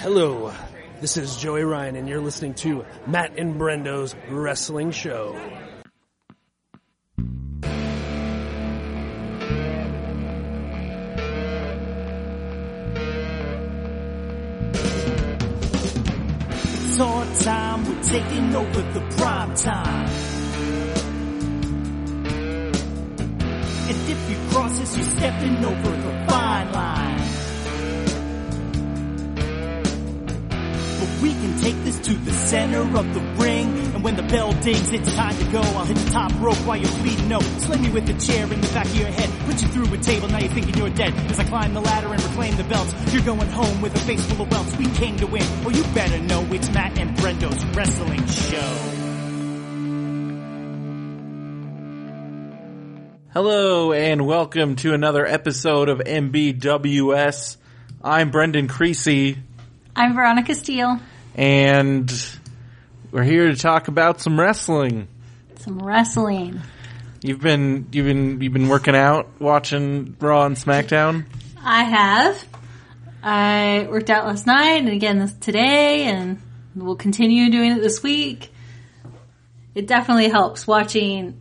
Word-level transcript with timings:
Hello, 0.00 0.52
this 1.00 1.16
is 1.16 1.36
Joey 1.38 1.64
Ryan, 1.64 1.96
and 1.96 2.08
you're 2.08 2.20
listening 2.20 2.54
to 2.54 2.84
Matt 3.08 3.36
and 3.36 3.56
Brendo's 3.56 4.14
Wrestling 4.30 4.92
Show. 4.92 5.36
It's 16.62 17.00
our 17.00 17.24
time, 17.40 17.84
we're 17.84 18.02
taking 18.04 18.54
over 18.54 18.82
the 18.92 19.00
prime 19.16 19.54
time. 19.56 20.08
And 23.88 24.10
if 24.10 24.30
you 24.30 24.36
cross 24.50 24.80
us, 24.80 24.96
you're 24.96 25.06
stepping 25.16 25.64
over 25.64 25.90
the 25.90 26.07
to 32.08 32.14
the 32.14 32.32
center 32.32 32.80
of 32.96 33.12
the 33.12 33.20
ring. 33.42 33.68
And 33.94 34.02
when 34.02 34.16
the 34.16 34.22
bell 34.22 34.52
dings, 34.62 34.90
it's 34.92 35.14
time 35.14 35.36
to 35.36 35.44
go. 35.52 35.60
I'll 35.60 35.84
hit 35.84 35.98
the 35.98 36.10
top 36.10 36.32
rope 36.40 36.56
while 36.66 36.78
you're 36.78 36.90
bleeding 37.02 37.30
out. 37.30 37.42
Slam 37.42 37.84
you 37.84 37.92
with 37.92 38.08
a 38.08 38.18
chair 38.18 38.50
in 38.50 38.60
the 38.62 38.66
back 38.68 38.86
of 38.86 38.96
your 38.96 39.08
head. 39.08 39.28
Put 39.44 39.60
you 39.60 39.68
through 39.68 39.92
a 39.92 39.98
table, 39.98 40.26
now 40.28 40.38
you're 40.38 40.50
thinking 40.50 40.74
you're 40.74 40.88
dead. 40.88 41.12
As 41.30 41.38
I 41.38 41.44
climb 41.44 41.74
the 41.74 41.82
ladder 41.82 42.08
and 42.08 42.22
reclaim 42.24 42.56
the 42.56 42.64
belts. 42.64 42.94
You're 43.12 43.24
going 43.24 43.48
home 43.50 43.82
with 43.82 43.94
a 43.94 43.98
face 43.98 44.24
full 44.24 44.40
of 44.40 44.50
welts. 44.50 44.74
We 44.78 44.86
came 44.86 45.18
to 45.18 45.26
win. 45.26 45.44
Well, 45.62 45.76
you 45.76 45.82
better 45.92 46.18
know 46.18 46.46
it's 46.50 46.70
Matt 46.70 46.98
and 46.98 47.14
Brendo's 47.18 47.62
Wrestling 47.76 48.26
Show. 48.26 48.94
Hello 53.34 53.92
and 53.92 54.26
welcome 54.26 54.76
to 54.76 54.94
another 54.94 55.26
episode 55.26 55.90
of 55.90 55.98
MBWS. 55.98 57.58
I'm 58.02 58.30
Brendan 58.30 58.66
Creasy 58.66 59.36
I'm 59.94 60.14
Veronica 60.14 60.54
Steele. 60.54 61.00
And 61.38 62.12
we're 63.12 63.22
here 63.22 63.46
to 63.46 63.56
talk 63.56 63.86
about 63.86 64.20
some 64.20 64.38
wrestling. 64.38 65.06
Some 65.60 65.78
wrestling. 65.78 66.60
You've 67.22 67.40
been 67.40 67.86
you've 67.92 68.06
been 68.06 68.40
you've 68.40 68.52
been 68.52 68.68
working 68.68 68.96
out, 68.96 69.40
watching 69.40 70.16
Raw 70.20 70.46
and 70.46 70.56
SmackDown. 70.56 71.26
I 71.62 71.84
have. 71.84 72.44
I 73.22 73.86
worked 73.88 74.10
out 74.10 74.26
last 74.26 74.46
night 74.46 74.78
and 74.80 74.88
again 74.88 75.20
this 75.20 75.32
today, 75.34 76.04
and 76.04 76.42
we'll 76.74 76.96
continue 76.96 77.50
doing 77.50 77.72
it 77.72 77.82
this 77.82 78.02
week. 78.02 78.52
It 79.76 79.86
definitely 79.86 80.28
helps 80.28 80.66
watching, 80.66 81.38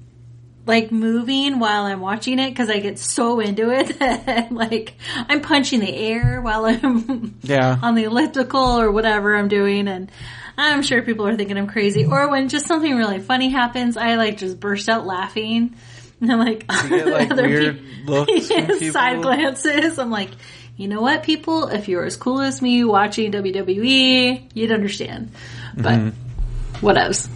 like 0.67 0.91
moving 0.91 1.59
while 1.59 1.85
I'm 1.85 2.01
watching 2.01 2.39
it 2.39 2.49
because 2.49 2.69
I 2.69 2.79
get 2.79 2.99
so 2.99 3.39
into 3.39 3.71
it 3.71 3.97
that 3.99 4.51
like 4.51 4.93
I'm 5.29 5.41
punching 5.41 5.79
the 5.79 5.95
air 5.95 6.41
while 6.41 6.65
I'm 6.65 7.35
Yeah. 7.43 7.79
on 7.81 7.95
the 7.95 8.03
elliptical 8.03 8.79
or 8.79 8.91
whatever 8.91 9.35
I'm 9.35 9.47
doing 9.47 9.87
and 9.87 10.11
I'm 10.57 10.81
sure 10.81 11.01
people 11.03 11.27
are 11.27 11.35
thinking 11.35 11.57
I'm 11.57 11.67
crazy. 11.67 12.05
Or 12.05 12.29
when 12.29 12.49
just 12.49 12.65
something 12.65 12.95
really 12.95 13.19
funny 13.19 13.49
happens, 13.49 13.95
I 13.95 14.15
like 14.15 14.37
just 14.37 14.59
burst 14.59 14.89
out 14.89 15.05
laughing. 15.05 15.75
And 16.19 16.31
I'm 16.31 16.39
like, 16.39 16.67
get, 16.67 17.05
like, 17.11 17.29
other 17.31 17.43
weird 17.47 17.77
peop- 17.79 18.07
looks 18.07 18.47
from 18.47 18.57
Yeah, 18.81 18.91
side 18.91 19.21
glances. 19.21 19.99
I'm 19.99 20.09
like, 20.09 20.31
you 20.75 20.87
know 20.87 20.99
what, 20.99 21.21
people? 21.21 21.67
If 21.67 21.87
you're 21.87 22.03
as 22.05 22.17
cool 22.17 22.41
as 22.41 22.59
me 22.59 22.83
watching 22.83 23.31
WWE, 23.31 24.49
you'd 24.55 24.71
understand. 24.71 25.31
But 25.75 25.93
Mm-hmm. 25.93 26.85
what 26.85 26.97
else? 26.97 27.29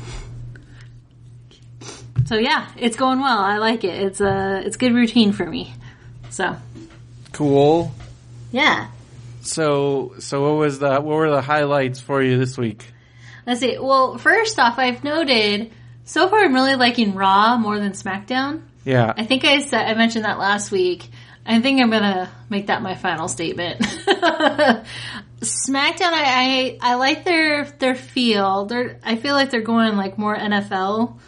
So 2.32 2.38
yeah, 2.38 2.70
it's 2.78 2.96
going 2.96 3.20
well. 3.20 3.40
I 3.40 3.58
like 3.58 3.84
it. 3.84 4.02
It's 4.04 4.22
a 4.22 4.62
it's 4.66 4.78
good 4.78 4.94
routine 4.94 5.34
for 5.34 5.46
me. 5.46 5.74
So 6.30 6.56
Cool. 7.34 7.94
yeah. 8.54 8.88
So 9.42 10.14
so 10.20 10.42
what 10.42 10.58
was 10.58 10.80
the 10.80 11.02
what 11.02 11.18
were 11.18 11.30
the 11.30 11.42
highlights 11.42 12.00
for 12.00 12.24
you 12.24 12.38
this 12.38 12.58
week? 12.58 12.86
Let's 13.46 13.60
see. 13.60 13.78
Well, 13.78 14.18
first 14.18 14.58
off, 14.60 14.80
I've 14.80 15.04
noted 15.04 15.74
so 16.06 16.30
far 16.30 16.40
I'm 16.40 16.54
really 16.54 16.76
liking 16.76 17.16
Raw 17.16 17.58
more 17.58 17.78
than 17.78 17.92
SmackDown. 17.92 18.62
Yeah. 18.86 19.14
I 19.18 19.26
think 19.26 19.44
I 19.44 19.60
said 19.60 19.86
I 19.86 19.94
mentioned 19.96 20.24
that 20.24 20.40
last 20.40 20.72
week. 20.72 21.10
I 21.46 21.60
think 21.60 21.82
I'm 21.82 21.90
gonna 21.92 22.30
make 22.50 22.68
that 22.68 22.82
my 22.82 22.96
final 22.96 23.28
statement. 23.28 23.82
SmackDown, 25.42 26.14
I, 26.14 26.78
I 26.80 26.94
I 26.94 26.94
like 26.96 27.26
their 27.26 27.66
their 27.66 27.96
feel. 27.96 28.68
They're 28.68 29.02
I 29.04 29.18
feel 29.18 29.36
like 29.36 29.50
they're 29.50 29.60
going 29.60 29.98
like 29.98 30.18
more 30.18 30.34
NFL 30.34 31.20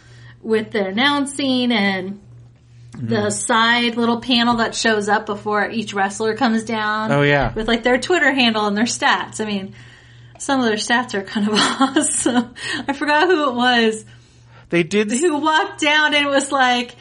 with 0.44 0.70
the 0.70 0.86
announcing 0.86 1.72
and 1.72 2.20
the 2.92 3.16
mm-hmm. 3.16 3.30
side 3.30 3.96
little 3.96 4.20
panel 4.20 4.56
that 4.56 4.74
shows 4.74 5.08
up 5.08 5.26
before 5.26 5.68
each 5.68 5.94
wrestler 5.94 6.36
comes 6.36 6.62
down. 6.62 7.10
Oh, 7.10 7.22
yeah. 7.22 7.52
with 7.52 7.66
like 7.66 7.82
their 7.82 7.98
Twitter 7.98 8.32
handle 8.32 8.66
and 8.66 8.76
their 8.76 8.84
stats. 8.84 9.40
I 9.40 9.46
mean, 9.46 9.74
some 10.38 10.60
of 10.60 10.66
their 10.66 10.76
stats 10.76 11.14
are 11.14 11.22
kind 11.22 11.48
of 11.48 11.54
awesome. 11.58 12.54
I 12.86 12.92
forgot 12.92 13.26
who 13.26 13.50
it 13.50 13.54
was 13.54 14.04
They 14.68 14.84
did 14.84 15.10
who 15.10 15.38
walked 15.38 15.80
down 15.80 16.14
and 16.14 16.26
was 16.26 16.52
like, 16.52 16.94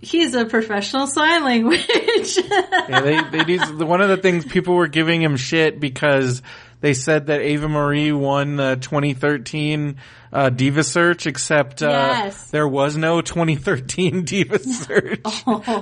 he's 0.00 0.34
a 0.34 0.44
professional 0.44 1.06
sign 1.06 1.42
language. 1.42 1.82
yeah, 2.38 3.00
they 3.00 3.20
they 3.30 3.44
do 3.44 3.84
one 3.84 4.00
of 4.00 4.08
the 4.08 4.18
things 4.18 4.44
people 4.44 4.74
were 4.74 4.88
giving 4.88 5.20
him 5.20 5.36
shit 5.36 5.80
because 5.80 6.42
they 6.84 6.92
said 6.92 7.28
that 7.28 7.40
Eva 7.40 7.66
Marie 7.66 8.12
won 8.12 8.56
the 8.56 8.76
2013 8.76 9.96
uh, 10.34 10.50
Diva 10.50 10.84
Search, 10.84 11.26
except 11.26 11.82
uh, 11.82 11.86
Yes. 11.88 12.50
there 12.50 12.68
was 12.68 12.94
no 12.98 13.22
2013 13.22 14.24
Diva 14.26 14.58
Search, 14.62 15.20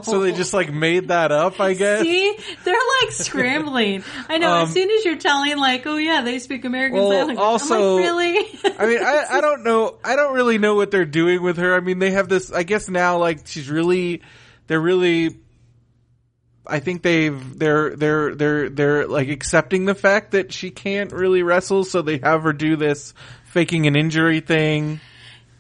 so 0.05 0.21
they 0.21 0.31
just 0.31 0.55
like 0.55 0.73
made 0.73 1.09
that 1.09 1.33
up, 1.33 1.59
I 1.61 1.75
guess. 1.75 2.03
See, 2.03 2.37
they're 2.63 2.75
like 3.03 3.11
scrambling. 3.11 4.05
I 4.29 4.39
know. 4.39 4.53
Um, 4.53 4.63
as 4.69 4.73
soon 4.73 4.91
as 4.91 5.05
you're 5.05 5.17
telling, 5.19 5.57
like, 5.59 5.87
oh 5.87 5.97
yeah, 5.97 6.21
they 6.21 6.39
speak 6.39 6.65
American 6.65 6.99
Well, 7.01 7.09
language. 7.09 7.39
also- 7.39 7.75
I'm 7.75 8.03
like, 8.03 8.05
really? 8.05 8.77
I 8.79 8.87
mean, 8.87 8.99
I, 9.03 9.25
I 9.31 9.41
don't 9.41 9.65
know. 9.65 9.99
I 10.05 10.15
don't 10.15 10.35
really 10.35 10.59
know 10.59 10.77
what 10.77 10.93
they're 10.93 11.05
doing 11.05 11.43
with 11.43 11.57
her. 11.57 11.75
I 11.75 11.81
mean, 11.81 11.99
they 11.99 12.13
have 12.13 12.29
this. 12.29 12.53
I 12.53 12.63
guess 12.63 12.89
now, 12.89 13.19
like, 13.19 13.47
she's 13.49 13.69
really, 13.69 14.23
they're 14.69 14.81
really. 14.81 15.39
I 16.67 16.79
think 16.81 17.03
they've 17.03 17.59
they're 17.59 17.97
they're 17.97 18.35
they're 18.35 18.69
they're 18.71 19.07
like 19.07 19.29
accepting 19.29 19.85
the 19.85 19.95
fact 19.95 20.33
that 20.33 20.53
she 20.53 20.71
can't 20.71 21.13
really 21.13 21.43
wrestle, 21.43 21.85
so 21.85 22.03
they 22.03 22.19
have 22.19 22.45
her 22.45 22.53
do 22.53 22.77
this 22.77 23.15
faking 23.47 23.87
an 23.87 23.97
injury 23.97 24.41
thing. 24.41 25.01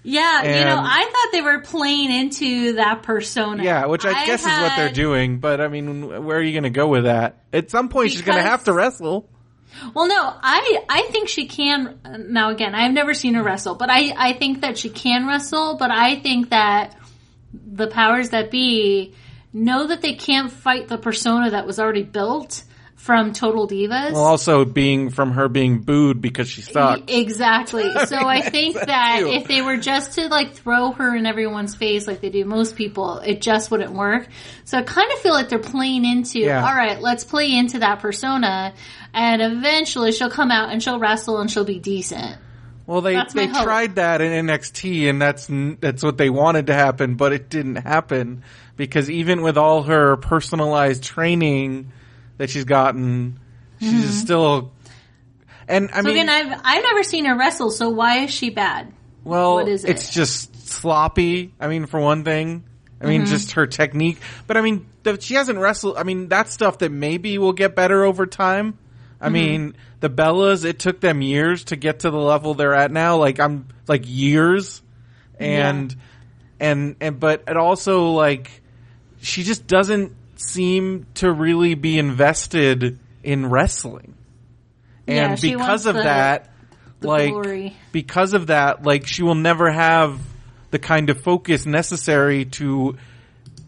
yeah, 0.05 0.43
you 0.43 0.65
know, 0.65 0.81
I 0.81 1.05
thought 1.05 1.33
they 1.33 1.43
were 1.43 1.61
playing 1.61 2.13
into 2.13 2.75
that 2.75 3.03
persona. 3.03 3.65
Yeah, 3.65 3.87
which 3.87 4.05
I, 4.05 4.27
guess 4.27 4.41
is 4.43 4.47
what 4.47 4.77
they're 4.77 4.93
doing. 4.93 5.39
But 5.39 5.61
I 5.61 5.69
mean, 5.69 6.25
where 6.25 6.39
are 6.39 6.43
you 6.43 6.53
going 6.53 6.63
to 6.65 6.71
go 6.71 6.87
with 6.87 7.05
that? 7.05 7.45
At 7.53 7.71
some 7.71 7.89
point, 7.89 8.13
she's 8.13 8.23
going 8.23 8.39
to 8.39 8.49
have 8.49 8.65
to 8.65 8.73
wrestle. 8.73 9.29
Well, 9.95 10.07
no, 10.07 10.21
I 10.21 10.84
I 10.89 11.03
think 11.11 11.29
she 11.29 11.47
can. 11.47 11.99
Now, 12.29 12.51
again, 12.51 12.75
I've 12.75 12.93
never 12.93 13.15
seen 13.15 13.34
her 13.34 13.43
wrestle, 13.43 13.75
but 13.75 13.91
I 13.91 14.13
I 14.17 14.33
think 14.34 14.61
that 14.61 14.79
she 14.79 14.89
can 14.89 15.27
wrestle. 15.27 15.77
But 15.79 15.91
I 15.91 16.21
think 16.21 16.51
that 16.51 16.97
the 17.53 17.89
powers 17.89 18.31
that 18.31 18.51
be 18.51 19.15
know 19.53 19.87
that 19.87 20.03
they 20.03 20.15
can't 20.15 20.51
fight 20.51 20.89
the 20.89 20.99
persona 20.99 21.51
that 21.51 21.67
was 21.67 21.79
already 21.79 22.03
built 22.03 22.65
from 22.95 23.33
Total 23.33 23.67
Divas. 23.67 24.13
Well, 24.13 24.23
also 24.25 24.65
being 24.65 25.11
from 25.11 25.33
her 25.33 25.49
being 25.49 25.81
booed 25.81 26.21
because 26.21 26.49
she 26.49 26.63
sucked. 26.63 27.11
Exactly. 27.11 27.83
So 28.07 28.17
I 28.17 28.37
makes 28.37 28.51
think 28.51 28.75
that 28.77 29.17
too. 29.21 29.27
if 29.29 29.49
they 29.49 29.61
were 29.61 29.77
just 29.77 30.13
to 30.15 30.29
like 30.29 30.53
throw 30.55 30.93
her 30.93 31.17
in 31.17 31.27
everyone's 31.27 31.75
face 31.75 32.07
like 32.07 32.21
they 32.21 32.31
do 32.31 32.45
most 32.45 32.77
people, 32.77 33.19
it 33.19 33.41
just 33.41 33.73
wouldn't 33.73 33.93
work. 33.93 34.29
So 34.65 34.79
I 34.79 34.83
kind 34.83 35.11
of 35.13 35.19
feel 35.19 35.33
like 35.33 35.49
they're 35.49 35.59
playing 35.59 36.05
into, 36.05 36.39
Yeah. 36.39 36.65
all 36.65 36.75
right, 36.75 37.01
let's 37.01 37.25
play 37.25 37.53
into 37.53 37.81
that 37.81 37.99
persona 37.99 38.73
and 39.13 39.43
eventually 39.43 40.13
she'll 40.13 40.31
come 40.31 40.53
out 40.53 40.71
and 40.71 40.81
she'll 40.81 41.01
wrestle 41.01 41.41
and 41.41 41.51
she'll 41.51 41.65
be 41.65 41.81
decent. 41.81 42.37
Well, 42.87 43.01
they 43.01 43.21
they 43.34 43.47
hope. 43.47 43.63
tried 43.65 43.95
that 43.97 44.21
in 44.21 44.47
NXT, 44.47 45.09
and 45.09 45.23
that's 45.23 45.47
that's 45.81 46.03
what 46.03 46.19
they 46.19 46.31
wanted 46.31 46.67
to 46.67 46.75
happen, 46.75 47.15
but 47.15 47.33
it 47.33 47.49
didn't 47.49 47.77
happen 47.77 48.43
because 48.77 49.10
even 49.10 49.43
with 49.43 49.56
all 49.59 49.83
her 49.84 50.16
personalized 50.16 51.03
training 51.05 51.93
that 52.38 52.50
she's 52.50 52.65
gotten, 52.65 53.38
she's 53.81 54.21
still. 54.21 54.72
And 55.69 55.91
I 55.91 55.94
Mm-hmm. 55.94 56.00
So 56.00 56.03
mean, 56.03 56.16
again, 56.16 56.28
I've, 56.28 56.60
I've 56.65 56.83
never 56.83 57.03
seen 57.03 57.24
her 57.27 57.36
wrestle, 57.39 57.71
so 57.71 57.89
why 57.91 58.21
is 58.24 58.30
she 58.30 58.51
bad? 58.51 58.92
well, 59.24 59.54
what 59.54 59.69
is 59.69 59.84
it? 59.84 59.91
it's 59.91 60.13
just 60.13 60.69
sloppy. 60.69 61.54
I 61.60 61.69
mean, 61.69 61.86
for 61.86 62.01
one 62.01 62.24
thing, 62.24 62.65
I 63.01 63.07
mean, 63.07 63.22
Mm-hmm. 63.22 63.30
just 63.30 63.53
her 63.53 63.66
technique. 63.66 64.19
But 64.47 64.57
I 64.57 64.60
mean, 64.63 64.86
the, 65.04 65.21
she 65.21 65.34
hasn't 65.34 65.59
wrestled. 65.59 65.97
I 65.97 66.03
mean, 66.03 66.28
that's 66.28 66.53
stuff 66.53 66.78
that 66.78 66.91
maybe 66.91 67.39
will 67.39 67.53
get 67.53 67.74
better 67.77 68.04
over 68.04 68.27
time. 68.27 68.78
I 69.21 69.27
Mm-hmm. 69.27 69.33
mean, 69.34 69.77
the 70.01 70.10
Bellas, 70.10 70.65
it 70.65 70.80
took 70.80 71.01
them 71.01 71.22
years 71.22 71.65
to 71.66 71.77
get 71.77 72.01
to 72.01 72.10
the 72.10 72.19
level 72.19 72.54
they're 72.54 72.74
at 72.74 72.91
now. 72.91 73.19
Like 73.19 73.39
I'm 73.39 73.69
like 73.86 74.03
years, 74.07 74.83
and 75.39 75.95
and 76.59 76.97
and 77.01 77.21
but 77.21 77.45
it 77.47 77.57
also 77.57 78.10
like 78.10 78.61
she 79.22 79.42
just 79.42 79.66
doesn't 79.66 80.13
seem 80.36 81.07
to 81.15 81.33
really 81.33 81.74
be 81.74 81.98
invested 81.98 82.98
in 83.22 83.48
wrestling, 83.48 84.15
and 85.07 85.39
she 85.39 85.53
because 85.54 85.86
of 85.86 85.95
the- 85.97 86.03
that, 86.03 86.51
the 87.01 87.09
like 87.09 87.30
glory. 87.30 87.77
because 87.92 88.34
of 88.34 88.48
that, 88.48 88.83
like 88.83 89.07
she 89.07 89.22
will 89.22 89.34
never 89.36 89.71
have 89.71 90.19
the 90.71 90.78
kind 90.78 91.10
of 91.10 91.21
focus 91.21 91.66
necessary 91.66 92.45
to 92.47 92.97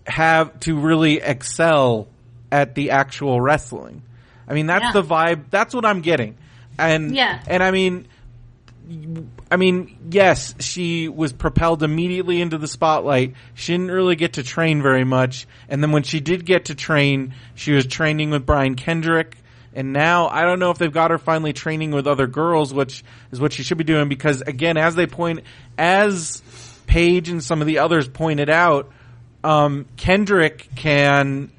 have 0.06 0.58
to 0.60 0.78
really 0.78 1.20
excel 1.20 2.08
at 2.50 2.74
the 2.74 2.90
actual 2.90 3.40
wrestling. 3.40 4.02
I 4.48 4.54
mean, 4.54 4.66
that's 4.66 4.84
Yeah. 4.86 4.92
the 4.92 5.02
vibe. 5.02 5.44
That's 5.50 5.74
what 5.74 5.84
I'm 5.86 6.00
getting. 6.00 6.36
and 6.78 7.14
Yeah. 7.14 7.38
and 7.46 7.62
I 7.62 7.70
mean, 7.70 8.08
I 9.50 9.56
mean, 9.56 9.96
yes, 10.10 10.54
she 10.60 11.08
was 11.08 11.32
propelled 11.32 11.82
immediately 11.82 12.40
into 12.40 12.58
the 12.58 12.68
spotlight. 12.68 13.34
She 13.54 13.72
didn't 13.72 13.90
really 13.90 14.16
get 14.16 14.34
to 14.34 14.42
train 14.42 14.82
very 14.82 15.04
much, 15.04 15.46
and 15.68 15.82
then 15.82 15.92
when 15.92 16.02
she 16.02 16.20
did 16.20 16.44
get 16.44 16.66
to 16.66 16.74
train, 16.74 17.34
she 17.54 17.72
was 17.72 17.86
training 17.86 18.30
with 18.30 18.44
Brian 18.44 18.74
Kendrick. 18.74 19.36
And 19.76 19.92
now 19.92 20.28
I 20.28 20.42
don't 20.42 20.60
know 20.60 20.70
if 20.70 20.78
they've 20.78 20.92
got 20.92 21.10
her 21.10 21.18
finally 21.18 21.52
training 21.52 21.90
with 21.90 22.06
other 22.06 22.28
girls, 22.28 22.72
which 22.72 23.02
is 23.32 23.40
what 23.40 23.52
she 23.52 23.64
should 23.64 23.78
be 23.78 23.84
doing. 23.84 24.08
Because 24.08 24.40
again, 24.40 24.76
as 24.76 24.94
they 24.94 25.06
point, 25.06 25.40
as 25.76 26.42
Paige 26.86 27.28
and 27.28 27.42
some 27.42 27.60
of 27.60 27.66
the 27.66 27.78
others 27.78 28.06
pointed 28.06 28.48
out, 28.48 28.92
um, 29.42 29.86
Kendrick 29.96 30.68
can 30.76 31.50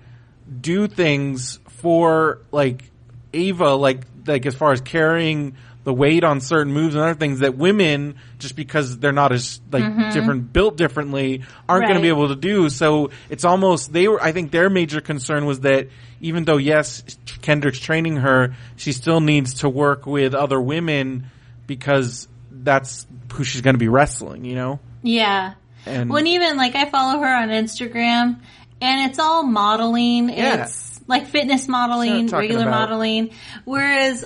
do 0.61 0.87
things 0.87 1.59
for 1.67 2.39
like 2.51 2.89
Eva, 3.33 3.75
like 3.75 4.01
like 4.25 4.45
as 4.45 4.55
far 4.55 4.71
as 4.71 4.81
carrying 4.81 5.55
the 5.85 5.93
weight 5.93 6.23
on 6.23 6.41
certain 6.41 6.73
moves 6.73 6.95
and 6.95 7.03
other 7.03 7.13
things 7.13 7.39
that 7.39 7.55
women, 7.55 8.15
just 8.39 8.55
because 8.55 8.97
they're 8.97 9.13
not 9.13 9.31
as 9.31 9.61
like 9.71 9.83
mm-hmm. 9.83 10.11
different, 10.11 10.51
built 10.51 10.75
differently, 10.75 11.43
aren't 11.69 11.85
going 11.85 11.95
to 11.95 12.01
be 12.01 12.09
able 12.09 12.27
to 12.27 12.35
do. 12.35 12.69
So 12.69 13.11
it's 13.29 13.45
almost 13.45 13.93
they 13.93 14.07
were. 14.07 14.21
I 14.21 14.31
think 14.33 14.51
their 14.51 14.69
major 14.69 14.99
concern 14.99 15.45
was 15.45 15.61
that 15.61 15.87
even 16.19 16.43
though 16.43 16.57
yes, 16.57 17.03
Kendrick's 17.41 17.79
training 17.79 18.17
her, 18.17 18.55
she 18.75 18.91
still 18.91 19.21
needs 19.21 19.61
to 19.61 19.69
work 19.69 20.05
with 20.07 20.33
other 20.33 20.59
women 20.59 21.27
because 21.67 22.27
that's 22.51 23.05
who 23.33 23.43
she's 23.43 23.61
going 23.61 23.75
to 23.75 23.79
be 23.79 23.87
wrestling. 23.87 24.43
You 24.43 24.55
know, 24.55 24.79
Yeah. 25.03 25.53
and 25.85 26.09
When 26.09 26.25
even 26.25 26.57
like 26.57 26.75
I 26.75 26.89
follow 26.89 27.19
her 27.19 27.35
on 27.35 27.49
Instagram 27.49 28.39
and 28.81 29.09
it's 29.11 29.19
all 29.19 29.43
modeling. 29.43 30.29
Yeah. 30.29 30.63
It's 30.63 30.99
like 31.07 31.27
fitness 31.27 31.67
modeling, 31.67 32.27
regular 32.27 32.63
about. 32.63 32.89
modeling. 32.89 33.31
Whereas 33.63 34.25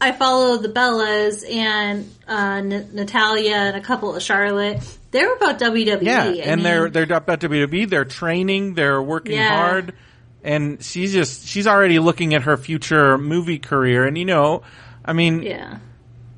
I 0.00 0.12
follow 0.12 0.58
the 0.58 0.68
Bellas 0.68 1.42
and 1.50 2.10
uh, 2.28 2.56
N- 2.62 2.90
Natalya 2.92 3.54
and 3.54 3.76
a 3.76 3.80
couple 3.80 4.14
of 4.14 4.22
Charlotte. 4.22 4.80
They're 5.10 5.34
about 5.34 5.58
WWE. 5.58 6.02
Yeah, 6.02 6.24
I 6.24 6.26
and 6.28 6.56
mean, 6.56 6.64
they're 6.64 6.90
they're 6.90 7.12
at 7.12 7.26
WWE. 7.26 7.88
They're 7.88 8.04
training. 8.04 8.74
They're 8.74 9.00
working 9.02 9.36
Yeah. 9.36 9.56
hard, 9.56 9.94
and 10.44 10.82
she's 10.82 11.12
just 11.12 11.46
she's 11.48 11.66
already 11.66 11.98
looking 11.98 12.34
at 12.34 12.42
her 12.42 12.56
future 12.58 13.16
movie 13.16 13.58
career. 13.58 14.04
And 14.06 14.18
you 14.18 14.26
know, 14.26 14.62
I 15.04 15.14
mean, 15.14 15.42
yeah. 15.42 15.78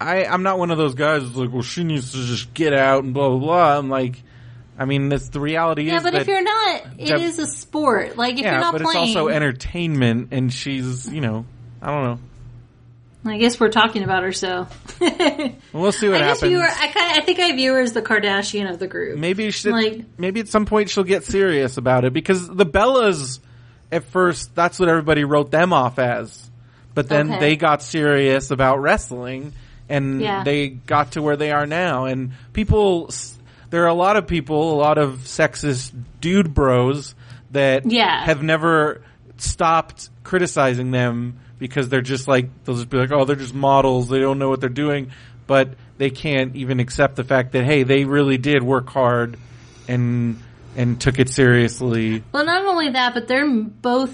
I 0.00 0.24
I'm 0.26 0.44
not 0.44 0.60
one 0.60 0.70
of 0.70 0.78
those 0.78 0.94
guys 0.94 1.22
who's 1.22 1.34
like, 1.36 1.52
well, 1.52 1.62
she 1.62 1.82
needs 1.82 2.12
to 2.12 2.18
just 2.18 2.54
get 2.54 2.72
out 2.72 3.02
and 3.02 3.12
blah 3.12 3.30
blah 3.30 3.38
blah. 3.40 3.78
I'm 3.78 3.90
like, 3.90 4.22
I 4.78 4.84
mean, 4.84 5.08
that's 5.08 5.30
the 5.30 5.40
reality 5.40 5.82
Yeah, 5.88 5.96
is 5.96 6.02
but 6.04 6.14
if 6.14 6.28
you're 6.28 6.40
not, 6.44 6.82
it 6.98 7.10
is 7.20 7.36
Deb- 7.38 7.46
a 7.46 7.48
sport. 7.50 8.16
Like 8.16 8.34
if 8.34 8.40
yeah, 8.42 8.52
you're 8.52 8.60
not 8.60 8.72
but 8.74 8.82
playing, 8.82 9.08
it's 9.08 9.16
also 9.16 9.28
entertainment, 9.28 10.28
and 10.30 10.52
she's 10.52 11.12
you 11.12 11.20
know, 11.20 11.44
I 11.82 11.86
don't 11.88 12.04
know. 12.04 12.18
I 13.30 13.38
guess 13.38 13.58
we're 13.60 13.70
talking 13.70 14.02
about 14.02 14.22
her, 14.22 14.32
so 14.32 14.66
I 15.00 15.54
We'll 15.72 15.92
see 15.92 16.08
what 16.08 16.18
guess 16.18 16.40
happens. 16.40 16.50
view 16.50 16.60
her. 16.60 16.66
I 16.68 16.88
kind 16.88 17.12
of, 17.12 17.22
I 17.22 17.24
think 17.24 17.38
I 17.38 17.54
view 17.54 17.72
her 17.74 17.80
as 17.80 17.92
the 17.92 18.02
Kardashian 18.02 18.70
of 18.70 18.78
the 18.78 18.86
group. 18.86 19.18
Maybe 19.18 19.50
she 19.50 19.70
Like- 19.70 20.04
maybe 20.18 20.40
at 20.40 20.48
some 20.48 20.66
point 20.66 20.90
she'll 20.90 21.04
get 21.04 21.24
serious 21.24 21.76
about 21.76 22.04
it 22.04 22.12
because 22.12 22.48
the 22.48 22.66
Bellas 22.66 23.40
at 23.92 24.04
first 24.04 24.54
that's 24.54 24.78
what 24.78 24.88
everybody 24.88 25.24
wrote 25.24 25.50
them 25.50 25.72
off 25.72 25.98
as. 25.98 26.50
But 26.94 27.08
then 27.08 27.30
Okay. 27.30 27.40
they 27.40 27.56
got 27.56 27.82
serious 27.82 28.50
about 28.50 28.80
wrestling 28.80 29.52
and 29.88 30.20
Yeah. 30.20 30.42
they 30.44 30.68
got 30.68 31.12
to 31.12 31.22
where 31.22 31.36
they 31.36 31.52
are 31.52 31.66
now 31.66 32.04
and 32.06 32.32
people 32.52 33.10
there 33.70 33.84
are 33.84 33.88
a 33.88 33.94
lot 33.94 34.16
of 34.16 34.26
people, 34.26 34.72
a 34.74 34.78
lot 34.80 34.96
of 34.98 35.20
sexist 35.24 35.92
dude 36.20 36.54
bros 36.54 37.14
that 37.50 37.90
Yeah. 37.90 38.24
have 38.24 38.42
never 38.42 39.02
stopped 39.36 40.08
criticizing 40.24 40.90
them 40.90 41.38
because 41.58 41.88
they're 41.88 42.00
just 42.00 42.28
like 42.28 42.48
they'll 42.64 42.76
just 42.76 42.90
be 42.90 42.98
like, 42.98 43.10
"Oh, 43.12 43.24
they're 43.24 43.36
just 43.36 43.54
models. 43.54 44.08
They 44.08 44.20
don't 44.20 44.38
know 44.38 44.48
what 44.48 44.60
they're 44.60 44.68
doing." 44.68 45.10
But 45.46 45.70
they 45.96 46.10
can't 46.10 46.54
even 46.56 46.78
accept 46.80 47.16
the 47.16 47.24
fact 47.24 47.52
that 47.52 47.64
hey, 47.64 47.82
they 47.82 48.04
really 48.04 48.38
did 48.38 48.62
work 48.62 48.88
hard 48.90 49.36
and 49.88 50.42
and 50.76 51.00
took 51.00 51.18
it 51.18 51.28
seriously. 51.28 52.22
Well, 52.32 52.44
not 52.44 52.64
only 52.66 52.90
that, 52.90 53.14
but 53.14 53.28
they're 53.28 53.48
both. 53.48 54.12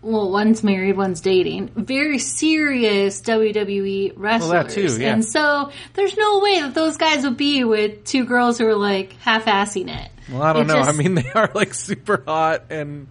Well, 0.00 0.30
one's 0.30 0.62
married, 0.62 0.96
one's 0.96 1.20
dating. 1.20 1.70
Very 1.74 2.18
serious 2.18 3.20
WWE 3.22 4.12
wrestlers. 4.16 4.50
that 4.52 4.70
too, 4.70 4.96
yeah. 5.02 5.12
And 5.12 5.24
so 5.24 5.72
there's 5.94 6.16
no 6.16 6.38
way 6.38 6.60
that 6.60 6.72
those 6.72 6.96
guys 6.96 7.24
would 7.24 7.36
be 7.36 7.64
with 7.64 8.04
two 8.04 8.24
girls 8.24 8.58
who 8.58 8.66
are 8.68 8.76
like 8.76 9.14
half-assing 9.14 9.88
it. 9.92 10.10
Well, 10.30 10.40
I 10.42 10.52
don't 10.52 10.62
It 10.62 10.68
know. 10.68 10.74
just- 10.76 10.90
I 10.90 10.92
mean, 10.92 11.14
they 11.16 11.28
are 11.32 11.50
like 11.52 11.74
super 11.74 12.22
hot 12.24 12.66
and 12.70 13.08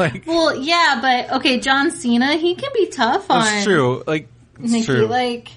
like 0.00 0.26
Well, 0.26 0.56
yeah, 0.56 0.98
but 1.00 1.36
okay, 1.38 1.60
John 1.60 1.90
Cena, 1.90 2.36
he 2.36 2.54
can 2.54 2.70
be 2.74 2.88
tough 2.88 3.30
on 3.30 3.44
that's 3.44 3.64
true. 3.64 4.02
Like 4.06 4.28
it's 4.62 4.72
Nikki, 4.72 4.86
true. 4.86 5.06
like, 5.06 5.50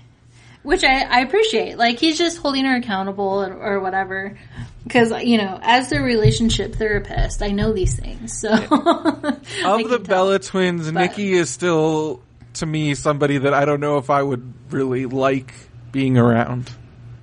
which 0.63 0.83
I, 0.83 1.01
I 1.01 1.19
appreciate. 1.21 1.77
Like, 1.77 1.99
he's 1.99 2.17
just 2.17 2.37
holding 2.37 2.65
her 2.65 2.75
accountable 2.75 3.43
or, 3.43 3.53
or 3.53 3.79
whatever. 3.79 4.37
Because, 4.83 5.11
you 5.23 5.37
know, 5.37 5.59
as 5.61 5.89
the 5.89 6.01
relationship 6.01 6.75
therapist, 6.75 7.41
I 7.41 7.49
know 7.49 7.71
these 7.71 7.97
things. 7.97 8.37
So, 8.39 8.51
of 8.53 9.89
the 9.89 10.01
Bella 10.05 10.39
twins, 10.39 10.91
Nikki 10.91 11.33
is 11.33 11.49
still 11.49 12.21
to 12.55 12.65
me 12.65 12.93
somebody 12.93 13.39
that 13.39 13.53
I 13.53 13.65
don't 13.65 13.79
know 13.79 13.97
if 13.97 14.09
I 14.09 14.21
would 14.21 14.53
really 14.69 15.05
like 15.05 15.53
being 15.91 16.17
around. 16.17 16.69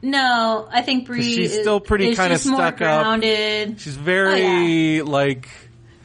No, 0.03 0.67
I 0.71 0.81
think 0.81 1.07
Brie 1.07 1.23
she's 1.23 1.53
is, 1.53 1.61
still 1.61 1.81
pretty 1.81 2.15
just 2.15 2.47
more 2.47 2.57
stuck 2.57 2.81
up. 2.81 3.23
She's 3.23 3.97
very 3.97 5.01
oh, 5.01 5.05
like 5.05 5.49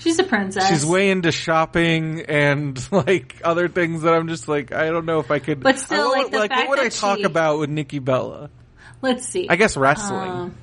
She's 0.06 0.20
a 0.20 0.24
princess. 0.24 0.70
she's 0.70 0.86
way 0.86 1.10
into 1.10 1.32
shopping 1.32 2.22
and 2.30 2.80
like 2.92 3.42
other 3.44 3.68
things 3.68 4.04
that 4.04 4.14
I'm 4.14 4.28
just 4.28 4.48
like 4.48 4.72
I 4.72 4.92
don't 4.92 5.06
know 5.08 5.18
if 5.20 5.32
I 5.32 5.40
could. 5.40 5.62
But 5.62 5.80
still, 5.80 6.12
like, 6.12 6.30
the 6.32 6.38
what 6.38 6.70
would 6.70 6.80
I 6.80 6.90
talk 6.90 7.18
she- 7.18 7.24
about 7.24 7.58
with 7.58 7.72
Nikki 7.72 7.98
Bella? 7.98 8.52
Let's 9.02 9.28
see. 9.28 9.48
I 9.50 9.56
guess 9.56 9.76
wrestling. 9.76 10.30
Um, 10.30 10.56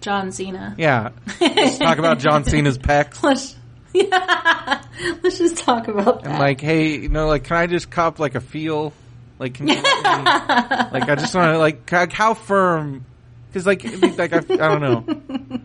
John 0.00 0.30
Cena. 0.30 0.76
yeah, 0.78 1.10
let's 1.40 1.78
talk 1.78 1.98
about 1.98 2.20
John 2.20 2.44
Cena's 2.48 2.78
pecs. 2.78 3.22
Let's, 3.24 3.56
yeah. 3.92 4.82
Let's 5.20 5.38
just 5.38 5.56
talk 5.58 5.88
about 5.88 6.22
that. 6.22 6.30
And 6.30 6.38
like, 6.38 6.60
hey, 6.60 6.96
you 6.98 7.08
know, 7.08 7.26
like, 7.26 7.42
can 7.44 7.56
I 7.56 7.66
just 7.66 7.90
cop 7.90 8.20
like 8.20 8.36
a 8.36 8.40
feel? 8.40 8.92
Like, 9.40 9.54
can 9.54 9.66
you 9.66 9.74
like, 9.82 11.08
I 11.08 11.16
just 11.18 11.34
want 11.34 11.54
to 11.54 11.58
like, 11.58 11.86
ca- 11.86 12.06
how 12.12 12.34
firm? 12.34 13.04
Because 13.48 13.66
like, 13.66 13.82
like 14.16 14.32
I, 14.32 14.38
I 14.38 14.40
don't 14.40 14.80
know. 14.80 15.60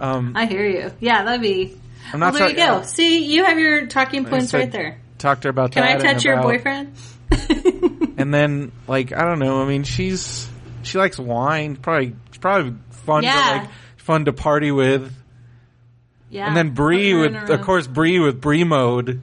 Um, 0.00 0.32
I 0.36 0.46
hear 0.46 0.66
you. 0.66 0.92
Yeah, 1.00 1.24
that'd 1.24 1.42
be. 1.42 1.76
I'm 2.12 2.20
Well, 2.20 2.32
not 2.32 2.38
there 2.38 2.50
you 2.50 2.56
go. 2.56 2.82
See, 2.82 3.24
you 3.32 3.44
have 3.44 3.58
your 3.58 3.86
talking 3.86 4.24
points 4.24 4.52
right 4.54 4.70
there. 4.70 5.00
talked 5.18 5.44
her 5.44 5.50
about 5.50 5.72
Can 5.72 5.82
I 5.84 5.96
that. 5.96 6.04
and 6.04 6.14
touch 6.16 6.24
your 6.24 6.34
about- 6.34 6.44
boyfriend? 6.44 6.92
And 8.20 8.34
then, 8.34 8.70
like, 8.86 9.14
I 9.14 9.22
don't 9.22 9.38
know. 9.38 9.62
I 9.62 9.66
mean, 9.66 9.82
she's 9.84 10.46
she 10.82 10.98
likes 10.98 11.18
wine. 11.18 11.76
Probably, 11.76 12.14
it's 12.28 12.36
probably 12.36 12.74
fun 12.90 13.22
Yeah. 13.22 13.32
to 13.32 13.56
like, 13.60 13.68
fun 13.96 14.24
to 14.26 14.32
party 14.34 14.70
with. 14.70 15.10
yeah. 16.28 16.46
And 16.46 16.54
then 16.54 16.70
Brie 16.74 17.14
with, 17.14 17.34
of 17.48 17.62
course, 17.62 17.86
Brie 17.86 18.18
with 18.18 18.38
Brie 18.38 18.64
mode. 18.64 19.22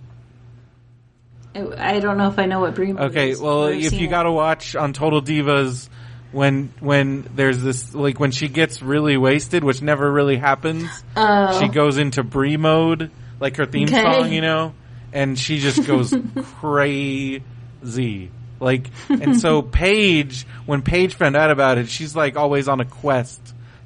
I 1.56 2.00
don't 2.00 2.17
know 2.17 2.27
if 2.29 2.38
I 2.39 2.46
know 2.46 2.60
what 2.60 2.75
Brie 2.75 2.94
Mode 2.94 3.12
Okay, 3.12 3.32
is. 3.32 3.39
well, 3.41 3.65
if 3.65 3.94
you 3.94 4.08
got 4.08 4.24
to 4.24 4.32
watch 4.32 4.75
on 4.75 4.94
Total 4.94 5.22
Divas 5.22 5.89
when 6.31 6.72
when 6.79 7.27
there's 7.36 7.62
this 7.62 7.93
like 7.96 8.19
when 8.19 8.31
she 8.31 8.48
gets 8.48 8.81
really 8.81 9.17
wasted, 9.17 9.63
which 9.63 9.81
never 9.81 10.12
really 10.12 10.38
happens. 10.38 10.89
Oh. 11.15 11.60
She 11.60 11.67
goes 11.69 11.98
into 11.98 12.24
Brie 12.24 12.57
mode, 12.57 13.12
like 13.39 13.57
her 13.57 13.65
theme 13.65 13.88
Okay. 13.88 14.01
song, 14.01 14.31
you 14.34 14.41
know, 14.41 14.74
and 15.13 15.38
she 15.38 15.60
just 15.60 15.86
goes 15.86 16.13
crazy. 16.60 18.31
Like, 18.60 18.89
and 19.10 19.39
so 19.39 19.62
Paige, 19.62 20.46
when 20.65 20.81
Paige 20.81 21.13
found 21.15 21.36
out 21.36 21.51
about 21.51 21.77
it, 21.77 21.89
she's 21.89 22.15
like 22.15 22.36
always 22.36 22.67
on 22.67 22.79
a 22.79 22.86
quest 22.86 23.39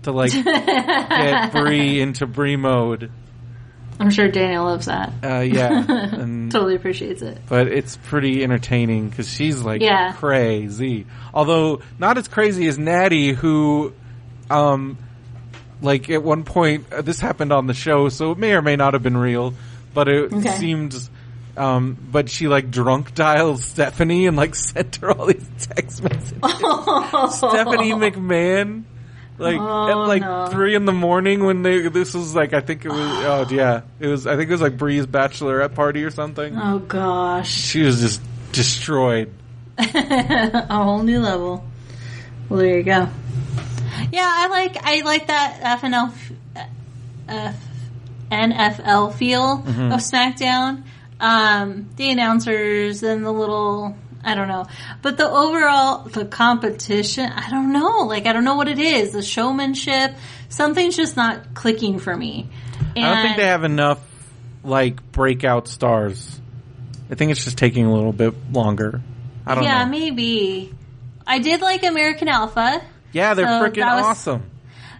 to 0.04 0.12
like 0.12 0.32
get 0.44 1.52
Brie 1.52 2.02
into 2.02 2.26
Brie 2.26 2.56
mode. 2.56 3.12
I'm 4.02 4.10
sure 4.10 4.28
Daniel 4.28 4.66
loves 4.66 4.88
that. 4.88 5.14
Uh, 5.24 5.40
yeah, 5.42 5.86
and 5.90 6.52
Totally 6.52 6.76
appreciates 6.76 7.22
it. 7.22 7.38
but 7.48 7.68
it's 7.68 7.98
pretty 7.98 8.44
entertaining 8.44 9.10
because 9.10 9.30
she's 9.30 9.62
like 9.62 9.82
Yeah. 9.82 10.14
crazy. 10.14 11.06
Although 11.34 11.82
not 12.00 12.18
as 12.18 12.28
crazy 12.28 12.68
as 12.68 12.78
Natty, 12.78 13.34
who, 13.34 13.94
um, 14.50 14.98
like 15.82 16.10
at 16.10 16.24
one 16.24 16.44
point 16.44 16.92
uh, 16.92 17.02
this 17.02 17.20
happened 17.20 17.54
on 17.54 17.68
the 17.68 17.74
show, 17.74 18.10
so 18.10 18.32
it 18.32 18.38
may 18.38 18.54
or 18.54 18.62
may 18.62 18.76
not 18.76 18.94
have 18.94 19.04
been 19.04 19.18
real, 19.18 19.54
but 19.94 20.08
it 20.08 20.34
Okay. 20.34 20.58
seemed. 20.58 20.96
Um, 21.58 21.98
but 22.12 22.30
she 22.30 22.48
like 22.48 22.72
drunk 22.72 23.14
dialed 23.14 23.60
Stephanie 23.60 24.26
and 24.26 24.38
like 24.38 24.56
sent 24.70 24.96
her 24.98 25.12
all 25.12 25.26
these 25.28 25.48
text 25.60 26.02
messages. 26.02 26.38
Stephanie 27.38 27.92
McMahon. 27.94 28.84
Like 29.42 29.58
Oh, 29.60 29.90
at 29.90 30.08
like 30.08 30.22
no. 30.22 30.48
three 30.48 30.76
in 30.76 30.86
the 30.86 30.92
morning 30.94 31.44
when 31.44 31.64
they 31.64 31.88
this 31.90 32.14
was 32.14 32.36
like 32.36 32.54
I 32.54 32.62
think 32.62 32.86
it 32.86 32.90
was 32.90 32.98
oh 33.00 33.48
yeah 33.52 33.82
it 34.00 34.08
was 34.08 34.28
I 34.28 34.36
think 34.38 34.50
it 34.50 34.54
was 34.54 34.62
like 34.62 34.78
Brie's 34.78 35.06
bachelorette 35.08 35.74
party 35.76 36.04
or 36.04 36.12
something 36.12 36.56
Oh 36.58 36.80
gosh, 36.80 37.52
she 37.52 37.82
was 37.82 38.00
just 38.02 38.22
destroyed. 38.52 39.34
a 39.78 40.84
whole 40.84 41.02
new 41.04 41.20
level. 41.22 41.66
Well, 42.50 42.60
there 42.60 42.78
you 42.78 42.84
go. 42.84 43.08
Yeah, 44.12 44.30
I 44.32 44.48
like 44.48 44.78
I 44.84 45.02
like 45.02 45.28
that 45.28 45.80
FNL 45.82 46.14
f- 47.28 47.56
NFL 48.32 49.14
feel 49.16 49.58
Mm-hmm. 49.60 49.92
of 49.92 50.00
SmackDown. 50.00 50.84
Um, 51.20 51.90
the 51.98 52.10
announcers 52.10 53.04
and 53.04 53.26
the 53.26 53.32
little 53.32 53.96
I 54.24 54.36
don't 54.36 54.48
know. 54.48 54.68
But 55.02 55.18
the 55.18 55.30
overall, 55.30 56.04
the 56.04 56.26
competition, 56.26 57.26
I 57.32 57.50
don't 57.50 57.72
know. 57.74 58.02
Like, 58.02 58.26
I 58.26 58.34
don't 58.34 58.44
know 58.44 58.56
what 58.56 58.68
it 58.68 58.80
is. 58.80 59.14
The 59.14 59.22
showmanship, 59.22 60.16
something's 60.50 60.96
just 60.96 61.16
not 61.16 61.54
clicking 61.54 62.00
for 62.00 62.16
me. 62.16 62.50
And 62.96 63.06
I 63.06 63.14
don't 63.16 63.24
think 63.24 63.38
they 63.38 63.48
have 63.48 63.64
enough 63.64 64.00
like 64.64 65.12
breakout 65.12 65.68
stars. 65.68 66.40
I 67.10 67.16
think 67.16 67.32
it's 67.32 67.44
just 67.44 67.58
taking 67.58 67.86
a 67.86 67.94
little 67.94 68.14
bit 68.14 68.34
longer. 68.52 69.02
I 69.46 69.56
don't 69.56 69.64
know. 69.64 69.70
yeah, 69.70 69.84
know. 69.84 69.92
maybe. 69.92 70.74
I 71.26 71.40
did 71.40 71.62
like 71.62 71.84
American 71.84 72.28
Alpha. 72.28 72.82
yeah, 73.12 73.34
they're 73.34 73.46
so 73.46 73.70
freaking 73.70 73.86
was- 73.86 74.06
awesome. 74.06 74.44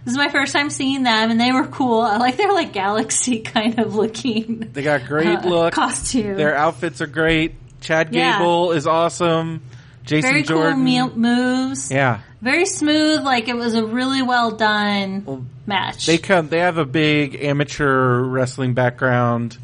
This 0.04 0.12
is 0.12 0.18
my 0.18 0.30
first 0.30 0.52
time 0.52 0.68
seeing 0.68 1.04
them, 1.04 1.30
and 1.30 1.40
they 1.40 1.52
were 1.52 1.68
cool. 1.68 2.00
I 2.00 2.16
like 2.16 2.36
their 2.36 2.52
like 2.52 2.72
galaxy 2.72 3.38
kind 3.40 3.78
of 3.78 3.94
looking 3.94 4.70
They 4.72 4.82
got 4.82 5.06
great 5.06 5.28
uh, 5.38 5.48
look. 5.48 5.74
costume. 5.74 6.36
Their 6.36 6.56
outfits 6.56 7.00
are 7.00 7.06
great. 7.06 7.54
Chad 7.82 8.14
Yeah. 8.14 8.38
Gable 8.38 8.72
is 8.72 8.86
awesome. 8.86 9.62
Jason 10.04 10.30
very 10.30 10.42
Jordan. 10.42 10.84
cool 10.86 11.16
moves. 11.16 11.90
Yeah. 11.92 12.20
Very 12.40 12.66
smooth. 12.66 13.22
Like 13.22 13.48
it 13.48 13.54
was 13.56 13.74
a 13.74 13.84
really 13.86 14.22
well 14.22 14.50
done 14.52 15.48
match. 15.66 16.06
They 16.06 16.18
come. 16.18 16.48
They 16.48 16.58
have 16.58 16.78
a 16.78 16.84
big 16.84 17.36
amateur 17.42 18.20
wrestling 18.22 18.74
background, 18.74 19.56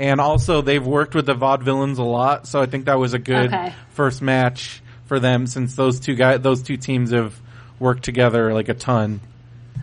and 0.00 0.20
also 0.20 0.62
they've 0.62 0.84
worked 0.84 1.14
with 1.14 1.26
the 1.26 1.34
Vaudevillains 1.34 1.98
a 1.98 2.02
lot. 2.02 2.48
So 2.48 2.60
I 2.60 2.66
think 2.66 2.86
that 2.86 2.98
was 2.98 3.14
a 3.14 3.20
good 3.20 3.54
Okay. 3.54 3.72
first 3.90 4.20
match 4.20 4.82
for 5.06 5.20
them, 5.20 5.46
since 5.46 5.76
those 5.76 6.00
two 6.00 6.14
guys, 6.16 6.40
those 6.40 6.62
two 6.62 6.76
teams 6.76 7.12
have 7.12 7.38
worked 7.78 8.02
together 8.02 8.52
like 8.52 8.68
a 8.68 8.74
ton. 8.74 9.20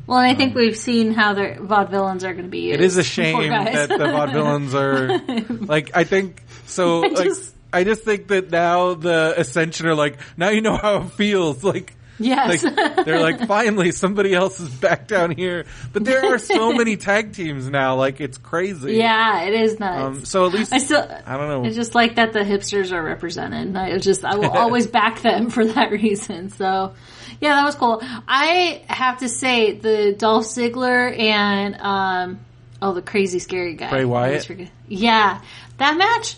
well, 0.08 0.18
and 0.20 0.28
I 0.28 0.36
think 0.36 0.54
um, 0.56 0.60
we've 0.62 0.76
seen 0.76 1.14
how 1.14 1.34
their 1.36 1.56
vaudevillains 1.56 2.24
are 2.24 2.34
going 2.34 2.46
to 2.46 2.50
be 2.52 2.62
used. 2.62 2.82
It 2.82 2.84
is 2.84 2.98
a 2.98 3.04
shame 3.18 3.50
that 3.50 3.88
the 3.88 3.96
Vaudevillains 3.96 4.74
are 4.74 5.66
like. 5.68 5.92
I 5.96 6.04
think 6.04 6.44
so. 6.66 7.02
Like, 7.12 7.28
just- 7.28 7.56
I 7.74 7.84
just 7.84 8.04
think 8.04 8.28
that 8.28 8.52
now 8.52 8.94
the 8.96 9.34
Ascension 9.40 9.88
are 9.88 9.96
like 9.96 10.20
now 10.38 10.50
you 10.50 10.62
know 10.62 10.78
how 10.78 10.98
it 11.04 11.12
feels 11.12 11.64
like. 11.64 11.96
yes. 12.20 12.64
Like 12.64 13.06
they're 13.06 13.20
like 13.22 13.48
finally 13.48 13.92
somebody 13.92 14.34
else 14.36 14.60
is 14.60 14.70
back 14.70 15.08
down 15.08 15.32
here, 15.32 15.66
but 15.92 16.04
there 16.06 16.24
are 16.34 16.38
so 16.38 16.72
many 16.82 16.96
tag 16.98 17.34
teams 17.34 17.68
now. 17.68 17.96
Like 17.96 18.22
it's 18.22 18.38
crazy. 18.38 18.94
yeah, 18.96 19.44
it 19.44 19.54
is 19.54 19.80
nuts. 19.80 20.02
Um, 20.20 20.26
so 20.26 20.46
at 20.46 20.54
least 20.54 20.72
I 20.74 20.78
still. 20.78 21.02
I 21.26 21.38
don't 21.38 21.48
know. 21.48 21.66
It's 21.66 21.76
just 21.76 21.96
like 21.96 22.16
that 22.16 22.34
the 22.34 22.42
hipsters 22.42 22.92
are 22.92 23.02
represented. 23.02 23.76
I 23.76 23.98
just 23.98 24.24
I 24.24 24.36
will 24.36 24.52
always 24.52 24.86
back 25.00 25.22
them 25.22 25.50
for 25.50 25.66
that 25.66 25.92
reason. 25.92 26.50
So 26.50 26.94
yeah, 27.40 27.56
that 27.56 27.66
was 27.66 27.76
cool. 27.76 28.02
I 28.28 28.84
have 28.88 29.20
to 29.20 29.30
say 29.30 29.72
the 29.72 30.14
Dolph 30.14 30.46
Ziggler 30.46 31.18
and 31.18 31.76
um 31.80 32.40
oh 32.84 32.94
the 32.94 33.02
crazy 33.02 33.40
scary 33.40 33.74
guy 33.74 33.90
Bray 33.90 34.06
Wyatt? 34.06 34.48
Yeah, 34.88 35.42
that 35.78 35.98
match. 35.98 36.36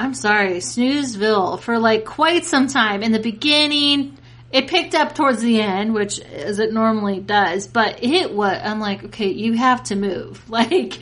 I'm 0.00 0.14
sorry, 0.14 0.54
Snoozeville 0.56 1.60
for 1.60 1.78
like 1.78 2.04
quite 2.06 2.44
some 2.46 2.68
time 2.68 3.02
in 3.02 3.12
the 3.12 3.18
beginning. 3.20 4.16
It 4.50 4.66
picked 4.66 4.94
up 4.94 5.14
towards 5.14 5.42
the 5.42 5.60
end, 5.60 5.92
which 5.94 6.18
as 6.20 6.58
it 6.58 6.72
normally 6.72 7.20
does, 7.20 7.68
but 7.68 8.02
it 8.02 8.32
was. 8.32 8.58
I'm 8.64 8.80
like, 8.80 9.04
okay, 9.04 9.28
you 9.28 9.52
have 9.52 9.82
to 9.84 9.96
move. 9.96 10.42
Like, 10.50 10.98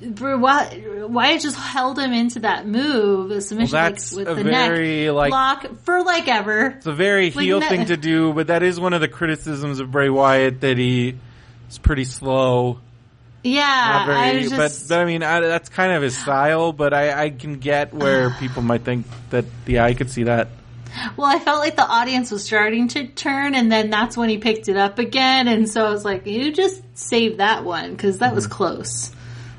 why, 0.00 0.64
why 1.08 1.32
it 1.32 1.40
just 1.40 1.56
held 1.56 1.98
him 1.98 2.12
into 2.12 2.38
that 2.40 2.68
move, 2.68 3.30
the 3.30 3.40
submission 3.40 3.74
Well, 3.74 3.82
like, 3.86 3.94
that's 3.94 4.12
with 4.12 4.28
a 4.28 4.34
the 4.36 4.44
very, 4.44 5.06
neck 5.06 5.14
like- 5.14 5.32
lock 5.32 5.66
for 5.82 6.04
like 6.04 6.28
ever. 6.28 6.66
it's 6.76 6.86
a 6.86 6.92
very 6.92 7.32
Like, 7.32 7.44
heel 7.44 7.60
thing 7.60 7.86
to 7.86 7.96
do, 7.96 8.32
but 8.32 8.46
that 8.46 8.62
is 8.62 8.78
one 8.78 8.92
of 8.92 9.00
the 9.00 9.08
criticisms 9.08 9.80
of 9.80 9.90
Bray 9.90 10.08
Wyatt 10.08 10.60
that 10.60 10.78
he 10.78 11.16
is 11.68 11.78
pretty 11.78 12.04
slow. 12.04 12.78
Yeah, 13.44 14.04
Not 14.06 14.10
I 14.10 14.42
just, 14.42 14.88
but 14.88 14.96
I 14.98 15.04
mean 15.04 15.22
I, 15.22 15.40
that's 15.40 15.68
kind 15.68 15.92
of 15.92 16.02
his 16.02 16.16
style. 16.16 16.72
But 16.72 16.92
I, 16.92 17.24
I 17.24 17.30
can 17.30 17.58
get 17.58 17.94
where 17.94 18.30
people 18.40 18.62
might 18.62 18.82
think 18.82 19.06
that. 19.30 19.44
Yeah, 19.66 19.84
I 19.84 19.94
could 19.94 20.10
see 20.10 20.24
that. 20.24 20.48
well, 21.16 21.26
I 21.28 21.38
felt 21.38 21.60
like 21.60 21.76
the 21.76 21.86
audience 21.86 22.30
was 22.30 22.44
starting 22.44 22.88
to 22.88 23.06
turn, 23.06 23.54
and 23.54 23.70
then 23.70 23.90
that's 23.90 24.16
when 24.16 24.28
he 24.28 24.38
picked 24.38 24.68
it 24.68 24.76
up 24.76 24.98
again, 24.98 25.46
and 25.46 25.68
so 25.68 25.86
I 25.86 25.90
was 25.90 26.04
like, 26.04 26.26
you 26.26 26.52
just 26.52 26.82
save 26.94 27.36
that 27.36 27.62
one 27.64 27.92
because 27.92 28.18
that 28.18 28.34
was 28.34 28.46
close. 28.46 29.12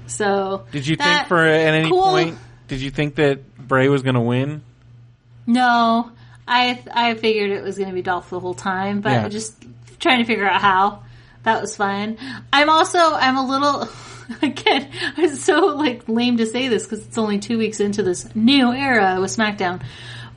So 0.07 0.25
Mm-hmm. 0.65 0.71
Did 0.71 0.88
you 0.88 0.95
that- 0.98 1.17
think 1.19 1.27
for 1.29 1.45
at 1.45 1.74
any 1.74 1.89
cool- 1.89 2.01
point? 2.03 2.38
Did 2.67 2.81
you 2.81 2.91
think 2.91 3.15
that 3.15 3.55
Bray 3.57 3.88
was 3.89 4.01
going 4.03 4.15
to 4.15 4.21
win? 4.21 4.62
No, 5.48 6.12
I 6.48 6.83
I 6.93 7.13
figured 7.15 7.51
it 7.51 7.63
was 7.63 7.77
going 7.77 7.89
to 7.89 7.95
be 7.95 8.01
Dolph 8.01 8.29
the 8.29 8.39
whole 8.39 8.53
time, 8.53 9.01
but 9.01 9.12
Yeah. 9.12 9.29
just 9.29 9.55
trying 10.00 10.19
to 10.19 10.25
figure 10.25 10.48
out 10.48 10.62
how. 10.62 11.03
That 11.49 11.61
was 11.61 11.75
fun. 11.75 12.19
I'm 12.53 12.69
also 12.69 12.99
I'm 12.99 13.35
a 13.35 13.47
little 13.47 13.89
again. 14.43 14.87
I'm 15.17 15.35
so 15.35 15.65
like 15.75 16.07
lame 16.07 16.37
to 16.37 16.45
say 16.45 16.67
this 16.67 16.83
because 16.83 17.03
it's 17.07 17.17
only 17.17 17.39
two 17.39 17.57
weeks 17.57 17.79
into 17.79 18.03
this 18.03 18.35
new 18.35 18.71
era 18.71 19.17
with 19.19 19.35
SmackDown, 19.35 19.81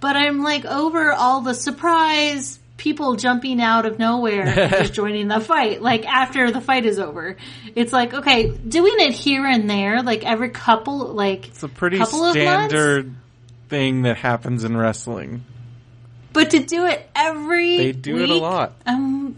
but 0.00 0.16
I'm 0.16 0.42
like 0.42 0.64
over 0.64 1.12
all 1.12 1.42
the 1.42 1.52
surprise 1.52 2.58
people 2.78 3.16
jumping 3.16 3.60
out 3.60 3.84
of 3.84 3.98
nowhere 3.98 4.46
and 4.46 4.70
just 4.70 4.94
joining 4.94 5.28
the 5.28 5.38
fight. 5.38 5.82
Like 5.82 6.06
after 6.06 6.50
the 6.50 6.62
fight 6.62 6.86
is 6.86 6.98
over, 6.98 7.36
it's 7.74 7.92
like 7.92 8.14
okay, 8.14 8.48
doing 8.48 8.94
it 8.96 9.12
here 9.12 9.44
and 9.44 9.68
there, 9.68 10.02
like 10.02 10.24
every 10.24 10.48
couple 10.48 11.12
like 11.12 11.48
It's 11.48 11.62
a 11.62 11.68
pretty 11.68 12.02
standard 12.02 13.14
thing 13.68 14.00
that 14.02 14.16
happens 14.16 14.64
in 14.64 14.78
wrestling. 14.78 15.44
But 16.32 16.52
to 16.52 16.60
do 16.60 16.86
it 16.86 17.06
every 17.14 17.76
They 17.76 17.92
do 17.92 18.16
it 18.22 18.30
a 18.30 18.34
lot. 18.34 18.72
Um, 18.86 19.36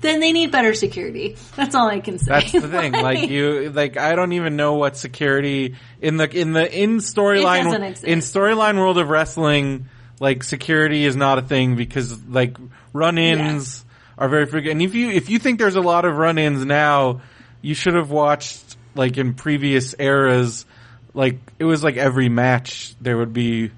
then 0.00 0.20
they 0.20 0.32
need 0.32 0.52
better 0.52 0.74
security. 0.74 1.36
That's 1.56 1.74
all 1.74 1.88
I 1.88 2.00
can 2.00 2.18
say. 2.18 2.26
That's 2.26 2.52
the 2.52 2.60
thing. 2.68 2.92
Like 2.92 3.28
you, 3.28 3.70
like 3.70 3.96
I 3.96 4.14
don't 4.14 4.32
even 4.32 4.56
know 4.56 4.74
what 4.74 4.96
security 4.96 5.76
in 6.00 6.16
the 6.16 6.28
in 6.30 6.52
the 6.52 6.70
in 6.72 6.98
storyline 6.98 8.04
in 8.04 8.20
storyline 8.20 8.76
world 8.76 8.98
of 8.98 9.08
wrestling. 9.08 9.86
Like 10.20 10.44
security 10.44 11.04
is 11.04 11.16
not 11.16 11.38
a 11.38 11.42
thing 11.42 11.74
because 11.74 12.22
like 12.26 12.56
run-ins 12.92 13.84
are 14.16 14.28
very 14.28 14.46
frequent. 14.46 14.72
And 14.72 14.82
if 14.82 14.94
you 14.94 15.10
if 15.10 15.28
you 15.28 15.40
think 15.40 15.58
there's 15.58 15.74
a 15.74 15.80
lot 15.80 16.04
of 16.04 16.16
run-ins 16.16 16.64
now, 16.64 17.22
you 17.60 17.74
should 17.74 17.94
have 17.94 18.10
watched 18.10 18.76
like 18.94 19.18
in 19.18 19.34
previous 19.34 19.96
eras. 19.98 20.64
Like 21.12 21.40
it 21.58 21.64
was 21.64 21.82
like 21.82 21.96
every 21.96 22.28
match 22.28 22.94
there 23.00 23.18
would 23.18 23.32
be 23.32 23.72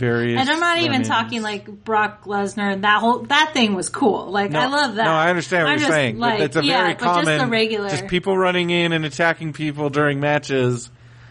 various. 0.00 0.40
and 0.40 0.50
I'm 0.50 0.58
not 0.58 0.78
even 0.78 1.04
talking 1.04 1.42
like 1.42 1.66
Brock 1.84 2.24
Lesnar 2.24 2.72
and 2.72 2.82
that 2.84 2.98
whole 3.00 3.20
that 3.24 3.52
thing 3.54 3.74
was 3.74 3.88
cool. 3.88 4.30
Like 4.30 4.52
I 4.54 4.66
love 4.66 4.96
that. 4.96 5.04
No, 5.04 5.12
I 5.12 5.28
understand 5.30 5.64
what 5.64 5.72
I'm 5.74 5.78
you're 5.78 5.86
just, 5.88 5.92
saying. 5.92 6.18
Like, 6.18 6.40
it's 6.40 6.56
a 6.56 6.64
yeah, 6.64 6.78
very 6.82 6.94
but 6.94 7.02
common, 7.02 7.24
just 7.26 7.44
the 7.44 7.50
regular. 7.50 7.88
just 7.90 8.08
people 8.08 8.36
running 8.36 8.70
in 8.70 8.92
and 8.92 9.04
attacking 9.04 9.52
people 9.52 9.90
during 9.90 10.18
matches. 10.18 10.90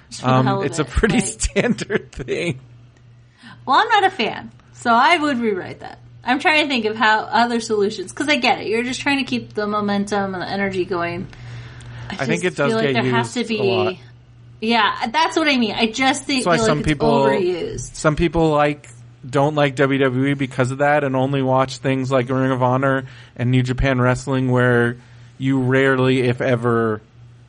just 0.10 0.22
for 0.22 0.28
the 0.28 0.44
hell 0.44 0.60
Um, 0.60 0.66
it's 0.66 0.80
a 0.80 0.86
pretty 0.86 1.16
Like, 1.16 1.24
standard 1.42 2.12
thing. 2.14 2.60
well, 3.66 3.78
I'm 3.80 3.90
not 3.90 4.06
a 4.06 4.10
fan, 4.12 4.52
so 4.74 4.92
I 4.94 5.18
would 5.18 5.40
rewrite 5.40 5.82
that. 5.82 6.00
I'm 6.24 6.40
trying 6.40 6.64
to 6.64 6.68
think 6.70 6.86
of 6.86 6.96
how 6.96 7.22
other 7.22 7.60
solutions 7.60 8.12
because 8.12 8.28
I 8.30 8.36
get 8.38 8.60
it. 8.62 8.68
You're 8.68 8.84
just 8.84 9.02
trying 9.02 9.18
to 9.20 9.24
keep 9.26 9.54
the 9.54 9.66
momentum 9.68 10.34
and 10.36 10.44
the 10.44 10.48
energy 10.50 10.86
going. 10.86 11.28
I 12.10 12.26
think 12.26 12.44
just 12.44 12.54
it 12.54 12.58
does 12.58 12.72
feel 12.72 12.78
like 12.78 12.94
get 12.94 13.04
there 13.04 13.12
has 13.12 13.34
to 13.34 13.44
be. 13.46 14.00
Yeah, 14.62 15.08
that's 15.08 15.38
what 15.38 15.48
I 15.48 15.58
mean. 15.58 15.74
I 15.74 15.88
just 15.88 16.26
think 16.26 16.44
That's 16.44 16.60
why 16.60 16.66
some 16.66 16.80
like 16.80 16.88
people 16.88 17.10
overused. 17.24 17.96
some 17.96 18.16
people 18.16 18.50
like 18.50 18.90
don't 19.28 19.56
like 19.56 19.76
WWE 19.76 20.38
because 20.38 20.72
of 20.72 20.80
that 20.80 21.04
and 21.04 21.16
only 21.16 21.42
watch 21.42 21.78
things 21.78 22.12
like 22.12 22.30
Ring 22.30 22.52
of 22.52 22.62
Honor 22.64 23.06
and 23.36 23.52
New 23.52 23.64
Japan 23.64 24.00
Wrestling 24.00 24.52
where 24.52 24.98
you 25.38 25.62
rarely, 25.62 26.22
if 26.22 26.42
ever, 26.42 27.02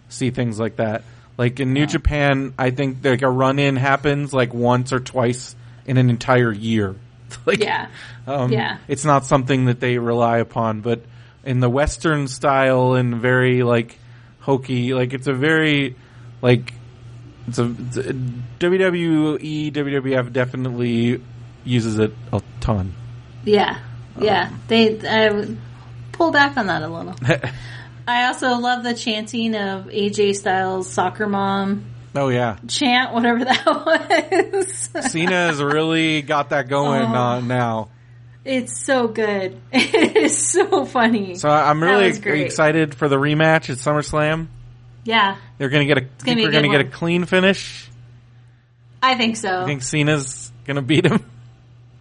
see 0.09 0.31
things 0.31 0.59
like 0.59 0.77
that. 0.77 1.03
Like 1.37 1.59
in 1.59 1.73
New 1.73 1.87
Japan, 1.87 2.55
I 2.59 2.71
think 2.71 2.99
like 3.05 3.23
a 3.23 3.31
run 3.31 3.59
in 3.59 3.77
happens 3.77 4.33
like 4.33 4.53
once 4.53 4.93
or 4.93 5.01
twice 5.01 5.57
in 5.87 5.97
an 5.97 6.11
entire 6.11 6.53
year. 6.53 6.95
like, 7.47 7.61
Yeah. 7.61 7.89
Um, 8.27 8.53
Yeah. 8.53 8.79
It's 8.89 9.05
not 9.05 9.25
something 9.25 9.65
that 9.67 9.81
they 9.81 9.99
rely 9.99 10.39
upon, 10.39 10.81
but 10.81 11.01
in 11.45 11.61
the 11.61 11.71
Western 11.71 12.29
style 12.29 12.95
and 12.95 13.17
very 13.17 13.63
like 13.63 13.99
hokey, 14.41 14.93
like 14.93 15.13
it's 15.15 15.27
a 15.27 15.33
very 15.33 15.97
like 16.43 16.73
it's 17.49 17.59
a, 17.59 17.65
it's 17.79 17.97
a 17.97 18.13
WWE 18.61 19.73
WWF 19.73 20.33
definitely 20.33 21.23
uses 21.65 21.99
it 21.99 22.13
a 22.33 22.43
ton. 22.61 22.95
Yeah, 23.45 23.79
Um, 24.17 24.23
yeah. 24.25 24.51
They 24.69 25.01
I 25.09 25.31
would 25.31 25.59
pull 26.13 26.31
back 26.31 26.57
on 26.57 26.67
that 26.67 26.83
a 26.83 26.89
little. 26.89 27.15
I 28.09 28.27
also 28.27 28.57
love 28.57 28.83
the 28.83 28.95
chanting 28.95 29.55
of 29.55 29.87
AJ 29.87 30.37
Styles 30.37 30.91
"Soccer 30.91 31.27
Mom" 31.29 31.85
oh 32.17 32.29
yeah, 32.29 32.57
chant, 32.69 33.13
whatever 33.15 33.45
that 33.45 33.67
was. 34.97 35.11
Cena 35.13 35.31
has 35.49 35.63
really 35.63 36.23
got 36.23 36.51
that 36.51 36.69
going 36.69 37.03
Oh. 37.03 37.15
uh, 37.15 37.41
now. 37.41 37.89
it's 38.45 38.85
so 38.85 39.07
good. 39.09 39.61
It 39.73 40.17
is 40.17 40.51
so 40.51 40.85
funny. 40.87 41.35
So 41.37 41.49
I'm 41.49 41.83
really 41.83 42.09
excited 42.43 42.95
for 42.95 43.09
the 43.09 43.17
rematch 43.17 43.71
at 43.71 43.77
SummerSlam. 43.79 44.49
Yeah, 45.05 45.37
They're 45.59 45.69
gonna 45.69 45.87
get 45.87 45.99
a. 45.99 46.03
gonna 46.03 46.15
think 46.19 46.37
be 46.39 46.45
we're 46.45 46.53
gonna 46.53 46.69
get 46.69 46.81
a 46.81 46.85
clean 46.91 47.25
finish. 47.25 47.89
I 49.03 49.15
think 49.17 49.37
so. 49.37 49.63
I 49.63 49.65
think 49.65 49.83
Cena's 49.83 50.53
gonna 50.67 50.83
beat 50.83 51.07
him. 51.07 51.25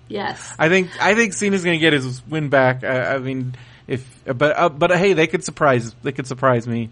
yes. 0.07 0.53
I 0.59 0.69
think 0.69 0.89
I 1.01 1.15
think 1.15 1.33
Cena's 1.33 1.63
going 1.63 1.77
to 1.77 1.81
get 1.81 1.93
his 1.93 2.25
win 2.27 2.49
back. 2.49 2.83
I, 2.83 3.15
I 3.15 3.17
mean, 3.19 3.55
if 3.87 4.05
but 4.25 4.57
uh, 4.57 4.69
but 4.69 4.91
hey, 4.91 5.13
they 5.13 5.27
could 5.27 5.43
surprise 5.43 5.93
they 6.03 6.11
could 6.11 6.27
surprise 6.27 6.67
me. 6.67 6.89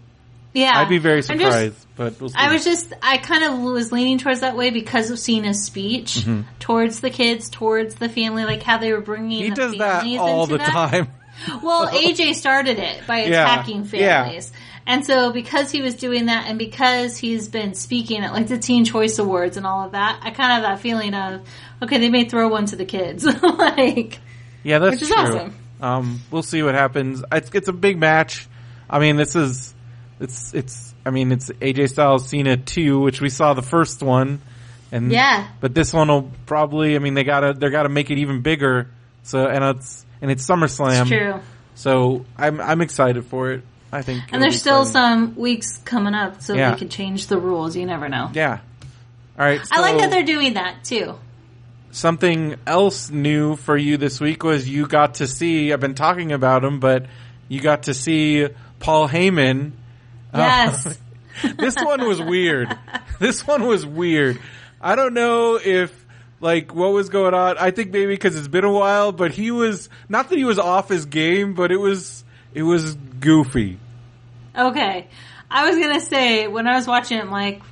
Yeah, 0.54 0.72
I'd 0.78 0.88
be 0.88 0.96
very 0.98 1.18
I'm 1.18 1.38
just- 1.38 1.40
surprised, 1.40 1.86
but 1.94 2.18
we'll 2.20 2.30
see. 2.30 2.36
I 2.38 2.50
was 2.52 2.64
just, 2.64 2.92
I 3.02 3.18
kind 3.18 3.44
of 3.44 3.60
was 3.60 3.92
leaning 3.92 4.16
towards 4.18 4.40
that 4.40 4.56
way 4.56 4.70
because 4.70 5.10
of 5.10 5.18
Cena's 5.18 5.62
speech 5.62 6.26
towards 6.58 7.00
the 7.00 7.10
kids, 7.10 7.50
towards 7.50 7.96
the 7.96 8.08
family, 8.08 8.44
like 8.44 8.62
how 8.62 8.78
they 8.78 8.92
were 8.92 9.02
bringing 9.02 9.42
Mm-hmm. 9.42 9.44
he 9.44 9.50
the 9.50 9.54
does 9.56 9.76
that 9.78 10.06
all 10.18 10.46
the 10.46 10.56
that. 10.56 10.66
time. 10.70 11.08
Well, 11.62 11.88
AJ 11.92 12.34
started 12.34 12.78
it 12.78 13.06
by 13.06 13.18
attacking 13.18 13.84
yeah. 13.92 14.24
families. 14.24 14.50
And 14.88 15.04
so 15.04 15.32
because 15.32 15.70
he 15.70 15.82
was 15.82 15.94
doing 15.94 16.26
that 16.26 16.46
and 16.48 16.58
because 16.58 17.16
he's 17.16 17.48
been 17.48 17.74
speaking 17.74 18.22
at 18.22 18.32
like 18.32 18.48
the 18.48 18.58
Teen 18.58 18.84
Choice 18.84 19.18
Awards 19.18 19.56
and 19.56 19.66
all 19.66 19.84
of 19.84 19.92
that, 19.92 20.18
I 20.22 20.30
kind 20.30 20.50
of 20.50 20.56
have 20.56 20.62
that 20.62 20.80
feeling 20.80 21.14
of, 21.14 21.42
okay, 21.82 21.98
they 21.98 22.08
may 22.08 22.28
throw 22.28 22.48
one 22.48 22.66
to 22.66 22.76
the 22.76 22.86
kids. 22.86 23.24
like, 23.42 24.18
Yeah, 24.64 24.78
that's 24.78 24.94
Which 24.94 25.02
is 25.02 25.08
true. 25.08 25.16
awesome. 25.18 25.54
Um, 25.80 26.20
we'll 26.30 26.42
see 26.42 26.62
what 26.62 26.74
happens. 26.74 27.22
It's, 27.30 27.50
it's 27.52 27.68
a 27.68 27.72
big 27.72 27.98
match. 27.98 28.48
I 28.90 28.98
mean, 28.98 29.16
this 29.16 29.36
is 29.36 29.74
it's 30.20 30.54
it's. 30.54 30.94
I 31.04 31.10
mean, 31.10 31.32
it's 31.32 31.48
AJ 31.48 31.90
Styles 31.90 32.28
Cena 32.28 32.56
two, 32.56 32.98
which 33.00 33.20
we 33.20 33.30
saw 33.30 33.54
the 33.54 33.62
first 33.62 34.02
one, 34.02 34.40
and 34.90 35.12
Yeah. 35.12 35.48
But 35.60 35.74
this 35.74 35.92
one 35.92 36.08
will 36.08 36.30
probably. 36.46 36.96
I 36.96 36.98
mean, 36.98 37.14
they 37.14 37.24
gotta 37.24 37.52
they 37.52 37.70
gotta 37.70 37.88
make 37.88 38.10
it 38.10 38.18
even 38.18 38.42
bigger. 38.42 38.90
So 39.22 39.46
and 39.46 39.64
it's 39.76 40.04
and 40.20 40.30
it's 40.30 40.46
SummerSlam. 40.46 41.00
it's 41.02 41.08
true. 41.10 41.40
So 41.74 42.24
I'm 42.36 42.60
I'm 42.60 42.80
excited 42.80 43.26
for 43.26 43.52
it. 43.52 43.62
I 43.92 44.02
think. 44.02 44.24
And 44.32 44.42
there's 44.42 44.60
still 44.60 44.82
exciting. 44.82 45.26
some 45.28 45.36
weeks 45.36 45.78
coming 45.78 46.14
up, 46.14 46.42
so 46.42 46.54
Yeah. 46.54 46.72
they 46.72 46.78
could 46.78 46.90
change 46.90 47.26
the 47.28 47.38
rules. 47.38 47.74
You 47.76 47.86
never 47.86 48.08
know. 48.08 48.30
Yeah. 48.34 48.58
All 49.38 49.44
right. 49.46 49.60
I 49.70 49.80
like 49.80 49.98
that 49.98 50.10
they're 50.10 50.24
doing 50.24 50.54
that 50.54 50.84
too. 50.84 51.14
something 51.90 52.54
else 52.66 53.10
new 53.10 53.56
for 53.56 53.76
you 53.76 53.96
this 53.96 54.20
week 54.20 54.42
was 54.44 54.68
you 54.68 54.86
got 54.86 55.14
to 55.14 55.26
see. 55.26 55.72
I've 55.72 55.80
been 55.80 55.94
talking 55.94 56.32
about 56.32 56.62
him, 56.64 56.80
but 56.80 57.06
you 57.48 57.60
got 57.60 57.84
to 57.84 57.94
see 57.94 58.46
Paul 58.78 59.08
Heyman. 59.08 59.72
Uh, 60.32 60.38
yes. 60.38 60.98
This 61.56 61.76
one 61.76 62.04
was 62.04 62.20
weird. 62.20 62.76
This 63.20 63.46
one 63.46 63.64
was 63.64 63.86
weird. 63.86 64.40
I 64.80 64.96
don't 64.96 65.14
know 65.14 65.54
if 65.64 65.92
like 66.40 66.74
what 66.74 66.88
was 66.92 67.10
going 67.10 67.32
on. 67.32 67.56
I 67.58 67.70
think 67.70 67.92
maybe 67.92 68.12
because 68.12 68.36
it's 68.36 68.48
been 68.48 68.64
a 68.64 68.72
while, 68.72 69.12
but 69.12 69.30
he 69.30 69.52
was 69.52 69.88
not 70.08 70.30
that 70.30 70.36
he 70.36 70.44
was 70.44 70.58
off 70.58 70.88
his 70.88 71.04
game, 71.06 71.54
but 71.54 71.70
it 71.70 71.76
was 71.76 72.24
it 72.54 72.62
was 72.62 72.94
goofy. 72.94 73.78
Okay. 74.56 75.06
I 75.50 75.68
was 75.68 75.78
gonna 75.78 76.00
say 76.00 76.46
when 76.48 76.66
I 76.66 76.76
was 76.76 76.86
watching 76.86 77.18
it, 77.18 77.28
like, 77.30 77.62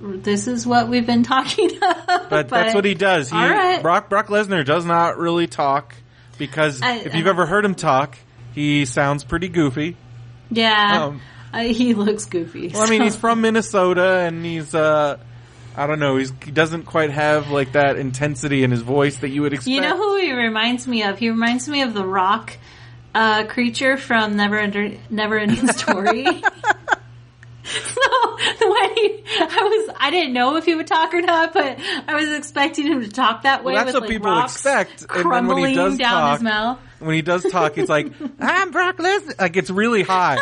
this 0.00 0.46
is 0.46 0.66
what 0.66 0.88
we've 0.88 1.06
been 1.06 1.22
talking 1.22 1.76
about. 1.76 2.28
But, 2.30 2.48
that's 2.48 2.74
what 2.74 2.84
he 2.84 2.94
does. 2.94 3.30
He 3.30 3.36
right. 3.36 3.80
Brock 3.82 4.08
Brock 4.10 4.26
Lesnar 4.28 4.64
does 4.64 4.84
not 4.84 5.18
really 5.18 5.46
talk 5.46 5.94
because 6.38 6.82
I- 6.82 6.96
if 6.96 7.14
you've 7.14 7.26
ever 7.26 7.46
heard 7.46 7.64
him 7.64 7.74
talk, 7.74 8.16
he 8.54 8.84
sounds 8.84 9.24
pretty 9.24 9.48
goofy. 9.48 9.96
Yeah. 10.50 11.04
Um, 11.06 11.20
Uh, 11.52 11.60
he 11.60 11.94
looks 11.94 12.26
goofy. 12.26 12.68
Well, 12.74 12.82
I 12.82 12.90
mean, 12.90 13.00
he's 13.02 13.16
from 13.16 13.40
Minnesota, 13.40 14.18
and 14.18 14.44
he's 14.44 14.74
uh, 14.74 15.16
I 15.76 15.86
don't 15.86 15.98
know, 16.00 16.16
he's 16.16 16.32
he 16.44 16.50
doesn't 16.50 16.82
quite 16.84 17.10
have 17.10 17.50
like 17.50 17.72
that 17.72 17.96
intensity 17.96 18.62
in 18.62 18.70
his 18.70 18.82
voice 18.82 19.16
that 19.18 19.30
you 19.30 19.42
would 19.42 19.52
expect. 19.54 19.68
You 19.74 19.80
know 19.80 19.96
who 19.96 20.16
he 20.18 20.32
reminds 20.32 20.86
me 20.86 21.02
of? 21.04 21.18
He 21.18 21.30
reminds 21.30 21.66
me 21.68 21.82
of 21.82 21.94
the 21.94 22.04
rock 22.04 22.56
uh, 23.16 23.46
creature 23.46 23.96
from 23.96 24.36
Never 24.36 24.58
Under, 24.58 24.92
Never 25.08 25.38
Ending 25.38 25.68
Story. 25.68 26.24
so 26.24 26.42
the 27.64 28.68
way 28.68 29.24
I 29.40 29.84
was, 29.88 29.96
I 29.98 30.10
didn't 30.10 30.34
know 30.34 30.56
if 30.56 30.66
he 30.66 30.74
would 30.74 30.86
talk 30.86 31.14
or 31.14 31.22
not, 31.22 31.54
but 31.54 31.78
I 32.06 32.14
was 32.14 32.30
expecting 32.32 32.86
him 32.86 33.00
to 33.00 33.08
talk 33.08 33.42
that 33.44 33.64
way. 33.64 33.72
Well, 33.72 33.84
that's 33.84 33.94
with, 33.94 34.02
what 34.02 34.02
like, 34.02 34.10
people 34.10 34.30
rocks 34.30 34.56
expect, 34.56 35.00
and 35.00 35.08
crumbling 35.08 35.62
when 35.62 35.70
he 35.70 35.76
does 35.76 35.96
down 35.96 36.12
talk- 36.12 36.32
his 36.34 36.42
mouth. 36.42 36.78
when 36.98 37.14
he 37.14 37.22
does 37.22 37.42
talk, 37.50 37.74
he's 37.74 37.88
like, 37.88 38.12
"I'm 38.38 38.70
Brock 38.70 38.98
Lesnar." 38.98 39.40
Like 39.40 39.56
it's 39.56 39.70
really 39.70 40.02
high. 40.02 40.38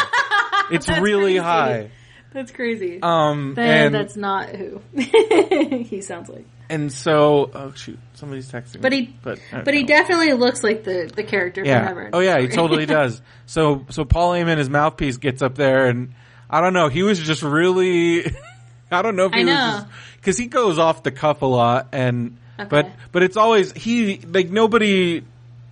It's 0.72 0.88
really 1.00 1.34
crazy. 1.34 1.38
high. 1.38 1.90
That's 2.32 2.50
crazy. 2.50 2.98
Um, 3.00 3.54
then 3.54 3.86
and 3.86 3.94
that's 3.94 4.16
not 4.16 4.48
who 4.48 4.82
he 4.96 6.00
sounds 6.00 6.28
like. 6.28 6.46
And 6.70 6.92
so, 6.92 7.50
oh 7.54 7.72
shoot, 7.74 7.98
somebody's 8.14 8.50
texting. 8.50 8.80
But 8.80 8.92
me. 8.92 9.00
he, 9.06 9.16
but 9.22 9.38
I 9.52 9.60
but 9.62 9.74
he 9.74 9.84
definitely 9.84 10.32
looks 10.32 10.62
like 10.62 10.84
the 10.84 11.10
the 11.14 11.22
character 11.24 11.62
yeah. 11.64 11.88
Ending 11.88 12.10
Oh 12.12 12.20
yeah, 12.20 12.40
he 12.40 12.48
totally 12.48 12.86
does. 13.00 13.20
So 13.46 13.86
so 13.90 14.04
Paul 14.04 14.32
Heyman, 14.32 14.58
his 14.58 14.70
mouthpiece 14.70 15.16
gets 15.18 15.42
up 15.42 15.54
there, 15.56 15.86
and 15.86 16.14
I 16.48 16.60
don't 16.60 16.72
know. 16.72 16.88
He 16.88 17.02
was 17.02 17.18
just 17.20 17.42
really. 17.42 18.24
I 18.90 19.02
don't 19.02 19.16
know 19.16 19.26
if 19.26 19.32
he 19.32 19.40
I 19.40 19.44
was 19.44 19.82
know. 19.82 19.88
because 20.16 20.38
he 20.38 20.46
goes 20.46 20.78
off 20.78 21.02
the 21.02 21.10
cuff 21.10 21.42
a 21.42 21.46
lot, 21.46 21.88
and 21.92 22.38
Okay. 22.58 22.68
but 22.68 22.90
but 23.10 23.22
it's 23.24 23.36
always 23.36 23.72
he 23.72 24.18
like 24.18 24.48
nobody. 24.50 25.24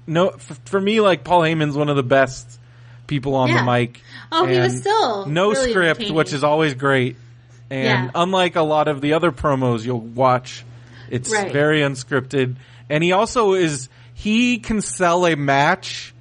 No, 0.05 0.31
for, 0.31 0.55
for 0.65 0.81
me, 0.81 1.01
like 1.01 1.23
Paul 1.23 1.43
Heyman's 1.43 1.77
one 1.77 1.89
of 1.89 1.95
the 1.95 2.03
best 2.03 2.59
people 3.07 3.37
on 3.37 3.51
Yeah. 3.51 3.65
the 3.65 3.71
mic. 3.71 4.01
Oh, 4.33 4.47
he 4.47 4.59
was 4.59 4.79
still 4.81 5.27
no 5.27 5.51
really 5.51 5.71
script, 5.71 6.11
which 6.11 6.33
is 6.33 6.43
always 6.43 6.75
great. 6.75 7.17
And 7.71 8.07
Yeah. 8.07 8.11
unlike 8.17 8.57
a 8.57 8.63
lot 8.63 8.89
of 8.89 9.01
the 9.01 9.13
other 9.13 9.31
promos 9.31 9.85
you'll 9.85 10.01
watch, 10.01 10.65
it's 11.13 11.31
Right. 11.33 11.53
very 11.53 11.81
unscripted. 11.83 12.57
And 12.91 13.05
he 13.05 13.13
also 13.13 13.53
is 13.55 13.89
he 14.15 14.59
can 14.59 14.81
sell 14.81 15.27
a 15.27 15.37
match 15.37 16.13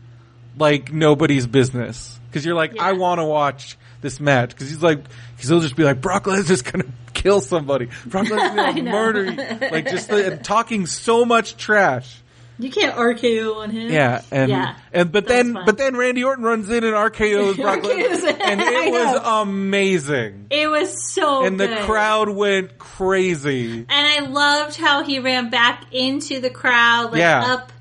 like 0.58 0.92
nobody's 0.94 1.48
business 1.48 2.20
because 2.30 2.46
you're 2.46 2.56
like, 2.56 2.76
Yeah. 2.76 2.84
I 2.84 2.92
want 2.94 3.20
to 3.20 3.26
watch 3.26 3.78
this 4.02 4.20
match 4.20 4.50
because 4.52 4.68
he's 4.70 4.84
like, 4.84 5.00
because 5.36 5.50
he'll 5.50 5.62
just 5.62 5.76
be 5.76 5.84
like, 5.84 6.02
Brock 6.02 6.26
Lesnar's 6.26 6.62
gonna 6.72 6.86
kill 7.14 7.40
somebody, 7.42 7.88
Brock 8.06 8.26
Lesnar's 8.28 8.76
gonna 8.76 8.84
murder 8.92 9.26
you, 9.26 9.70
like 9.72 9.90
just 9.90 10.10
the, 10.10 10.40
talking 10.44 10.86
so 10.86 11.24
much 11.26 11.56
trash. 11.58 12.21
You 12.62 12.70
can't 12.70 12.96
RKO 12.96 13.56
on 13.58 13.70
him. 13.72 13.92
Yeah, 13.92 14.22
and 14.32 14.50
Yeah, 14.50 14.76
and 14.94 15.12
but 15.12 15.28
then 15.28 15.54
but 15.54 15.78
then 15.78 15.98
Randy 15.98 16.24
Orton 16.24 16.44
runs 16.44 16.70
in 16.70 16.84
and 16.84 16.94
RKO's 16.94 17.58
Brock 17.58 17.80
Lesnar, 17.80 18.40
and 18.42 18.62
it 18.62 18.92
was 18.92 19.22
amazing. 19.24 20.48
It 20.50 20.70
was 20.70 21.04
so 21.12 21.44
And 21.46 21.60
the 21.60 21.68
crowd 21.86 22.30
went 22.30 22.78
crazy. 22.78 23.80
And 23.80 23.90
I 23.90 24.20
loved 24.28 24.76
how 24.78 25.04
he 25.04 25.20
ran 25.20 25.50
back 25.50 25.86
into 25.92 26.40
the 26.40 26.50
crowd, 26.50 27.12
like 27.12 27.20
Yeah. 27.20 27.54
up 27.54 27.72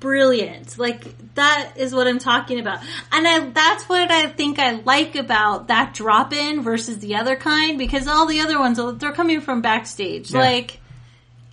brilliant. 0.00 0.78
Like 0.78 1.04
that 1.34 1.72
is 1.76 1.94
what 1.94 2.06
I'm 2.06 2.18
talking 2.18 2.60
about. 2.60 2.80
And 3.12 3.26
I 3.26 3.50
that's 3.50 3.88
what 3.88 4.10
I 4.10 4.26
think 4.28 4.58
I 4.58 4.72
like 4.72 5.14
about 5.16 5.68
that 5.68 5.94
drop 5.94 6.32
in 6.32 6.62
versus 6.62 6.98
the 6.98 7.16
other 7.16 7.36
kind 7.36 7.78
because 7.78 8.06
all 8.08 8.26
the 8.26 8.40
other 8.40 8.58
ones 8.58 8.80
they're 8.98 9.12
coming 9.12 9.40
from 9.40 9.62
backstage. 9.62 10.32
Yeah. 10.32 10.40
Like 10.40 10.80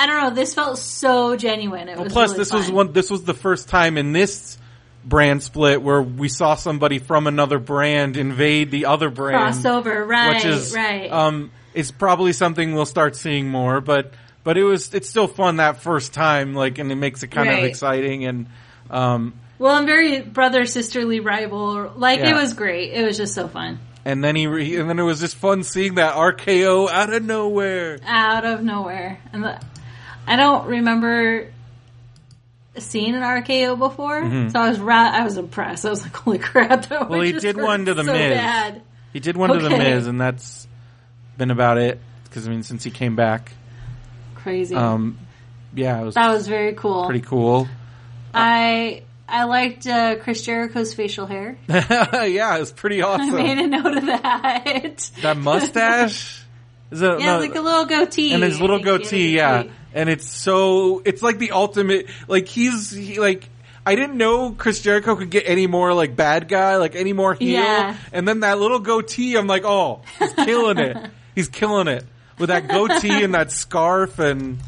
I 0.04 0.06
don't 0.06 0.22
know, 0.24 0.30
this 0.36 0.54
felt 0.54 0.78
so 0.78 1.36
genuine. 1.38 1.88
It 1.88 1.96
Well, 1.96 2.04
was 2.06 2.14
plus 2.14 2.30
really 2.32 2.38
this 2.40 2.54
was 2.54 2.72
one. 2.72 2.92
This 2.94 3.10
was 3.10 3.24
the 3.24 3.34
first 3.34 3.70
time 3.70 3.98
in 3.98 4.12
this 4.12 4.58
brand 5.06 5.42
split 5.44 5.82
where 5.82 6.02
we 6.02 6.28
saw 6.30 6.56
somebody 6.56 7.00
from 7.00 7.28
another 7.28 7.60
brand 7.60 8.18
invade 8.18 8.70
the 8.72 8.86
other 8.86 9.10
brand. 9.10 9.54
crossover, 9.56 10.06
right? 10.08 10.36
which 10.36 10.46
is 10.46 10.74
right. 10.74 11.12
um, 11.12 11.52
it's 11.74 11.92
probably 11.92 12.34
something 12.34 12.74
we'll 12.74 12.86
start 12.86 13.16
seeing 13.16 13.48
more. 13.50 13.82
But 13.82 14.14
but 14.44 14.58
it 14.58 14.64
was 14.64 14.94
it's 14.94 15.10
still 15.10 15.28
fun 15.28 15.58
that 15.58 15.78
first 15.82 16.14
time, 16.14 16.54
like, 16.54 16.78
and 16.80 16.92
it 16.92 16.96
makes 16.96 17.24
it 17.24 17.28
kind 17.30 17.50
of 17.50 17.60
exciting. 17.64 18.26
And 18.26 18.48
um, 18.90 19.34
well, 19.60 19.74
I'm 19.76 19.86
very 19.86 20.22
brother 20.22 20.66
sisterly 20.66 21.20
rival. 21.22 21.92
Like 21.96 22.20
Yeah. 22.20 22.32
it 22.32 22.34
was 22.42 22.54
great. 22.54 22.92
It 22.94 23.06
was 23.06 23.18
just 23.18 23.34
so 23.34 23.48
fun. 23.48 23.80
and 24.06 24.22
then 24.24 24.36
he 24.36 24.48
re- 24.48 24.76
and 24.78 24.90
then 24.90 25.00
it 25.00 25.04
was 25.04 25.20
just 25.22 25.36
fun 25.38 25.64
seeing 25.64 25.96
that 25.96 26.16
RKO 26.16 26.90
out 26.90 27.12
of 27.14 27.24
nowhere. 27.24 28.00
out 28.06 28.44
of 28.46 28.62
nowhere. 28.64 29.20
And 29.32 29.44
the, 29.46 29.60
I 30.28 30.36
don't 30.36 30.68
remember 30.68 31.52
seeing 32.78 33.14
an 33.16 33.22
RKO 33.22 33.78
before, 33.78 34.22
so 34.50 34.60
I 34.60 34.70
was 34.70 34.80
ra- 34.80 35.12
I 35.14 35.24
was 35.24 35.38
impressed. 35.38 35.86
I 35.86 35.90
was 35.90 36.02
like, 36.04 36.16
"Holy 36.16 36.40
crap!" 36.40 36.88
That 36.88 37.02
Mm-hmm. 37.02 37.12
Well, 37.12 37.22
he 37.22 37.34
did 37.34 37.58
one 37.58 37.86
to 37.86 37.94
the 37.94 38.04
so 38.04 38.14
Miz. 38.14 38.34
Bad. 38.38 38.82
He 39.12 39.20
did 39.20 39.38
one 39.38 39.52
to 39.52 39.60
the 39.60 39.68
Okay. 39.68 39.78
Miz, 39.78 40.08
and 40.08 40.20
that's 40.20 40.68
been 41.38 41.52
about 41.52 41.78
it. 41.78 42.00
Because 42.26 42.48
I 42.48 42.52
mean, 42.52 42.64
since 42.64 42.84
he 42.84 42.90
came 42.92 43.16
back, 43.16 43.52
Crazy. 44.36 44.76
um, 44.76 45.20
yeah, 45.76 46.02
it 46.02 46.06
was 46.06 46.16
that 46.16 46.32
was 46.34 46.48
very 46.48 46.74
cool. 46.74 47.06
pretty 47.06 47.22
cool. 47.22 47.68
I 48.34 49.04
I 49.30 49.44
liked 49.44 49.86
uh, 49.86 50.16
Chris 50.16 50.44
Jericho's 50.44 50.94
facial 50.96 51.28
hair. 51.28 51.58
yeah, 51.70 52.56
it 52.56 52.60
was 52.60 52.72
pretty 52.72 53.02
awesome. 53.04 53.36
I 53.36 53.44
made 53.44 53.58
a 53.60 53.68
note 53.68 53.98
of 53.98 54.06
that. 54.08 55.12
That 55.22 55.38
mustache 55.38 56.44
is 56.92 57.02
it? 57.02 57.20
yeah, 57.20 57.26
no, 57.34 57.40
like 57.40 57.54
a 57.56 57.62
little 57.62 57.86
goatee, 57.86 58.34
and 58.34 58.42
his 58.44 58.60
little 58.60 58.78
I 58.78 58.84
think 58.84 58.88
he 58.88 58.92
had 58.92 59.02
a 59.02 59.04
goatee, 59.04 59.36
yeah. 59.36 59.58
goatee. 59.64 59.74
And 59.94 60.10
it's 60.10 60.28
so 60.28 61.02
it's 61.06 61.22
like 61.22 61.38
the 61.40 61.52
ultimate. 61.52 62.08
Like 62.28 62.48
he's 62.48 62.92
he, 62.92 63.20
like 63.20 63.48
I 63.86 63.96
didn't 63.96 64.18
know 64.18 64.52
Chris 64.52 64.82
Jericho 64.82 65.16
could 65.16 65.30
get 65.30 65.44
any 65.48 65.68
more 65.68 65.94
like 65.94 66.16
bad 66.16 66.48
guy, 66.48 66.78
like 66.78 66.96
any 66.96 67.14
more 67.14 67.34
heel. 67.34 67.60
Yeah. 67.62 67.98
And 68.12 68.28
then 68.28 68.40
that 68.42 68.58
little 68.60 68.80
goatee, 68.80 69.36
I'm 69.36 69.48
like, 69.48 69.64
oh, 69.66 70.02
he's 70.20 70.34
killing 70.34 70.78
it. 70.80 70.98
He's 71.36 71.48
killing 71.50 71.88
it 71.88 72.06
with 72.38 72.50
that 72.50 72.68
goatee 72.68 73.24
and 73.24 73.34
that 73.34 73.52
scarf 73.52 74.20
and. 74.20 74.60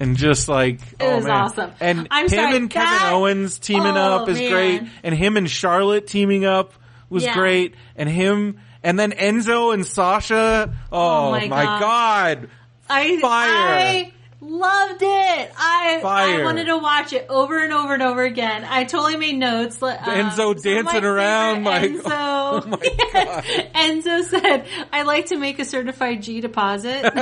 And 0.00 0.16
just 0.16 0.48
like, 0.48 0.80
oh 1.00 1.16
was 1.16 1.26
man. 1.26 1.32
awesome. 1.34 1.70
And 1.78 2.08
I'm 2.10 2.24
him 2.24 2.30
sorry, 2.30 2.56
and 2.56 2.70
Kevin 2.70 2.88
that- 2.98 3.12
Owens 3.12 3.58
teaming 3.60 3.96
Oh, 3.96 4.16
up 4.22 4.28
is 4.28 4.38
man. 4.38 4.50
great. 4.50 4.82
And 5.04 5.14
him 5.14 5.36
and 5.36 5.48
Charlotte 5.48 6.06
teaming 6.08 6.44
up 6.44 6.72
was 7.08 7.22
Yeah. 7.24 7.34
great. 7.34 7.74
And 7.94 8.08
him, 8.08 8.58
and 8.82 8.98
then 8.98 9.12
Enzo 9.12 9.72
and 9.72 9.86
Sasha. 9.86 10.74
Oh, 10.90 10.98
Oh 11.28 11.30
my, 11.30 11.46
my 11.46 11.64
god. 11.64 12.48
I 12.90 13.20
Fire. 13.20 13.48
I 13.50 14.12
loved 14.44 15.00
it. 15.02 15.52
I 15.56 15.98
Fire. 16.02 16.40
I 16.42 16.44
wanted 16.44 16.64
to 16.66 16.76
watch 16.78 17.12
it 17.12 17.26
over 17.28 17.62
and 17.62 17.72
over 17.72 17.94
and 17.94 18.02
over 18.02 18.22
again. 18.24 18.64
I 18.68 18.84
totally 18.84 19.16
made 19.16 19.36
notes. 19.38 19.80
Um, 19.82 19.96
Enzo 19.96 20.54
my 20.56 20.60
dancing 20.60 21.04
around, 21.04 21.64
like- 21.64 21.90
Enzo 21.92 22.62
Enzo, 22.62 23.72
Enzo 23.72 24.22
said, 24.24 24.66
"I 24.92 25.02
like 25.02 25.26
to 25.26 25.36
make 25.38 25.58
a 25.58 25.64
certified 25.64 26.22
G 26.22 26.40
deposit 26.40 27.02
to, 27.02 27.12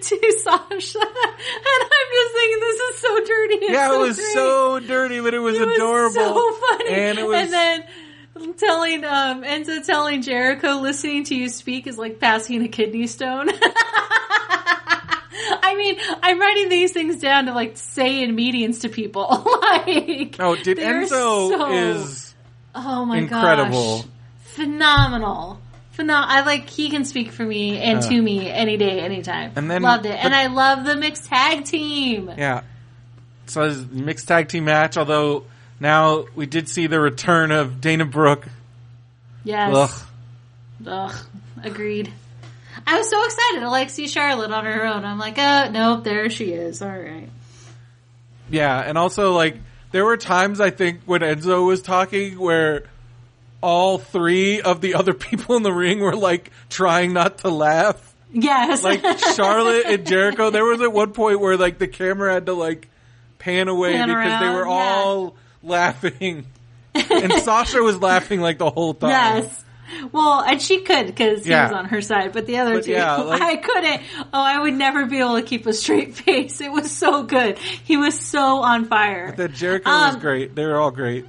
to 0.00 0.32
Sasha," 0.42 0.98
and 0.98 1.80
I'm 1.84 2.08
just 2.12 2.34
thinking, 2.34 2.60
this 2.60 2.80
is 2.80 2.96
so 2.98 3.24
dirty. 3.24 3.58
Yeah, 3.72 3.88
so 3.88 3.94
it 4.02 4.06
was 4.06 4.16
great. 4.16 4.32
so 4.34 4.80
dirty, 4.80 5.20
but 5.20 5.34
it 5.34 5.38
was 5.38 5.56
It 5.56 5.66
was 5.66 5.76
adorable. 5.76 6.14
so 6.14 6.52
funny. 6.52 6.90
And 6.90 7.18
it 7.18 7.26
was 7.26 7.50
then 7.50 7.84
telling 8.58 9.04
um 9.04 9.42
Enzo 9.42 9.84
telling 9.84 10.22
Jericho 10.22 10.80
listening 10.80 11.24
to 11.24 11.34
you 11.34 11.48
speak 11.48 11.86
is 11.86 11.98
like 11.98 12.18
passing 12.20 12.62
a 12.62 12.68
kidney 12.68 13.06
stone. 13.06 13.48
I 15.38 15.74
mean, 15.76 15.96
I'm 16.22 16.40
writing 16.40 16.68
these 16.68 16.92
things 16.92 17.20
down 17.20 17.46
to 17.46 17.52
like 17.52 17.76
say 17.76 18.22
in 18.22 18.34
meetings 18.34 18.80
to 18.80 18.88
people. 18.88 19.26
like, 19.62 20.36
Oh, 20.38 20.56
dude, 20.62 20.78
Enzo 20.78 21.08
so- 21.08 21.72
is 21.72 22.34
oh 22.74 23.04
my 23.04 23.20
god. 23.20 23.22
incredible. 23.24 23.96
gosh, 23.98 24.06
phenomenal. 24.54 25.60
Phenom- 25.96 26.24
I 26.26 26.44
like 26.44 26.68
he 26.68 26.90
can 26.90 27.04
speak 27.06 27.32
for 27.32 27.42
me 27.44 27.78
and 27.78 28.02
to 28.02 28.20
me 28.22 28.50
any 28.50 28.76
day, 28.76 29.00
anytime. 29.00 29.52
And 29.56 29.70
then- 29.70 29.82
loved 29.82 30.04
it, 30.06 30.10
and 30.22 30.34
I 30.34 30.48
love 30.48 30.84
the 30.84 30.94
mixed 30.96 31.24
tag 31.26 31.64
team. 31.64 32.30
Yeah. 32.36 32.62
So 33.46 33.72
mixed 33.90 34.28
tag 34.28 34.48
team 34.48 34.64
match, 34.64 34.96
although 34.96 35.44
now 35.80 36.26
we 36.34 36.46
did 36.46 36.68
see 36.68 36.86
the 36.86 37.00
return 37.00 37.50
of 37.50 37.80
Dana 37.80 38.04
Brooke. 38.04 38.46
Yes. 39.44 39.74
Ugh. 39.74 40.06
Ugh, 40.86 41.14
agreed. 41.62 42.12
I 42.86 42.98
was 42.98 43.08
so 43.08 43.24
excited 43.24 43.60
to 43.60 43.70
like 43.70 43.90
see 43.90 44.08
Charlotte 44.08 44.50
on 44.50 44.64
her 44.64 44.86
own. 44.86 45.04
I'm 45.04 45.18
like, 45.18 45.38
oh 45.38 45.70
nope, 45.70 46.04
there 46.04 46.28
she 46.30 46.52
is. 46.52 46.82
All 46.82 46.88
right. 46.88 47.28
Yeah, 48.50 48.78
and 48.78 48.96
also 48.98 49.32
like 49.32 49.56
there 49.92 50.04
were 50.04 50.16
times 50.16 50.60
I 50.60 50.70
think 50.70 51.00
when 51.04 51.20
Enzo 51.22 51.66
was 51.66 51.82
talking 51.82 52.38
where 52.38 52.84
all 53.60 53.98
three 53.98 54.60
of 54.60 54.80
the 54.80 54.94
other 54.94 55.14
people 55.14 55.56
in 55.56 55.62
the 55.62 55.72
ring 55.72 56.00
were 56.00 56.16
like 56.16 56.50
trying 56.68 57.12
not 57.12 57.38
to 57.38 57.48
laugh. 57.48 58.14
Yes. 58.32 58.82
Like 58.82 59.02
Charlotte 59.34 59.86
and 59.86 60.06
Jericho, 60.08 60.50
there 60.50 60.64
was 60.64 60.80
at 60.82 60.92
one 60.92 61.12
point 61.12 61.40
where 61.40 61.56
like 61.56 61.78
the 61.78 61.88
camera 61.88 62.34
had 62.34 62.46
to 62.46 62.52
like 62.52 62.88
pan 63.38 63.68
away 63.68 63.94
Pan 63.94 64.08
because 64.08 64.40
they 64.40 64.46
around, 64.46 64.54
were 64.54 64.66
yeah. 64.66 65.30
Laughing. 65.66 66.46
and 66.94 67.32
Sasha 67.42 67.82
was 67.82 68.00
laughing 68.00 68.40
like 68.40 68.58
the 68.58 68.70
whole 68.70 68.94
time. 68.94 69.10
yes. 69.10 69.62
Well, 70.10 70.40
and 70.40 70.60
she 70.60 70.80
could 70.80 71.06
because 71.06 71.44
he 71.44 71.50
Yeah. 71.50 71.64
was 71.68 71.72
on 71.72 71.84
her 71.86 72.00
side, 72.00 72.32
but 72.32 72.46
the 72.46 72.58
other 72.58 72.74
But 72.76 72.84
two, 72.86 72.90
yeah, 72.92 73.16
like- 73.22 73.40
I 73.42 73.56
couldn't. 73.56 74.02
Oh, 74.18 74.26
I 74.42 74.58
would 74.60 74.74
never 74.74 75.06
be 75.06 75.18
able 75.20 75.36
to 75.36 75.42
keep 75.42 75.66
a 75.66 75.72
straight 75.72 76.14
face. 76.24 76.60
It 76.60 76.72
was 76.72 76.90
so 76.90 77.22
good. 77.22 77.58
He 77.58 77.96
was 77.96 78.18
so 78.18 78.62
on 78.62 78.86
fire. 78.86 79.32
The 79.36 79.48
Jericho 79.48 79.88
was 79.90 80.14
Um, 80.14 80.20
great. 80.20 80.54
They 80.56 80.64
were 80.66 80.76
all 80.80 80.90
great. 80.90 81.24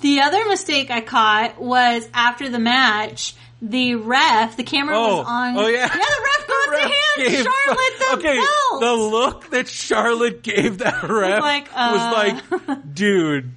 The 0.00 0.20
other 0.20 0.44
mistake 0.46 0.90
I 0.90 1.00
caught 1.00 1.60
was 1.60 2.08
after 2.14 2.48
the 2.48 2.58
match, 2.60 3.34
the 3.62 3.94
ref, 3.96 4.56
the 4.56 4.62
camera 4.64 4.94
Oh, 4.96 5.16
was 5.18 5.26
on. 5.26 5.56
oh 5.58 5.66
yeah. 5.66 5.80
Yeah, 5.80 5.88
the 5.88 6.24
ref 6.24 6.46
goes 6.46 6.68
Ref 6.68 6.82
to 6.82 7.30
hand 7.30 7.46
Charlotte 7.46 7.98
the 7.98 8.16
okay, 8.18 8.36
belt. 8.38 8.80
the 8.82 8.92
look 8.92 9.50
that 9.50 9.68
Charlotte 9.68 10.42
gave 10.42 10.78
that 10.78 11.02
ref 11.02 11.40
like, 11.42 11.68
uh, 11.74 12.42
was 12.46 12.68
like, 12.68 12.94
dude, 12.94 13.52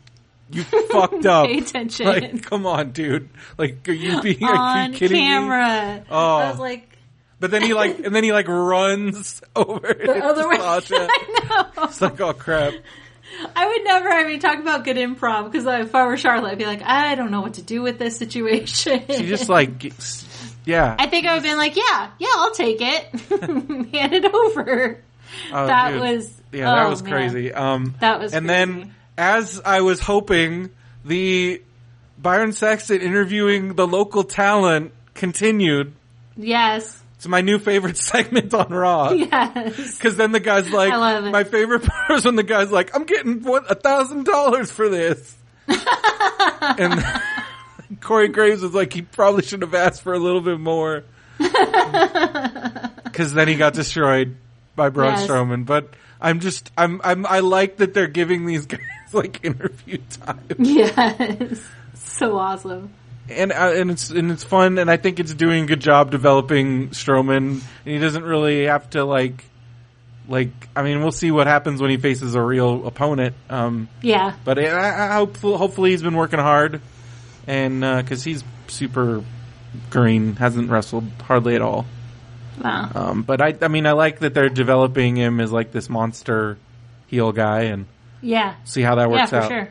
you 0.51 0.63
fucked 0.63 1.25
up. 1.25 1.47
Pay 1.47 1.59
attention. 1.59 2.05
Like, 2.07 2.43
come 2.43 2.65
on, 2.65 2.91
dude. 2.91 3.29
Like, 3.57 3.88
are 3.88 3.93
you 3.93 4.21
being 4.21 4.43
are 4.43 4.55
on 4.55 4.93
you 4.93 4.97
kidding 4.99 5.17
me? 5.17 5.23
camera. 5.27 6.03
Oh. 6.09 6.38
I 6.38 6.49
was 6.49 6.59
like, 6.59 6.97
But 7.39 7.51
then 7.51 7.62
he 7.62 7.73
like, 7.73 7.99
and 7.99 8.13
then 8.15 8.23
he 8.23 8.31
like 8.33 8.47
runs 8.47 9.41
over 9.55 9.79
the 9.93 10.23
other 10.25 10.47
way. 10.49 10.57
Sasha. 10.57 10.95
I 11.12 11.69
know. 11.75 11.83
It's 11.85 12.01
like, 12.01 12.19
oh 12.21 12.33
crap. 12.33 12.73
I 13.55 13.67
would 13.67 13.83
never. 13.83 14.09
I 14.09 14.25
mean, 14.25 14.39
talk 14.39 14.59
about 14.59 14.83
good 14.85 14.97
improv 14.97 15.45
because 15.51 15.65
if 15.65 15.93
I 15.93 16.05
were 16.07 16.17
Charlotte, 16.17 16.51
I'd 16.51 16.57
be 16.57 16.65
like, 16.65 16.81
I 16.81 17.13
don't 17.15 17.29
know 17.31 17.41
what 17.41 17.53
to 17.55 17.62
do 17.62 17.81
with 17.83 17.99
this 17.99 18.17
situation. 18.17 19.03
She 19.07 19.27
just 19.27 19.47
like, 19.49 19.93
yeah. 20.65 20.95
I 20.97 21.05
think 21.07 21.27
I 21.27 21.33
would 21.35 21.43
have 21.43 21.43
been 21.43 21.57
like, 21.57 21.75
yeah, 21.75 22.09
yeah, 22.17 22.27
I'll 22.35 22.51
take 22.53 22.77
it. 22.81 23.03
Hand 23.93 24.13
it 24.13 24.25
over. 24.25 24.99
Oh, 25.53 25.67
that 25.67 25.91
dude. 25.91 26.01
was 26.01 26.41
Yeah, 26.51 26.65
that 26.75 26.85
oh, 26.88 26.89
was 26.89 27.03
man. 27.03 27.12
crazy. 27.12 27.53
Um, 27.53 27.93
That 27.99 28.19
was 28.19 28.33
and 28.33 28.47
crazy. 28.47 28.65
then 28.65 28.95
as 29.19 29.62
I 29.65 29.82
was 29.82 29.99
hoping, 29.99 30.69
the 31.05 31.62
Byron 32.17 32.53
Saxton 32.53 33.01
interviewing 33.01 33.75
the 33.75 33.86
local 33.86 34.23
talent 34.23 34.93
continued. 35.13 35.93
Yes, 36.38 37.01
It's 37.17 37.27
my 37.27 37.41
new 37.41 37.60
favorite 37.60 37.97
segment 38.12 38.53
on 38.53 38.69
Raw. 38.69 39.12
yes. 39.12 39.95
Because 39.97 40.15
then 40.15 40.32
the 40.32 40.39
guy's 40.39 40.69
like, 40.71 40.91
I 40.93 40.95
love 40.97 41.25
it. 41.25 41.32
my 41.32 41.43
favorite 41.43 41.84
part 41.84 42.10
was 42.10 42.25
when 42.25 42.36
the 42.38 42.43
guy's 42.43 42.71
like, 42.71 42.95
I'm 42.95 43.03
getting 43.03 43.43
what 43.43 43.69
a 43.69 43.75
thousand 43.75 44.25
dollars 44.25 44.71
for 44.71 44.88
this. 44.89 45.36
and 45.67 47.03
Corey 48.01 48.29
Graves 48.29 48.62
was 48.62 48.73
like, 48.73 48.93
he 48.93 49.01
probably 49.01 49.43
should 49.43 49.62
have 49.62 49.73
asked 49.75 50.01
for 50.01 50.13
a 50.13 50.19
little 50.19 50.41
bit 50.41 50.60
more. 50.60 51.03
Because 53.03 53.34
then 53.34 53.47
he 53.47 53.55
got 53.55 53.73
destroyed 53.73 54.36
by 54.75 54.89
Braun 54.89 55.13
Yes. 55.13 55.27
Strowman. 55.27 55.65
But 55.65 55.89
I'm 56.21 56.39
just, 56.39 56.71
I'm, 56.77 57.01
I'm, 57.03 57.25
I 57.25 57.39
like 57.39 57.77
that 57.77 57.93
they're 57.93 58.08
giving 58.08 58.45
these 58.45 58.65
guys 58.65 58.79
like 59.13 59.43
interview 59.43 59.98
time. 60.22 60.39
Yes. 60.60 61.62
So 61.95 62.38
awesome. 62.38 62.91
and 63.30 63.52
uh, 63.52 63.72
and 63.76 63.91
it's 63.91 64.10
and 64.10 64.32
it's 64.32 64.43
fun, 64.43 64.78
and 64.78 64.89
I 64.89 64.98
think 64.98 65.19
it's 65.19 65.34
doing 65.34 65.63
a 65.63 65.67
good 65.67 65.80
job 65.82 66.12
developing 66.12 66.89
Strowman. 66.89 67.38
And 67.38 67.62
he 67.86 67.98
doesn't 68.00 68.24
really 68.24 68.65
have 68.65 68.89
to 68.91 69.06
like, 69.06 69.45
like 70.28 70.50
I 70.76 70.82
mean, 70.84 71.02
we'll 71.02 71.12
see 71.12 71.32
what 71.32 71.48
happens 71.48 71.82
when 71.82 71.91
he 71.91 71.98
faces 71.98 72.36
a 72.36 72.41
real 72.41 72.86
opponent. 72.88 73.36
Um, 73.50 73.88
Yeah. 74.02 74.34
but 74.43 74.58
I, 74.60 75.12
I 75.12 75.15
hope 75.15 75.38
hopefully 75.38 75.91
he's 75.91 76.02
been 76.04 76.15
working 76.15 76.39
hard, 76.39 76.82
and 77.48 77.82
because 77.82 78.24
he's 78.24 78.43
super 78.67 79.24
green, 79.91 80.36
hasn't 80.36 80.69
wrestled 80.69 81.06
hardly 81.24 81.56
at 81.56 81.62
all. 81.62 81.86
Wow. 82.63 82.91
Um, 82.93 83.22
but 83.24 83.41
I, 83.41 83.56
I 83.62 83.67
mean, 83.69 83.86
I 83.86 83.91
like 83.93 84.19
that 84.19 84.34
they're 84.34 84.50
developing 84.50 85.15
him 85.15 85.39
as 85.39 85.52
like 85.52 85.72
this 85.72 85.89
monster 85.89 86.58
heel 87.08 87.32
guy, 87.32 87.62
and 87.63 87.86
Yeah. 88.21 88.55
see 88.65 88.82
how 88.82 88.95
that 88.95 89.10
works 89.10 89.32
Yeah, 89.32 89.39
out. 89.43 89.47
sure. 89.49 89.69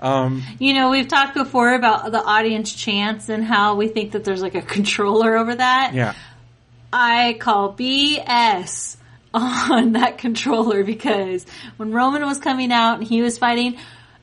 Um, 0.00 0.42
You 0.58 0.72
know, 0.74 0.90
we've 0.90 1.08
talked 1.08 1.34
before 1.34 1.74
about 1.74 2.10
the 2.10 2.22
audience 2.22 2.72
chants 2.72 3.28
and 3.28 3.44
how 3.44 3.74
we 3.74 3.88
think 3.88 4.12
that 4.12 4.24
there's 4.24 4.40
like 4.42 4.54
a 4.54 4.62
controller 4.62 5.36
over 5.36 5.54
that. 5.54 5.92
yeah. 5.94 6.14
I 6.92 7.36
call 7.38 7.72
BS 7.74 8.96
on 9.34 9.92
that 9.92 10.18
controller 10.18 10.82
because 10.84 11.46
when 11.76 11.92
Roman 11.92 12.22
was 12.26 12.38
coming 12.38 12.72
out 12.72 12.98
and 12.98 13.06
he 13.06 13.22
was 13.22 13.38
fighting 13.38 13.76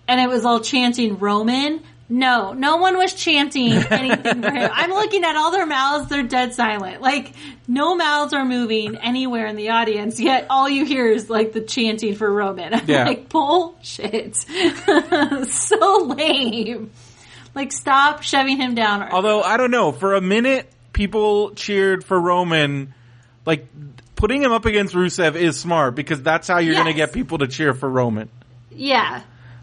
and 0.08 0.20
it 0.20 0.28
was 0.28 0.44
all 0.46 0.60
chanting 0.60 1.18
Roman, 1.20 1.82
no, 2.10 2.54
no 2.54 2.78
one 2.78 2.98
was 2.98 3.14
chanting 3.14 3.74
anything 3.92 4.42
for 4.42 4.52
him. 4.52 4.70
I'm 4.74 4.92
looking 4.92 5.24
at 5.24 5.36
all 5.36 5.52
their 5.52 5.66
mouths, 5.66 6.10
they're 6.10 6.24
dead 6.24 6.54
silent. 6.54 7.02
Like, 7.02 7.34
no 7.68 7.96
mouths 7.96 8.34
are 8.34 8.46
moving 8.46 8.96
anywhere 8.98 9.46
in 9.48 9.56
the 9.56 9.70
audience, 9.70 10.20
yet 10.20 10.48
all 10.50 10.70
you 10.70 10.86
hear 10.86 11.08
is 11.12 11.30
like 11.30 11.52
the 11.54 11.62
chanting 11.62 12.16
for 12.16 12.32
Roman. 12.32 12.74
I'm 12.76 12.86
Yeah. 12.88 13.06
like, 13.06 13.30
bullshit. 13.30 14.36
so 15.50 16.14
lame. 16.18 16.92
Like, 17.56 17.72
stop 17.72 18.24
shoving 18.24 18.58
him 18.58 18.76
down. 18.76 19.04
Although 19.12 19.42
I 19.42 19.58
don't 19.58 19.72
know, 19.72 19.92
for 19.92 20.16
a 20.16 20.22
minute 20.22 20.72
people 20.94 21.52
cheered 21.52 22.04
for 22.04 22.20
Roman. 22.20 22.94
Like 23.46 23.68
putting 24.16 24.42
him 24.44 24.52
up 24.52 24.66
against 24.66 24.94
Rusev 24.94 25.36
is 25.36 25.58
smart 25.60 25.96
because 25.96 26.22
that's 26.22 26.48
how 26.48 26.58
you're 26.58 26.74
going 26.74 26.88
to 26.88 26.94
get 26.94 27.14
people 27.14 27.38
to 27.38 27.48
cheer 27.48 27.74
for 27.74 27.88
Roman. 27.90 28.30
Yeah. 28.72 29.22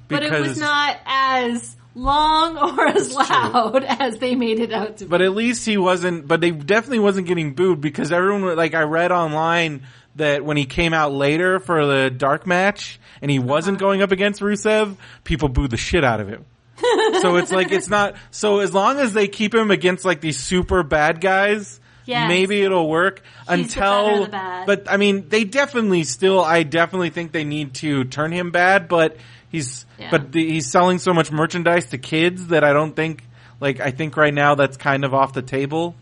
But 0.09 0.23
it 0.23 0.33
was 0.41 0.59
not 0.59 0.97
as 1.05 1.77
long 1.95 2.57
or 2.79 2.87
as 2.87 3.13
loud 3.15 3.85
as 3.85 4.19
they 4.19 4.35
made 4.35 4.61
it 4.61 4.73
out 4.73 4.99
to 4.99 5.05
be. 5.05 5.09
But 5.09 5.23
at 5.23 5.33
least 5.35 5.65
he 5.67 5.77
wasn't. 5.77 6.27
But 6.27 6.41
they 6.41 6.51
definitely 6.51 6.99
wasn't 7.01 7.27
getting 7.27 7.55
booed 7.55 7.81
because 7.81 8.13
everyone 8.13 8.57
like 8.57 8.75
I 8.75 8.83
read 8.83 9.13
online 9.13 9.83
that 10.17 10.45
when 10.45 10.57
he 10.57 10.65
came 10.65 10.93
out 10.95 11.13
later 11.13 11.59
for 11.59 11.87
the 11.87 12.11
dark 12.11 12.47
match 12.47 13.01
and 13.21 13.31
he 13.31 13.39
wasn't 13.39 13.77
Uh-huh. 13.77 13.87
going 13.87 14.03
up 14.03 14.13
against 14.13 14.41
Rusev, 14.41 14.97
people 15.25 15.49
booed 15.49 15.71
the 15.71 15.77
shit 15.77 16.05
out 16.05 16.21
of 16.21 16.29
him. 16.29 16.45
so 17.21 17.37
it's 17.37 17.53
like 17.53 17.73
it's 17.73 17.89
not. 17.89 18.15
So 18.31 18.59
as 18.61 18.75
long 18.75 18.99
as 18.99 19.13
they 19.13 19.29
keep 19.29 19.55
him 19.55 19.71
against 19.71 20.05
like 20.05 20.21
these 20.21 20.39
super 20.39 20.83
bad 20.83 21.21
guys. 21.21 21.81
Yes. 22.07 22.29
Maybe 22.29 22.61
it'll 22.61 22.87
work 22.87 23.23
He's 23.49 23.61
until, 23.61 24.25
the 24.25 24.31
bad. 24.31 24.67
but 24.67 24.91
I 24.93 24.99
mean, 24.99 25.31
they 25.31 25.45
definitely 25.45 26.05
still, 26.05 26.39
I 26.45 26.63
definitely 26.63 27.09
think 27.09 27.33
they 27.33 27.45
need 27.45 27.73
to 27.77 28.05
turn 28.05 28.31
him 28.31 28.51
bad, 28.51 28.89
but 28.89 29.17
he's, 29.55 29.87
Yeah. 29.99 30.09
but 30.11 30.33
the, 30.33 30.45
he's 30.53 30.71
selling 30.71 30.99
so 30.99 31.13
much 31.15 31.31
merchandise 31.33 31.87
to 31.91 31.99
kids 31.99 32.49
that 32.49 32.65
I 32.65 32.73
don't 32.73 32.95
think, 32.95 33.25
like, 33.61 33.81
I 33.81 33.91
think 33.91 34.17
right 34.17 34.35
now 34.35 34.55
that's 34.55 34.77
kind 34.77 35.05
of 35.05 35.15
off 35.15 35.33
the 35.33 35.43
table. 35.43 35.95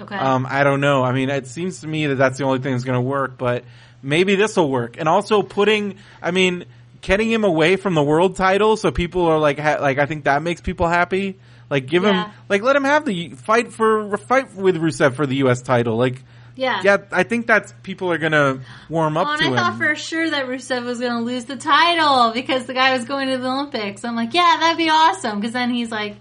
Okay. 0.00 0.14
Um, 0.16 0.46
I 0.48 0.64
don't 0.64 0.80
know. 0.80 1.02
I 1.02 1.12
mean, 1.12 1.30
it 1.30 1.46
seems 1.46 1.80
to 1.80 1.86
me 1.86 2.06
that 2.08 2.16
that's 2.16 2.38
the 2.38 2.44
only 2.44 2.58
thing 2.58 2.72
that's 2.72 2.84
going 2.84 2.96
to 2.98 3.08
work, 3.08 3.38
but 3.38 3.64
maybe 4.02 4.34
this 4.34 4.56
will 4.56 4.70
work. 4.70 4.96
And 4.98 5.08
also 5.08 5.42
putting, 5.42 5.96
I 6.20 6.30
mean, 6.32 6.64
getting 7.00 7.30
him 7.30 7.44
away 7.44 7.76
from 7.76 7.94
the 7.94 8.02
world 8.02 8.36
title 8.36 8.76
so 8.76 8.90
people 8.90 9.26
are 9.26 9.38
like, 9.38 9.58
ha- 9.58 9.78
like, 9.80 9.98
I 9.98 10.06
think 10.06 10.24
that 10.24 10.42
makes 10.42 10.60
people 10.60 10.86
happy. 10.88 11.38
Like, 11.70 11.86
give 11.86 12.02
Yeah. 12.04 12.24
him, 12.26 12.32
like, 12.48 12.62
let 12.62 12.76
him 12.76 12.84
have 12.84 13.04
the 13.04 13.30
fight 13.30 13.72
for, 13.72 14.16
fight 14.18 14.54
with 14.54 14.76
Rusev 14.76 15.14
for 15.14 15.26
the 15.26 15.36
U.S. 15.36 15.62
title. 15.62 15.96
Like, 15.96 16.22
yeah. 16.56 16.80
yeah, 16.84 16.96
I 17.12 17.22
think 17.22 17.46
that's 17.46 17.72
people 17.82 18.10
are 18.10 18.18
gonna 18.18 18.60
warm 18.88 19.16
up 19.16 19.26
Oh, 19.28 19.30
and 19.32 19.38
to 19.40 19.44
I 19.46 19.48
him. 19.50 19.56
thought 19.56 19.76
for 19.78 19.94
sure 19.94 20.28
that 20.30 20.46
Rusev 20.46 20.84
was 20.84 20.98
going 20.98 21.12
to 21.12 21.20
lose 21.20 21.44
the 21.44 21.56
title 21.56 22.32
because 22.32 22.64
the 22.66 22.74
guy 22.74 22.96
was 22.96 23.04
going 23.06 23.28
to 23.28 23.38
the 23.38 23.46
Olympics. 23.48 24.04
I'm 24.04 24.16
like, 24.16 24.34
yeah, 24.34 24.56
that'd 24.60 24.76
be 24.78 24.88
awesome. 24.90 25.38
Because 25.40 25.52
then 25.52 25.70
he's 25.70 25.90
like, 25.90 26.16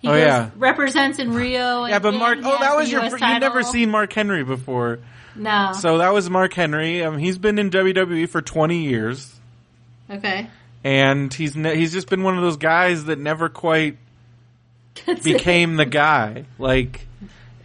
He 0.00 0.08
Oh, 0.08 0.12
goes- 0.12 0.20
yeah. 0.20 0.50
represents 0.56 1.18
in 1.18 1.32
Rio. 1.32 1.84
Yeah, 1.88 1.98
but 1.98 2.12
Mark. 2.14 2.38
Oh, 2.44 2.58
that 2.60 2.76
was 2.76 2.90
your. 2.92 3.02
US 3.02 3.12
you've 3.12 3.40
never 3.40 3.62
seen 3.62 3.90
Mark 3.90 4.12
Henry 4.12 4.44
before, 4.44 5.00
No. 5.34 5.72
so 5.72 5.98
that 5.98 6.12
was 6.12 6.28
Mark 6.30 6.52
Henry. 6.54 7.02
Um, 7.02 7.18
he's 7.18 7.38
been 7.38 7.58
in 7.58 7.70
WWE 7.70 8.28
for 8.28 8.40
twenty 8.42 8.84
years, 8.84 9.34
okay. 10.10 10.48
and 10.84 11.32
he's 11.34 11.56
ne- 11.56 11.76
he's 11.76 11.92
just 11.92 12.08
been 12.08 12.22
one 12.22 12.36
of 12.36 12.42
those 12.42 12.58
guys 12.58 13.06
that 13.06 13.18
never 13.18 13.48
quite 13.48 13.96
became 15.24 15.76
the 15.76 15.86
guy. 15.86 16.44
Like, 16.58 17.06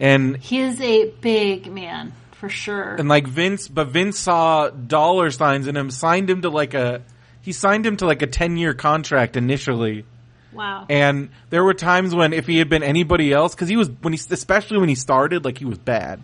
and 0.00 0.36
He 0.36 0.60
is 0.60 0.80
a 0.80 1.10
big 1.20 1.70
man 1.72 2.12
for 2.32 2.48
sure. 2.48 2.94
and 2.96 3.08
like 3.08 3.26
Vince, 3.26 3.68
but 3.68 3.88
Vince 3.88 4.18
saw 4.18 4.70
dollar 4.70 5.30
signs 5.30 5.66
in 5.66 5.76
him, 5.76 5.90
signed 5.90 6.28
him 6.30 6.42
to 6.42 6.50
like 6.50 6.74
a. 6.74 7.02
He 7.40 7.52
signed 7.52 7.84
him 7.86 7.96
to 7.98 8.06
like 8.06 8.22
a 8.22 8.26
ten 8.26 8.56
year 8.56 8.74
contract 8.74 9.36
initially. 9.36 10.04
wow. 10.52 10.86
And 10.88 11.28
there 11.50 11.62
were 11.64 11.74
times 11.74 12.14
when 12.14 12.32
if 12.32 12.46
he 12.46 12.58
had 12.58 12.68
been 12.68 12.82
anybody 12.82 13.32
else, 13.32 13.54
because 13.54 13.68
he 13.68 13.76
was 13.76 13.90
when 14.00 14.12
he 14.12 14.20
especially 14.30 14.78
when 14.78 14.88
he 14.88 14.94
started, 14.94 15.44
like 15.44 15.58
he 15.58 15.64
was 15.64 15.78
bad. 15.78 16.20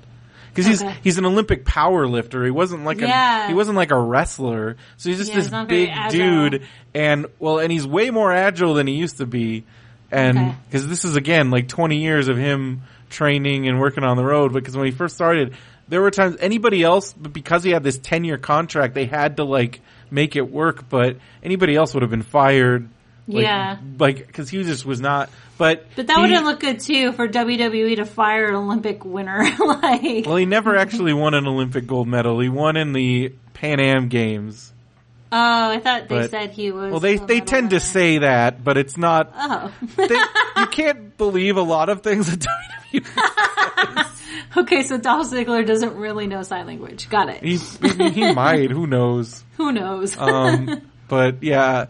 Because 0.48 0.66
he's 0.66 0.82
Okay. 0.82 0.96
he's 1.02 1.16
an 1.18 1.26
Olympic 1.26 1.64
power 1.64 2.08
lifter. 2.08 2.44
He 2.44 2.50
wasn't 2.50 2.84
like 2.84 3.00
Yeah. 3.00 3.44
a 3.44 3.48
he 3.48 3.54
wasn't 3.54 3.76
like 3.76 3.92
a 3.92 3.98
wrestler. 3.98 4.76
So 4.96 5.08
he's 5.10 5.18
just 5.18 5.30
Yeah, 5.30 5.36
this 5.36 5.48
he's 5.48 5.66
big 5.66 5.90
dude, 6.10 6.66
and 6.94 7.26
well, 7.38 7.58
and 7.60 7.70
he's 7.70 7.86
way 7.86 8.10
more 8.10 8.32
agile 8.32 8.74
than 8.74 8.86
he 8.88 8.94
used 8.94 9.18
to 9.18 9.26
be. 9.26 9.64
And 10.12 10.36
Okay. 10.38 10.54
because 10.68 10.86
this 10.88 11.04
is 11.04 11.16
again 11.16 11.50
like 11.50 11.68
twenty 11.68 11.98
years 12.02 12.28
of 12.28 12.36
him 12.36 12.82
training 13.10 13.68
and 13.68 13.80
working 13.80 14.04
on 14.04 14.16
the 14.16 14.24
road. 14.24 14.52
Because 14.52 14.76
when 14.76 14.86
he 14.86 14.92
first 14.92 15.14
started, 15.14 15.54
there 15.88 16.00
were 16.00 16.10
times 16.10 16.36
anybody 16.40 16.82
else, 16.82 17.12
but 17.12 17.32
because 17.32 17.62
he 17.64 17.70
had 17.70 17.82
this 17.82 17.98
ten 17.98 18.24
year 18.24 18.38
contract, 18.38 18.94
they 18.94 19.06
had 19.06 19.36
to 19.38 19.44
like 19.44 19.80
make 20.10 20.34
it 20.36 20.50
work. 20.50 20.88
But 20.88 21.16
anybody 21.42 21.76
else 21.76 21.94
would 21.94 22.02
have 22.02 22.10
been 22.10 22.22
fired. 22.22 22.88
Like, 23.28 23.44
Yeah. 23.44 23.76
like 23.98 24.26
because 24.26 24.50
he 24.50 24.62
just 24.64 24.84
was 24.84 25.00
not. 25.00 25.30
But 25.58 25.86
But 25.94 26.06
that 26.08 26.16
he- 26.16 26.22
wouldn't 26.22 26.44
look 26.44 26.58
good 26.58 26.80
too 26.80 27.12
for 27.12 27.28
WWE 27.28 27.96
to 27.96 28.04
fire 28.06 28.46
an 28.48 28.54
Olympic 28.56 29.04
winner. 29.04 29.44
like, 29.58 30.24
Well, 30.26 30.36
he 30.36 30.46
never 30.46 30.76
actually 30.76 31.12
won 31.12 31.34
an 31.34 31.46
Olympic 31.46 31.86
gold 31.86 32.08
medal. 32.08 32.40
He 32.40 32.48
won 32.48 32.76
in 32.76 32.92
the 32.92 33.32
Pan 33.54 33.78
Am 33.78 34.08
Games. 34.08 34.69
Oh, 35.32 35.70
I 35.70 35.78
thought 35.80 36.08
they 36.08 36.18
But- 36.20 36.30
said 36.30 36.50
he 36.50 36.70
was. 36.72 36.90
Well, 36.90 37.00
they 37.00 37.16
they 37.16 37.40
tend 37.40 37.70
to 37.70 37.80
say 37.80 38.18
that, 38.18 38.62
but 38.64 38.76
it's 38.76 38.96
not. 38.96 39.32
Oh, 39.36 39.72
They, 39.96 40.14
you 40.14 40.66
can't 40.70 41.16
believe 41.16 41.56
a 41.56 41.62
lot 41.62 41.88
of 41.88 42.02
things 42.02 42.26
that 42.30 42.40
WWE. 42.92 44.56
okay. 44.56 44.82
So 44.82 44.98
Dolph 44.98 45.30
Ziggler 45.30 45.66
doesn't 45.66 45.96
really 45.96 46.26
know 46.26 46.42
sign 46.42 46.66
language. 46.66 47.08
Got 47.08 47.28
it. 47.30 47.42
He, 47.42 47.58
I 47.82 48.08
he 48.10 48.32
might. 48.34 48.70
Who 48.70 48.86
knows? 48.86 49.44
Who 49.56 49.72
knows? 49.72 50.16
Um, 50.18 50.82
but 51.08 51.42
yeah, 51.42 51.86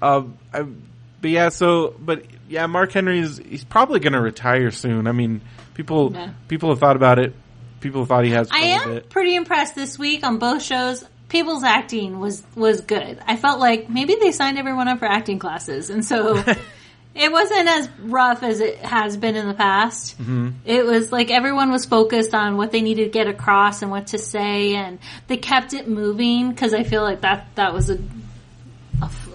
um, 0.00 0.36
I, 0.52 0.62
but 0.62 1.30
yeah. 1.30 1.48
So, 1.48 1.94
but 1.98 2.24
yeah, 2.48 2.66
Mark 2.66 2.92
Henry 2.92 3.18
is 3.20 3.38
he's 3.38 3.64
probably 3.64 4.00
going 4.00 4.12
to 4.12 4.20
retire 4.20 4.70
soon. 4.70 5.06
I 5.06 5.12
mean, 5.12 5.40
people 5.74 6.12
Yeah. 6.12 6.30
people 6.48 6.70
have 6.70 6.78
thought 6.80 6.96
about 6.96 7.18
it. 7.18 7.34
People 7.80 8.00
have 8.02 8.08
thought 8.08 8.24
he 8.24 8.30
has. 8.30 8.48
I 8.50 8.58
am 8.60 8.90
bit. 8.94 9.10
pretty 9.10 9.34
impressed 9.34 9.74
this 9.74 9.98
week 9.98 10.24
on 10.24 10.38
both 10.38 10.62
shows. 10.62 11.04
People's 11.28 11.64
acting 11.64 12.20
was 12.20 12.42
was 12.54 12.80
good. 12.82 13.18
I 13.26 13.36
felt 13.36 13.60
like 13.60 13.88
maybe 13.88 14.16
they 14.20 14.32
signed 14.32 14.58
everyone 14.58 14.88
up 14.88 14.98
for 14.98 15.06
acting 15.06 15.38
classes, 15.38 15.90
and 15.90 16.04
so 16.04 16.36
it 17.14 17.32
wasn't 17.32 17.68
as 17.68 17.88
rough 18.00 18.42
as 18.42 18.60
it 18.60 18.78
has 18.78 19.16
been 19.16 19.34
in 19.34 19.48
the 19.48 19.54
past. 19.54 20.20
Mm-hmm. 20.20 20.50
It 20.64 20.84
was 20.84 21.10
like 21.10 21.30
everyone 21.30 21.70
was 21.70 21.86
focused 21.86 22.34
on 22.34 22.56
what 22.56 22.72
they 22.72 22.82
needed 22.82 23.04
to 23.04 23.10
get 23.10 23.26
across 23.26 23.82
and 23.82 23.90
what 23.90 24.08
to 24.08 24.18
say, 24.18 24.74
and 24.74 24.98
they 25.26 25.36
kept 25.36 25.72
it 25.72 25.88
moving 25.88 26.50
because 26.50 26.74
I 26.74 26.82
feel 26.82 27.02
like 27.02 27.22
that 27.22 27.48
that 27.54 27.72
was 27.72 27.90
a 27.90 27.98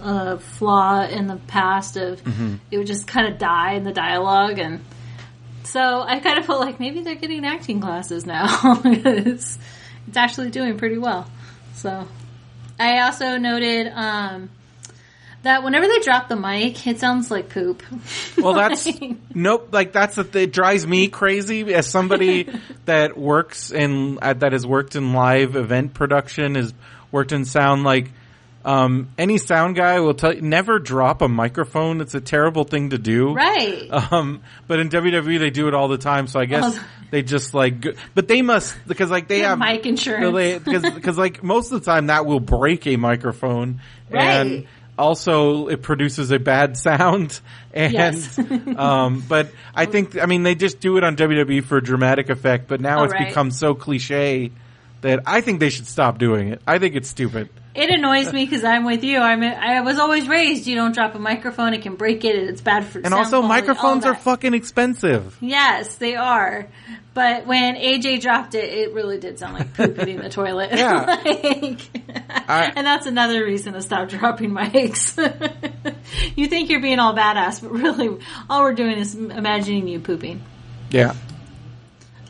a 0.02 0.38
flaw 0.38 1.04
in 1.04 1.28
the 1.28 1.36
past 1.36 1.97
of 1.97 2.21
it 2.71 2.78
would 2.78 2.88
just 2.88 3.06
kind 3.06 3.32
of 3.32 3.38
die 3.38 3.73
in 3.73 3.84
the 3.84 3.91
dialogue 3.91 4.58
and 4.58 4.80
so 5.69 6.02
I 6.02 6.19
kind 6.19 6.39
of 6.39 6.45
felt 6.45 6.62
like 6.62 6.80
maybe 6.80 7.02
they're 7.02 7.15
getting 7.15 7.45
acting 7.45 7.80
classes 7.80 8.25
now 8.25 8.75
because 8.84 9.60
it's 10.08 10.17
actually 10.17 10.49
doing 10.49 10.78
pretty 10.78 10.97
well. 10.97 11.30
So 11.80 12.08
I 12.80 13.00
also 13.02 13.38
noted 13.38 13.88
um, 13.94 14.50
that 15.44 15.63
whenever 15.63 15.88
they 15.88 16.00
drop 16.00 16.28
the 16.28 16.36
mic, 16.36 16.86
it 16.86 17.00
sounds 17.00 17.32
like 17.32 17.50
poop. 17.50 17.84
Well, 18.38 18.54
that's 18.54 18.88
nope. 19.34 19.70
Like 19.72 19.92
that's 19.92 20.15
the 20.15 20.28
it 20.42 20.54
drives 20.54 20.88
me 20.88 21.08
crazy 21.10 21.74
as 21.74 21.88
somebody 21.88 22.48
that 22.86 23.18
works 23.18 23.72
in 23.72 24.18
uh, 24.22 24.34
that 24.34 24.54
has 24.54 24.65
worked 24.65 24.96
in 24.96 25.13
live 25.13 25.56
event 25.56 25.94
production, 25.94 26.56
has 26.56 26.74
worked 27.12 27.32
in 27.34 27.44
sound. 27.46 27.84
Like 27.84 28.12
um, 28.63 29.10
any 29.18 29.38
sound 29.38 29.76
guy 29.76 30.00
will 30.00 30.13
tell 30.13 30.34
you 30.34 30.42
never 30.42 30.80
drop 30.80 31.22
a 31.22 31.28
microphone. 31.28 32.02
It's 32.02 32.15
a 32.15 32.22
terrible 32.22 32.63
thing 32.63 32.92
to 32.92 32.98
do. 32.98 33.34
right. 33.34 33.89
Um, 33.92 34.42
but 34.68 34.80
in 34.80 34.89
WWE 34.89 35.39
they 35.39 35.50
do 35.50 35.68
it 35.68 35.74
all 35.74 35.88
the 35.89 35.98
time. 35.98 36.28
So 36.28 36.39
I 36.39 36.46
guess 36.46 36.78
Oh. 36.78 36.86
They 37.12 37.24
just 37.24 37.54
like, 37.54 37.82
go- 37.82 37.93
but 38.15 38.28
they 38.28 38.41
must 38.41 38.76
because 38.88 39.10
like 39.10 39.28
they 39.28 39.39
have 39.39 39.58
mic 39.60 39.86
insurance. 39.86 40.63
because 40.63 40.93
because 40.93 41.17
like 41.17 41.43
most 41.43 41.72
of 41.72 41.84
the 41.84 41.86
time 41.91 42.08
that 42.08 42.26
will 42.26 42.39
break 42.39 42.86
a 42.88 42.95
microphone 42.98 43.82
and 44.12 44.52
Right. 44.52 44.67
also 44.98 45.67
it 45.67 45.82
produces 45.82 46.32
a 46.32 46.39
bad 46.39 46.78
sound 46.78 47.39
and 47.74 47.93
Yes. 47.93 48.38
um 48.78 49.24
but 49.28 49.50
I 49.76 49.86
think 49.86 50.17
I 50.22 50.26
mean 50.26 50.43
they 50.43 50.56
just 50.56 50.80
do 50.80 50.98
it 50.98 51.04
on 51.04 51.15
WWE 51.15 51.63
for 51.63 51.82
dramatic 51.82 52.30
effect 52.30 52.67
but 52.67 52.82
now 52.82 53.02
Oh, 53.02 53.04
it's 53.06 53.13
right. 53.13 53.28
become 53.28 53.52
so 53.52 53.76
cliche 53.76 54.52
that 55.02 55.22
I 55.26 55.41
think 55.41 55.60
they 55.62 55.69
should 55.69 55.88
stop 55.88 56.17
doing 56.17 56.50
it. 56.50 56.62
I 56.67 56.78
think 56.80 56.95
it's 56.95 57.08
stupid. 57.08 57.50
It 57.80 57.89
annoys 57.92 58.34
me 58.34 58.46
because 58.46 58.63
I'm 58.63 58.84
with 58.86 59.04
you. 59.04 59.20
I'm 59.20 59.42
I 59.44 59.82
was 59.82 59.98
always 60.00 60.28
raised. 60.28 60.68
You 60.68 60.76
don't 60.76 60.94
drop 60.94 61.15
a 61.15 61.20
microphone; 61.20 61.74
it 61.74 61.82
can 61.82 61.96
break 61.96 62.26
it. 62.26 62.36
and 62.36 62.50
It's 62.50 62.62
bad 62.62 62.86
for. 62.86 62.98
And 63.00 63.08
sound 63.08 63.20
also 63.26 63.39
quality, 63.39 63.48
microphones 63.68 64.06
are 64.06 64.15
fucking 64.15 64.54
expensive. 64.54 65.38
Yes, 65.39 65.96
they 65.96 66.15
are. 66.15 66.68
But 67.13 67.46
when 67.48 67.76
AJ 67.76 68.22
dropped 68.22 68.54
it, 68.56 68.65
it 68.65 68.94
really 68.94 69.18
did 69.20 69.39
sound 69.39 69.56
like 69.56 69.74
poop 69.74 69.98
in 70.00 70.18
the 70.20 70.30
toilet. 70.30 70.72
Yeah. 70.74 71.06
Like- 71.26 71.89
I- 72.48 72.72
and 72.76 72.86
that's 72.86 73.06
another 73.06 73.44
reason 73.44 73.74
to 73.74 73.82
stop 73.82 74.10
dropping 74.10 74.52
mics. 74.52 75.15
you 76.36 76.48
think 76.48 76.70
you're 76.70 76.82
being 76.82 77.00
all 77.00 77.15
badass, 77.15 77.62
but 77.62 77.72
really, 77.72 78.18
all 78.50 78.62
we're 78.63 78.74
doing 78.74 78.98
is 78.98 79.15
imagining 79.15 79.88
you 79.88 80.00
pooping. 80.00 80.42
Yeah. 80.92 81.13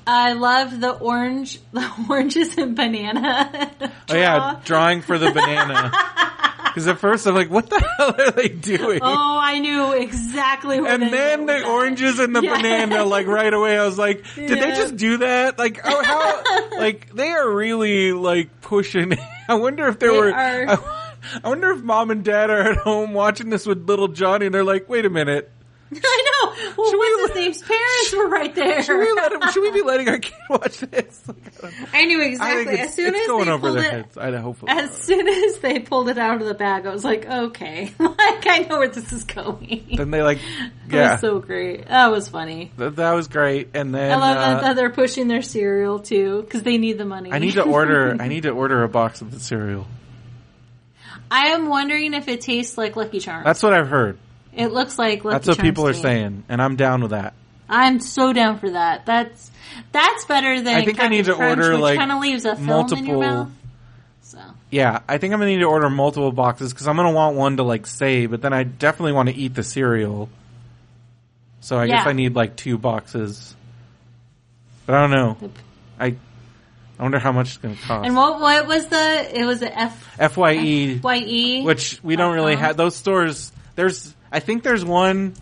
I 0.09 0.33
love 0.33 0.79
the 0.79 0.91
orange, 0.91 1.59
the 1.73 1.89
oranges 2.09 2.57
and 2.57 2.75
banana. 2.75 3.71
Oh 4.09 4.15
yeah, 4.15 4.59
drawing 4.65 5.01
for 5.01 5.17
the 5.17 5.31
banana. 5.31 5.91
Because 6.69 6.87
at 6.87 6.99
first 6.99 7.25
I'm 7.25 7.33
like, 7.33 7.49
what 7.49 7.67
the 7.67 7.79
hell 7.97 8.13
are 8.15 8.29
they 8.31 8.47
doing? 8.47 8.99
Oh, 9.01 9.39
I 9.41 9.57
knew 9.57 9.91
exactly 9.93 10.79
what 10.79 10.91
and 10.91 11.11
then 11.11 11.47
the 11.47 11.65
oranges 11.65 12.19
and 12.19 12.33
the 12.35 12.43
Yeah. 12.43 12.55
banana, 12.57 13.05
like 13.05 13.25
right 13.25 13.51
away, 13.51 13.75
I 13.79 13.83
was 13.85 13.97
like, 13.97 14.23
did 14.35 14.51
they 14.51 14.69
just 14.75 14.95
do 14.95 15.17
that? 15.17 15.57
Like, 15.57 15.79
oh, 15.83 16.03
how? 16.03 16.77
like 16.77 17.11
they 17.15 17.29
are 17.31 17.49
really 17.51 18.11
like 18.13 18.61
pushing. 18.61 19.17
I 19.47 19.55
wonder 19.55 19.87
if 19.87 19.97
there 19.97 20.11
They 20.11 20.19
were. 20.19 20.31
I, 20.31 20.77
I 21.43 21.49
wonder 21.49 21.71
if 21.71 21.81
mom 21.81 22.11
and 22.11 22.23
dad 22.23 22.51
are 22.51 22.61
at 22.61 22.77
home 22.77 23.13
watching 23.13 23.49
this 23.49 23.65
with 23.65 23.87
little 23.87 24.07
Johnny, 24.07 24.45
and 24.45 24.53
they're 24.53 24.63
like, 24.63 24.87
wait 24.87 25.05
a 25.05 25.09
minute. 25.09 25.51
I 25.95 26.25
know. 26.43 26.73
Well, 26.77 26.91
Should 26.91 26.99
we 26.99 27.07
his 27.21 27.29
let- 27.29 27.35
name's 27.35 27.61
parents 27.63 28.13
were 28.15 28.27
right 28.29 28.53
there. 28.53 28.83
Should 28.83 28.99
we 28.99 29.11
let 29.13 29.31
him? 29.31 29.41
Should 29.51 29.61
we 29.63 29.71
be 29.71 29.81
letting 29.81 30.07
our 30.07 30.19
kid 30.19 30.33
watch 30.49 30.79
this? 30.79 31.23
I 31.93 32.05
knew 32.05 32.21
exactly. 32.21 32.65
think 32.65 32.79
As 32.81 32.93
soon 32.93 33.15
as 33.15 33.27
going 33.27 33.45
they 33.45 33.51
over 33.51 33.67
pulled 33.67 33.77
their 33.79 33.85
it, 33.85 33.91
heads. 33.91 34.17
I 34.17 34.35
hopefully. 34.37 34.71
as 34.71 34.91
soon 34.91 35.27
as 35.27 35.59
they 35.59 35.79
pulled 35.79 36.09
it 36.09 36.17
out 36.17 36.41
of 36.41 36.47
the 36.47 36.53
bag, 36.53 36.85
I 36.85 36.91
was 36.91 37.03
like, 37.03 37.25
okay, 37.25 37.91
like 37.99 38.47
I 38.47 38.65
know 38.69 38.77
where 38.79 38.87
this 38.87 39.11
is 39.11 39.23
going. 39.23 39.87
then 39.97 40.11
they 40.11 40.21
like, 40.21 40.39
That 40.87 40.95
yeah, 40.95 41.11
was 41.13 41.21
so 41.21 41.39
great. 41.39 41.87
That 41.87 42.11
was 42.11 42.29
funny. 42.29 42.71
that, 42.77 42.95
that 42.97 43.11
was 43.13 43.27
great. 43.27 43.69
And 43.73 43.93
then 43.93 44.11
I 44.11 44.15
love 44.15 44.37
uh, 44.37 44.39
that, 44.39 44.61
that 44.61 44.75
they're 44.75 44.89
pushing 44.91 45.27
their 45.27 45.41
cereal 45.41 45.99
too 45.99 46.41
because 46.43 46.61
they 46.63 46.77
need 46.77 46.97
the 46.99 47.05
money. 47.05 47.31
I 47.33 47.39
need 47.39 47.53
to 47.53 47.63
order. 47.63 48.15
I 48.19 48.27
need 48.27 48.43
to 48.43 48.51
order 48.51 48.83
a 48.83 48.89
box 48.89 49.21
of 49.21 49.31
the 49.31 49.39
cereal. 49.39 49.87
I 51.31 51.47
am 51.49 51.67
wondering 51.67 52.13
if 52.13 52.27
it 52.27 52.41
tastes 52.41 52.77
like 52.77 52.95
Lucky 52.95 53.19
Charms. 53.19 53.45
That's 53.45 53.61
what 53.63 53.73
I've 53.73 53.87
heard. 53.87 54.17
It 54.59 54.73
looks 54.73 54.99
like 54.99 55.23
Lucky 55.23 55.35
That's 55.35 55.47
what 55.47 55.57
Charms 55.57 55.69
people 55.69 55.87
are 55.87 55.93
to 55.93 55.99
saying, 55.99 56.43
and 56.49 56.61
I'm 56.61 56.75
down 56.75 57.01
with 57.01 57.11
that. 57.11 57.33
I'm 57.69 57.99
so 57.99 58.33
down 58.33 58.59
for 58.59 58.69
that. 58.71 59.05
That's 59.05 59.51
that's 59.91 60.25
better 60.25 60.61
than 60.61 60.75
I 60.75 60.85
think 60.85 60.99
I 60.99 61.07
need 61.07 61.25
to 61.25 61.35
Crunch, 61.35 61.59
order, 61.59 61.77
like, 61.77 61.97
kind 61.97 62.11
of 62.11 62.19
leaves 62.19 62.45
a 62.45 62.55
multiple-. 62.57 63.51
So 64.21 64.39
Yeah, 64.69 64.99
I 65.07 65.17
think 65.17 65.33
I'm 65.33 65.39
gonna 65.39 65.51
need 65.51 65.59
to 65.59 65.65
order 65.65 65.89
multiple 65.89 66.31
boxes 66.31 66.73
because 66.73 66.87
I'm 66.87 66.95
gonna 66.97 67.11
want 67.11 67.35
one 67.35 67.57
to 67.57 67.63
like 67.63 67.87
save, 67.87 68.31
but 68.31 68.41
then 68.41 68.53
I 68.53 68.63
definitely 68.63 69.13
want 69.13 69.29
to 69.29 69.35
eat 69.35 69.55
the 69.55 69.63
cereal. 69.63 70.29
So 71.61 71.77
I 71.77 71.87
guess 71.87 72.05
I 72.05 72.13
need 72.13 72.35
like 72.35 72.55
two 72.55 72.77
boxes. 72.77 73.55
But 74.85 74.95
I 74.95 75.01
don't 75.01 75.11
know. 75.11 75.51
I 75.99 76.15
I 76.99 77.03
wonder 77.03 77.19
how 77.19 77.31
much 77.31 77.49
it's 77.49 77.57
gonna 77.57 77.75
cost. 77.75 78.05
and 78.05 78.15
what 78.15 78.41
what 78.41 78.67
was 78.67 78.87
the? 78.87 79.39
It 79.39 79.45
was 79.45 79.61
the 79.61 79.79
F 79.79 80.33
Fye, 80.33 80.99
Y 81.01 81.17
E. 81.25 81.63
which 81.63 81.99
we 82.03 82.17
don't 82.17 82.35
really 82.35 82.55
have 82.57 82.75
those 82.75 82.95
stores. 82.95 83.51
There's, 83.75 84.13
I 84.31 84.39
think 84.39 84.63
there's 84.63 84.85
one. 84.85 85.33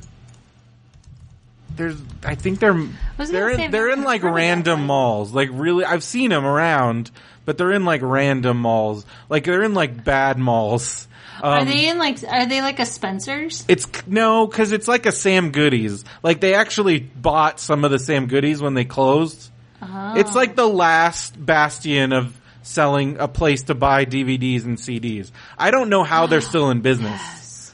There's, 1.75 1.97
I 2.23 2.35
think 2.35 2.59
they're 2.59 2.87
they're 3.17 3.49
in, 3.49 3.71
they're 3.71 3.89
in 3.91 4.03
like 4.03 4.21
heard 4.21 4.29
of 4.29 4.33
that 4.33 4.39
random 4.39 4.85
malls. 4.87 5.31
Like 5.31 5.49
really, 5.51 5.85
I've 5.85 6.03
seen 6.03 6.31
them 6.31 6.45
around, 6.45 7.11
but 7.45 7.57
they're 7.57 7.71
in 7.71 7.85
like 7.85 8.01
random 8.01 8.57
malls. 8.61 9.05
Like 9.29 9.45
they're 9.45 9.63
in 9.63 9.73
like 9.73 10.03
bad 10.03 10.39
malls. 10.39 11.07
are 11.41 11.59
um, 11.59 11.67
they 11.67 11.87
in 11.87 11.99
like? 11.99 12.17
Are 12.27 12.47
they 12.47 12.61
like 12.61 12.79
a 12.79 12.85
Spencer's? 12.85 13.63
It's 13.67 13.87
no, 14.07 14.47
because 14.47 14.71
it's 14.71 14.87
like 14.87 15.05
a 15.05 15.11
Sam 15.11 15.51
Goodies. 15.51 16.03
Like 16.23 16.39
they 16.39 16.55
actually 16.55 16.99
bought 16.99 17.59
some 17.59 17.85
of 17.85 17.91
the 17.91 17.99
Sam 17.99 18.27
Goodies 18.27 18.61
when 18.61 18.73
they 18.73 18.85
closed. 18.85 19.51
Oh. 19.81 20.13
It's 20.17 20.33
like 20.33 20.55
the 20.55 20.67
last 20.67 21.33
bastion 21.43 22.11
of 22.11 22.35
selling 22.63 23.17
a 23.19 23.27
place 23.27 23.63
to 23.63 23.75
buy 23.75 24.05
DVDs 24.05 24.65
and 24.65 24.77
CDs. 24.77 25.31
I 25.57 25.71
don't 25.71 25.89
know 25.89 26.03
how 26.03 26.27
they're 26.27 26.41
still 26.41 26.69
in 26.69 26.81
business. 26.81 27.21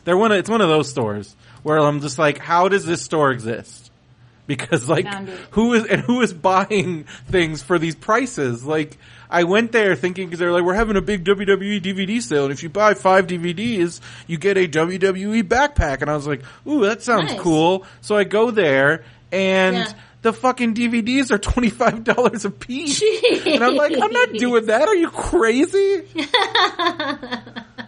They're 0.03 0.17
one. 0.17 0.31
Of, 0.31 0.37
it's 0.39 0.49
one 0.49 0.61
of 0.61 0.69
those 0.69 0.89
stores 0.89 1.35
where 1.63 1.79
I'm 1.79 2.01
just 2.01 2.17
like, 2.19 2.37
how 2.37 2.67
does 2.69 2.85
this 2.85 3.01
store 3.01 3.31
exist? 3.31 3.89
Because 4.45 4.89
like, 4.89 5.07
who 5.51 5.73
is 5.73 5.85
and 5.85 6.01
who 6.01 6.19
is 6.19 6.33
buying 6.33 7.05
things 7.29 7.63
for 7.63 7.79
these 7.79 7.95
prices? 7.95 8.65
Like, 8.65 8.97
I 9.29 9.45
went 9.45 9.71
there 9.71 9.95
thinking 9.95 10.27
because 10.27 10.37
they're 10.39 10.51
like, 10.51 10.63
we're 10.65 10.73
having 10.73 10.97
a 10.97 11.01
big 11.01 11.23
WWE 11.23 11.81
DVD 11.81 12.21
sale, 12.21 12.43
and 12.43 12.51
if 12.51 12.61
you 12.61 12.67
buy 12.67 12.93
five 12.93 13.25
DVDs, 13.27 14.01
you 14.27 14.37
get 14.37 14.57
a 14.57 14.67
WWE 14.67 15.43
backpack. 15.43 16.01
And 16.01 16.11
I 16.11 16.15
was 16.15 16.27
like, 16.27 16.41
ooh, 16.67 16.81
that 16.81 17.01
sounds 17.01 17.31
Nice. 17.31 17.39
cool. 17.39 17.85
So 18.01 18.17
I 18.17 18.25
go 18.25 18.51
there, 18.51 19.05
and 19.31 19.77
Yeah. 19.77 19.93
the 20.23 20.33
fucking 20.33 20.73
DVDs 20.75 21.31
are 21.31 21.37
twenty 21.37 21.69
five 21.69 22.03
dollars 22.03 22.43
a 22.43 22.51
piece. 22.51 23.01
And 23.45 23.63
I'm 23.63 23.75
like, 23.75 23.93
I'm 23.93 24.11
not 24.11 24.33
doing 24.33 24.65
that. 24.65 24.89
Are 24.89 24.95
you 24.95 25.09
crazy? 25.09 26.03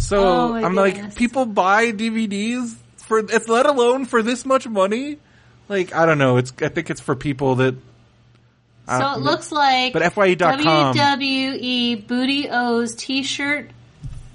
so 0.00 0.22
Oh 0.22 0.54
I'm 0.54 0.74
like, 0.74 1.14
people 1.14 1.46
buy 1.46 1.92
DVDs 1.92 2.74
for 2.96 3.18
it's 3.20 3.48
let 3.48 3.66
alone 3.66 4.04
for 4.06 4.22
this 4.22 4.44
much 4.44 4.66
money. 4.66 5.18
Like 5.68 5.94
I 5.94 6.06
don't 6.06 6.18
know. 6.18 6.36
It's 6.38 6.52
I 6.60 6.68
think 6.68 6.90
it's 6.90 7.00
for 7.00 7.14
people 7.14 7.56
that. 7.56 7.74
So 8.88 9.12
it 9.12 9.20
looks 9.20 9.52
like 9.52 9.92
But 9.92 10.02
FYE.com. 10.12 10.94
WWE 10.96 12.06
Booty 12.08 12.48
O's 12.50 12.96
T-shirt, 12.96 13.70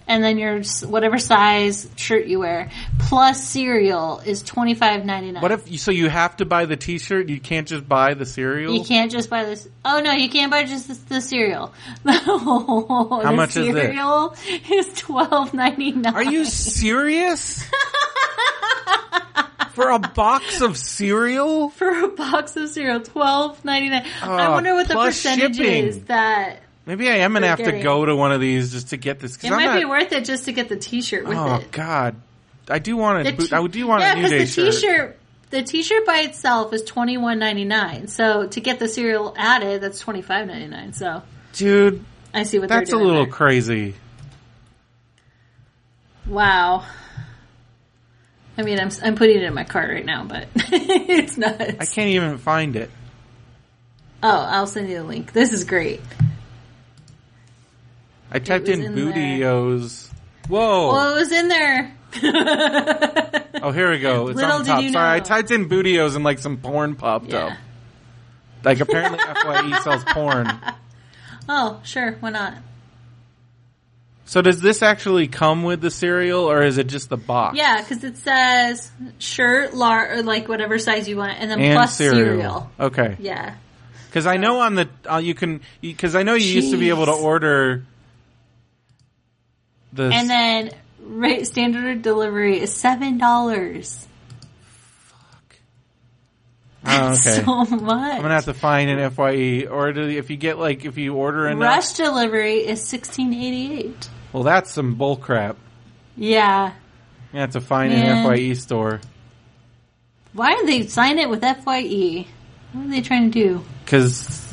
and 0.08 0.24
then 0.24 0.38
your 0.38 0.62
whatever 0.88 1.18
size 1.18 1.88
shirt 1.96 2.28
you 2.28 2.40
wear 2.40 2.70
plus 3.00 3.44
cereal 3.44 4.22
is 4.26 4.44
twenty 4.44 4.74
five 4.76 5.04
ninety 5.06 5.32
nine. 5.32 5.42
What 5.42 5.52
if 5.52 5.80
so 5.80 5.92
you 5.92 6.10
have 6.10 6.38
to 6.38 6.46
buy 6.46 6.66
the 6.66 6.78
T-shirt? 6.78 7.30
You 7.30 7.40
can't 7.40 7.68
just 7.68 7.88
buy 7.88 8.14
the 8.14 8.26
cereal. 8.26 8.74
you 8.74 8.84
can't 8.84 9.12
just 9.12 9.30
buy 9.30 9.46
this? 9.46 9.68
Oh 9.84 10.02
no, 10.02 10.12
you 10.12 10.30
can't 10.30 10.52
buy 10.52 10.64
just 10.66 10.88
the, 10.88 11.16
the 11.16 11.22
cereal. 11.22 11.74
How 12.06 13.32
much 13.34 13.58
is 13.58 13.68
it? 13.68 13.74
cereal 13.74 14.36
is 14.72 14.94
twelve 14.96 15.54
ninety 15.54 15.92
nine. 15.92 16.14
Are 16.16 16.24
you 16.24 16.46
serious? 16.46 17.64
for 19.74 19.90
a 19.90 20.00
box 20.00 20.62
of 20.62 20.78
cereal? 20.78 21.70
for 21.78 21.90
a 22.06 22.08
box 22.10 22.56
of 22.56 22.70
cereal 22.70 23.02
twelve 23.02 23.64
ninety 23.66 23.90
nine? 23.90 24.06
I 24.22 24.46
Uh, 24.46 24.52
wonder 24.52 24.74
what 24.74 24.88
the 24.88 24.94
percentage 24.96 25.58
shipping. 25.58 25.88
is 25.88 26.04
that. 26.06 26.62
Maybe 26.86 27.10
I 27.10 27.16
am 27.18 27.34
gonna 27.34 27.48
have 27.48 27.58
to 27.64 27.82
go 27.82 28.06
to 28.06 28.16
one 28.16 28.32
of 28.32 28.40
these 28.42 28.72
just 28.72 28.90
to 28.90 28.98
get 28.98 29.20
this. 29.20 29.38
It 29.38 29.46
I'm 29.46 29.54
might 29.54 29.66
not, 29.66 29.80
be 29.80 29.86
worth 29.86 30.12
it 30.12 30.24
just 30.26 30.46
to 30.46 30.52
get 30.52 30.70
the 30.70 30.76
T-shirt 30.78 31.26
with 31.26 31.38
Oh 31.38 31.56
it. 31.56 31.72
God, 31.72 32.16
I 32.70 32.80
do 32.80 32.96
want 32.96 33.28
a 33.28 33.32
t- 33.32 33.52
I 33.54 33.66
do 33.68 33.88
want 33.88 34.02
yeah, 34.02 34.14
a 34.14 34.22
New 34.22 34.30
Day 34.30 34.40
the 34.40 34.46
shirt. 34.46 34.74
T-shirt, 34.74 35.18
the 35.50 35.64
T-shirt 35.64 36.06
by 36.06 36.20
itself 36.20 36.74
is 36.74 36.84
twenty 36.84 37.18
one 37.18 37.40
ninety 37.40 37.66
nine. 37.66 38.08
So 38.08 38.48
to 38.48 38.62
get 38.62 38.78
the 38.80 38.88
cereal 38.88 39.34
added, 39.38 39.82
that's 39.82 40.00
twenty 40.00 40.22
five 40.22 40.46
ninety 40.48 40.68
nine. 40.68 40.94
So 40.94 41.24
Dude, 41.54 42.04
I 42.34 42.44
see 42.44 42.60
what 42.60 42.70
that's 42.70 42.92
a 42.94 42.98
little 42.98 43.24
there. 43.26 43.34
crazy. 43.34 43.96
wow. 46.28 46.86
I 48.58 48.62
mean, 48.62 48.80
I'm 48.80 48.90
I'm 49.04 49.16
putting 49.16 49.38
it 49.38 49.44
in 49.44 49.54
my 49.54 49.64
cart 49.64 49.90
right 49.90 50.06
now, 50.06 50.24
but 50.24 50.48
it's 50.56 51.38
nuts. 51.38 51.62
I 51.80 51.86
can't 51.86 52.10
even 52.10 52.38
find 52.38 52.76
it. 52.76 52.90
Oh, 54.24 54.30
I'll 54.30 54.68
send 54.68 54.90
you 54.90 54.98
the 54.98 55.04
link. 55.04 55.34
This 55.34 55.52
is 55.52 55.66
great. 55.66 56.00
I 58.32 58.40
typed 58.40 58.68
in 58.68 58.82
in. 58.82 58.96
Bootios. 58.96 60.10
Whoa! 60.48 60.92
Well, 60.92 61.16
it 61.16 61.20
was 61.20 61.32
in 61.32 61.48
there. 61.48 61.96
oh, 63.62 63.72
here 63.72 63.92
we 63.92 64.00
go. 64.00 64.28
It's 64.30 64.38
Little 64.38 64.58
on 64.58 64.66
top. 64.66 64.82
you 64.84 64.92
Sorry, 64.92 65.18
I 65.18 65.20
typed 65.20 65.52
in 65.52 65.68
Bootios 65.68 66.16
and 66.16 66.24
like 66.24 66.40
some 66.40 66.58
porn 66.58 66.96
popped 66.96 67.34
up. 67.34 67.58
Like 68.64 68.80
apparently 68.80 69.20
Fye 69.20 69.80
sells 69.84 70.04
porn. 70.06 70.48
Oh, 71.48 71.80
sure. 71.84 72.14
Why 72.20 72.30
not? 72.32 72.56
So 74.28 74.42
does 74.42 74.60
this 74.60 74.82
actually 74.82 75.28
come 75.28 75.64
with 75.64 75.82
the 75.82 75.92
cereal, 75.92 76.50
or 76.50 76.64
is 76.64 76.80
it 76.80 76.88
just 76.88 77.10
the 77.10 77.18
box? 77.18 77.58
Yeah, 77.58 77.80
because 77.80 78.04
it 78.04 78.18
says 78.18 78.92
shirt, 79.20 79.76
lar, 79.76 80.14
or 80.14 80.24
like 80.24 80.48
whatever 80.48 80.80
size 80.80 81.08
you 81.08 81.18
want, 81.18 81.40
and 81.40 81.52
then 81.52 81.62
and 81.62 81.74
plus 81.76 81.96
cereal. 81.96 82.16
cereal. 82.16 82.72
Okay. 82.80 83.18
Yeah. 83.20 83.56
Because 84.08 84.26
I 84.26 84.38
know 84.38 84.62
on 84.62 84.76
the 84.76 84.90
uh, 85.06 85.18
you 85.18 85.36
can 85.36 85.62
because 85.80 86.16
I 86.16 86.24
know 86.24 86.34
you 86.34 86.48
used 86.48 86.72
to 86.72 86.78
be 86.78 86.90
able 86.90 87.06
to 87.06 87.12
order 87.12 87.86
the 89.96 90.10
And 90.14 90.30
then 90.30 90.72
rate 91.00 91.48
standard 91.48 92.02
delivery 92.02 92.60
is 92.60 92.74
seven 92.74 93.18
dollars. 93.18 94.08
oh, 96.86 97.14
okay. 97.14 97.16
So 97.16 97.66
much. 97.66 98.16
I'm 98.16 98.22
gonna 98.22 98.34
have 98.34 98.46
to 98.46 98.54
find 98.54 98.90
an 98.90 99.10
Fye 99.12 99.66
or 99.70 99.94
do, 99.94 100.02
if 100.08 100.30
you 100.30 100.38
get 100.38 100.60
like 100.60 100.86
if 100.86 100.98
you 100.98 101.14
order 101.16 101.48
enough. 101.48 101.62
Rush 101.62 101.94
delivery 101.94 102.58
is 102.66 102.82
sixteen 102.82 103.34
eighty 103.34 103.80
eight. 103.80 104.10
Well, 104.34 104.44
that's 104.44 104.72
some 104.72 104.96
bull 104.96 105.16
crap. 105.16 105.58
Yeah. 106.18 106.74
You 107.34 107.40
have 107.40 107.52
to 107.52 107.62
find 107.62 107.92
Man. 107.92 108.18
an 108.18 108.24
Fye 108.24 108.54
store 108.54 109.02
Why 110.34 110.56
did 110.56 110.68
they 110.68 110.88
sign 110.88 111.20
it 111.20 111.30
with 111.30 111.42
Fye? 111.42 112.26
What 112.74 112.86
are 112.86 112.90
they 112.90 113.02
trying 113.02 113.32
to 113.32 113.40
do? 113.40 113.66
because 113.84 114.46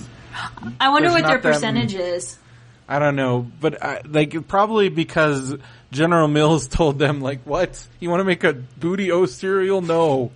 I 0.80 0.90
wonder 0.90 1.10
what 1.10 1.24
their 1.24 1.38
percentage 1.38 1.94
is. 1.94 2.38
I 2.88 2.98
don't 2.98 3.16
know, 3.16 3.46
but 3.60 3.82
I, 3.82 4.02
like 4.06 4.48
probably 4.48 4.88
because 4.88 5.54
General 5.92 6.28
Mills 6.28 6.66
told 6.68 6.98
them 6.98 7.20
like, 7.20 7.42
"What 7.44 7.86
you 8.00 8.10
want 8.10 8.20
to 8.20 8.24
make 8.24 8.44
a 8.44 8.52
booty 8.52 9.10
o 9.12 9.26
cereal? 9.26 9.80
No, 9.80 10.30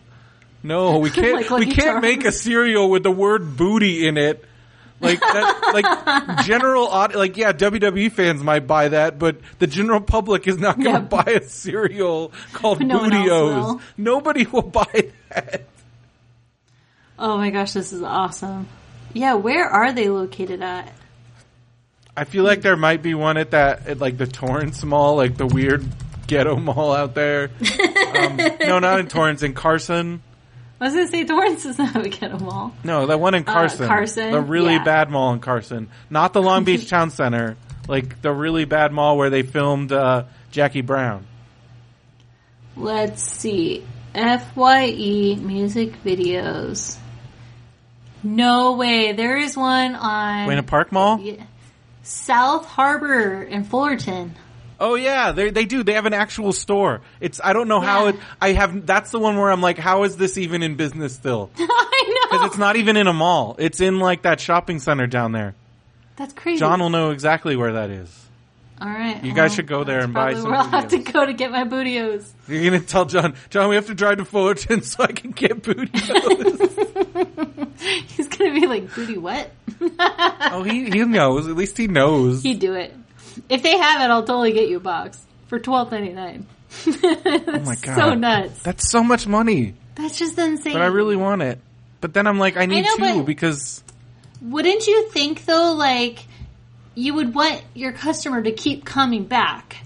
no, 0.62 0.98
we 1.00 1.10
can't. 1.10 1.50
Like 1.50 1.58
we 1.60 1.66
can't 1.66 1.76
Charms. 1.78 2.02
make 2.02 2.24
a 2.24 2.32
cereal 2.32 2.88
with 2.90 3.02
the 3.02 3.10
word 3.10 3.56
booty 3.56 4.06
in 4.06 4.16
it." 4.16 4.44
Like 4.98 5.20
that, 5.20 5.72
like 5.74 6.44
general 6.46 6.86
like 6.88 7.36
yeah, 7.36 7.52
WWE 7.52 8.10
fans 8.10 8.42
might 8.42 8.66
buy 8.66 8.88
that, 8.88 9.18
but 9.18 9.36
the 9.58 9.66
general 9.66 10.00
public 10.00 10.48
is 10.48 10.56
not 10.58 10.80
going 10.80 10.96
to 10.96 11.02
Yeah. 11.02 11.22
buy 11.22 11.32
a 11.32 11.42
cereal 11.42 12.32
called 12.54 12.80
No 12.80 12.96
one 13.00 13.10
Booty 13.10 13.28
O's. 13.30 13.78
Nobody 13.98 14.46
will 14.46 14.62
buy 14.62 15.10
that. 15.28 15.64
Oh 17.18 17.36
my 17.36 17.50
gosh, 17.50 17.72
this 17.72 17.92
is 17.92 18.02
awesome. 18.02 18.68
Yeah, 19.12 19.34
where 19.34 19.66
are 19.68 19.92
they 19.92 20.08
located 20.08 20.62
at? 20.62 20.90
I 22.16 22.24
feel 22.24 22.44
like 22.44 22.62
there 22.62 22.76
might 22.76 23.02
be 23.02 23.14
one 23.14 23.36
at 23.36 23.50
that 23.50 23.86
at 23.86 23.98
like 23.98 24.16
the 24.16 24.26
Torrance 24.26 24.82
Mall, 24.84 25.16
like 25.16 25.36
the 25.36 25.46
weird 25.46 25.84
ghetto 26.26 26.56
mall 26.56 26.92
out 26.94 27.14
there. 27.14 27.50
um, 28.16 28.36
no, 28.60 28.78
not 28.78 29.00
in 29.00 29.08
Torrance, 29.08 29.42
in 29.42 29.52
Carson. 29.54 30.22
I 30.80 30.84
was 30.86 30.94
gonna 30.94 31.08
say 31.08 31.24
Torrance 31.24 31.64
is 31.64 31.78
not 31.78 32.04
a 32.04 32.08
ghetto 32.08 32.38
mall. 32.38 32.74
No, 32.84 33.06
that 33.06 33.20
one 33.20 33.34
in 33.34 33.44
Carson. 33.44 33.84
Uh, 33.84 33.88
Carson? 33.88 34.32
The 34.32 34.40
really 34.40 34.74
Yeah. 34.74 34.84
bad 34.84 35.10
mall 35.10 35.32
in 35.32 35.40
Carson. 35.40 35.88
Not 36.10 36.32
the 36.32 36.42
Long 36.42 36.64
Beach 36.64 36.88
Town 36.90 37.10
Center. 37.10 37.56
Like 37.88 38.20
the 38.22 38.32
really 38.32 38.64
bad 38.64 38.92
mall 38.92 39.16
where 39.16 39.30
they 39.30 39.42
filmed 39.42 39.92
uh, 39.92 40.24
Jackie 40.50 40.80
Brown. 40.82 41.26
Let's 42.76 43.22
see. 43.22 43.84
FYE 44.14 45.36
music 45.40 46.02
videos. 46.02 46.96
No 48.22 48.72
way. 48.76 49.12
There 49.12 49.36
is 49.36 49.56
one 49.56 49.94
on 49.94 50.46
Buena 50.46 50.62
Park 50.62 50.90
Mall? 50.92 51.20
Yeah. 51.20 51.44
South 52.06 52.66
Harbor 52.66 53.42
in 53.42 53.64
Fullerton. 53.64 54.34
Oh 54.78 54.94
yeah, 54.94 55.32
they 55.32 55.50
they 55.50 55.64
do. 55.64 55.82
They 55.82 55.94
have 55.94 56.06
an 56.06 56.12
actual 56.12 56.52
store. 56.52 57.00
It's 57.20 57.40
I 57.42 57.52
don't 57.52 57.66
know 57.66 57.80
how 57.80 58.08
it. 58.08 58.16
I 58.40 58.52
have. 58.52 58.86
That's 58.86 59.10
the 59.10 59.18
one 59.18 59.36
where 59.36 59.50
I'm 59.50 59.60
like, 59.62 59.78
how 59.78 60.04
is 60.04 60.16
this 60.16 60.36
even 60.38 60.62
in 60.62 60.76
business 60.76 61.14
still? 61.14 61.50
I 61.58 61.62
know. 62.08 62.28
Because 62.30 62.46
it's 62.48 62.58
not 62.58 62.76
even 62.76 62.96
in 62.96 63.06
a 63.06 63.12
mall. 63.12 63.56
It's 63.58 63.80
in 63.80 63.98
like 63.98 64.22
that 64.22 64.38
shopping 64.38 64.78
center 64.78 65.06
down 65.06 65.32
there. 65.32 65.54
That's 66.16 66.32
crazy. 66.32 66.58
John 66.60 66.80
will 66.80 66.90
know 66.90 67.10
exactly 67.10 67.56
where 67.56 67.72
that 67.74 67.90
is. 67.90 68.26
All 68.80 68.88
right. 68.88 69.24
You 69.24 69.32
guys 69.32 69.54
should 69.54 69.66
go 69.66 69.84
there 69.84 70.00
and 70.00 70.12
buy 70.12 70.34
some 70.34 70.50
Where 70.50 70.56
I'll 70.56 70.68
have 70.68 70.88
to 70.88 70.98
go 70.98 71.24
to 71.24 71.32
get 71.32 71.50
my 71.50 71.64
bootios. 71.64 72.30
You're 72.46 72.62
gonna 72.64 72.80
tell 72.80 73.06
John, 73.06 73.34
John, 73.48 73.70
we 73.70 73.76
have 73.76 73.86
to 73.86 73.94
drive 73.94 74.18
to 74.18 74.26
Fullerton 74.26 74.82
so 74.84 75.02
I 75.02 75.12
can 75.12 75.30
get 75.30 75.62
booty. 75.62 75.90
He's 78.08 78.28
gonna 78.28 78.52
be 78.52 78.66
like, 78.66 78.94
booty 78.94 79.16
what? 79.16 79.50
oh, 79.98 80.62
he 80.62 80.90
he 80.90 81.04
knows. 81.04 81.46
At 81.48 81.56
least 81.56 81.76
he 81.78 81.86
knows. 81.88 82.42
He'd 82.42 82.58
do 82.58 82.74
it. 82.74 82.94
If 83.48 83.62
they 83.62 83.76
have 83.76 84.00
it, 84.00 84.10
I'll 84.12 84.22
totally 84.24 84.52
get 84.52 84.68
you 84.68 84.78
a 84.78 84.80
box 84.80 85.24
for 85.48 85.58
twelve 85.58 85.90
ninety 85.90 86.12
nine. 86.12 86.46
oh 86.86 87.62
my 87.64 87.76
God. 87.76 87.96
so 87.96 88.14
nuts. 88.14 88.62
That's 88.62 88.90
so 88.90 89.02
much 89.02 89.26
money, 89.26 89.74
That's 89.94 90.18
just 90.18 90.38
insane. 90.38 90.72
but 90.72 90.82
I 90.82 90.86
really 90.86 91.16
want 91.16 91.42
it. 91.42 91.58
But 92.00 92.12
then 92.14 92.26
I'm 92.26 92.38
like, 92.38 92.56
I 92.56 92.66
need 92.66 92.84
know, 92.84 93.14
two 93.14 93.22
because 93.22 93.82
Wouldn't 94.42 94.86
you 94.86 95.08
think 95.10 95.44
though, 95.44 95.72
like 95.72 96.26
you 96.94 97.14
would 97.14 97.34
want 97.34 97.62
your 97.74 97.92
customer 97.92 98.42
to 98.42 98.52
keep 98.52 98.84
coming 98.84 99.24
back? 99.24 99.76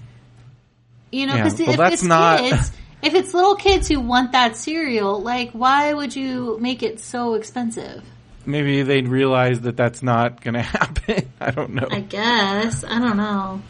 You 1.11 1.27
know, 1.27 1.35
Yeah, 1.35 1.43
because 1.43 1.59
well, 1.59 1.69
if 1.71 1.77
that's 1.77 1.93
it's 1.95 2.03
not- 2.03 2.39
kids, 2.39 2.71
if 3.03 3.13
it's 3.13 3.33
little 3.33 3.55
kids 3.55 3.87
who 3.87 3.99
want 3.99 4.31
that 4.33 4.55
cereal, 4.55 5.21
like 5.21 5.51
why 5.51 5.93
would 5.93 6.15
you 6.15 6.57
make 6.59 6.83
it 6.83 6.99
so 6.99 7.33
expensive? 7.35 8.03
Maybe 8.45 8.83
they'd 8.83 9.07
realize 9.07 9.61
that 9.61 9.77
that's 9.77 10.01
not 10.03 10.41
gonna 10.41 10.61
happen. 10.77 11.31
I 11.39 11.51
don't 11.51 11.71
know. 11.73 11.87
I 11.89 11.99
guess 12.01 12.83
I 12.83 12.99
don't 12.99 13.17
know. 13.17 13.61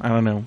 I 0.00 0.08
don't 0.08 0.24
know. 0.24 0.44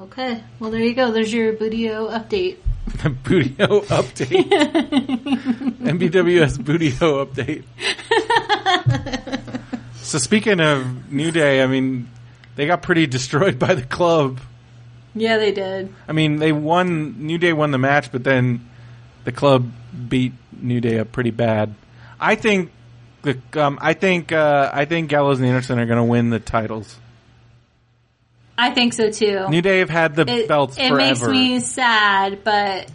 Okay. 0.00 0.42
Well, 0.58 0.70
there 0.70 0.80
you 0.80 0.94
go. 0.94 1.12
There's 1.12 1.32
your 1.32 1.52
Budio 1.52 2.10
update. 2.10 2.56
Bootio 2.88 3.84
update. 3.86 4.48
MBWS 5.78 6.58
Bootio 6.58 7.24
update. 7.24 7.64
so 9.96 10.18
speaking 10.18 10.60
of 10.60 11.12
New 11.12 11.30
Day, 11.30 11.62
I 11.62 11.66
mean, 11.66 12.08
they 12.56 12.66
got 12.66 12.82
pretty 12.82 13.06
destroyed 13.06 13.58
by 13.58 13.74
the 13.74 13.82
club. 13.82 14.40
Yeah, 15.14 15.38
they 15.38 15.52
did. 15.52 15.94
I 16.08 16.12
mean, 16.12 16.38
they 16.38 16.52
won. 16.52 17.24
New 17.26 17.38
Day 17.38 17.52
won 17.52 17.70
the 17.70 17.78
match, 17.78 18.10
but 18.10 18.24
then 18.24 18.68
the 19.24 19.32
club 19.32 19.70
beat 20.08 20.32
New 20.60 20.80
Day 20.80 20.98
up 20.98 21.12
pretty 21.12 21.30
bad. 21.30 21.74
I 22.22 22.36
think 22.36 22.70
the 23.22 23.38
um, 23.54 23.78
I 23.80 23.94
think 23.94 24.32
uh, 24.32 24.70
I 24.72 24.84
think 24.84 25.10
Gallows 25.10 25.38
and 25.40 25.48
Anderson 25.48 25.78
are 25.78 25.86
going 25.86 25.98
to 25.98 26.04
win 26.04 26.30
the 26.30 26.38
titles. 26.38 26.98
I 28.56 28.70
think 28.70 28.92
so 28.92 29.10
too. 29.10 29.48
New 29.48 29.60
Day 29.60 29.80
have 29.80 29.90
had 29.90 30.14
the 30.14 30.28
it, 30.28 30.48
belts 30.48 30.76
it 30.78 30.88
forever. 30.88 30.96
makes 30.96 31.22
me 31.22 31.60
sad, 31.60 32.44
but 32.44 32.90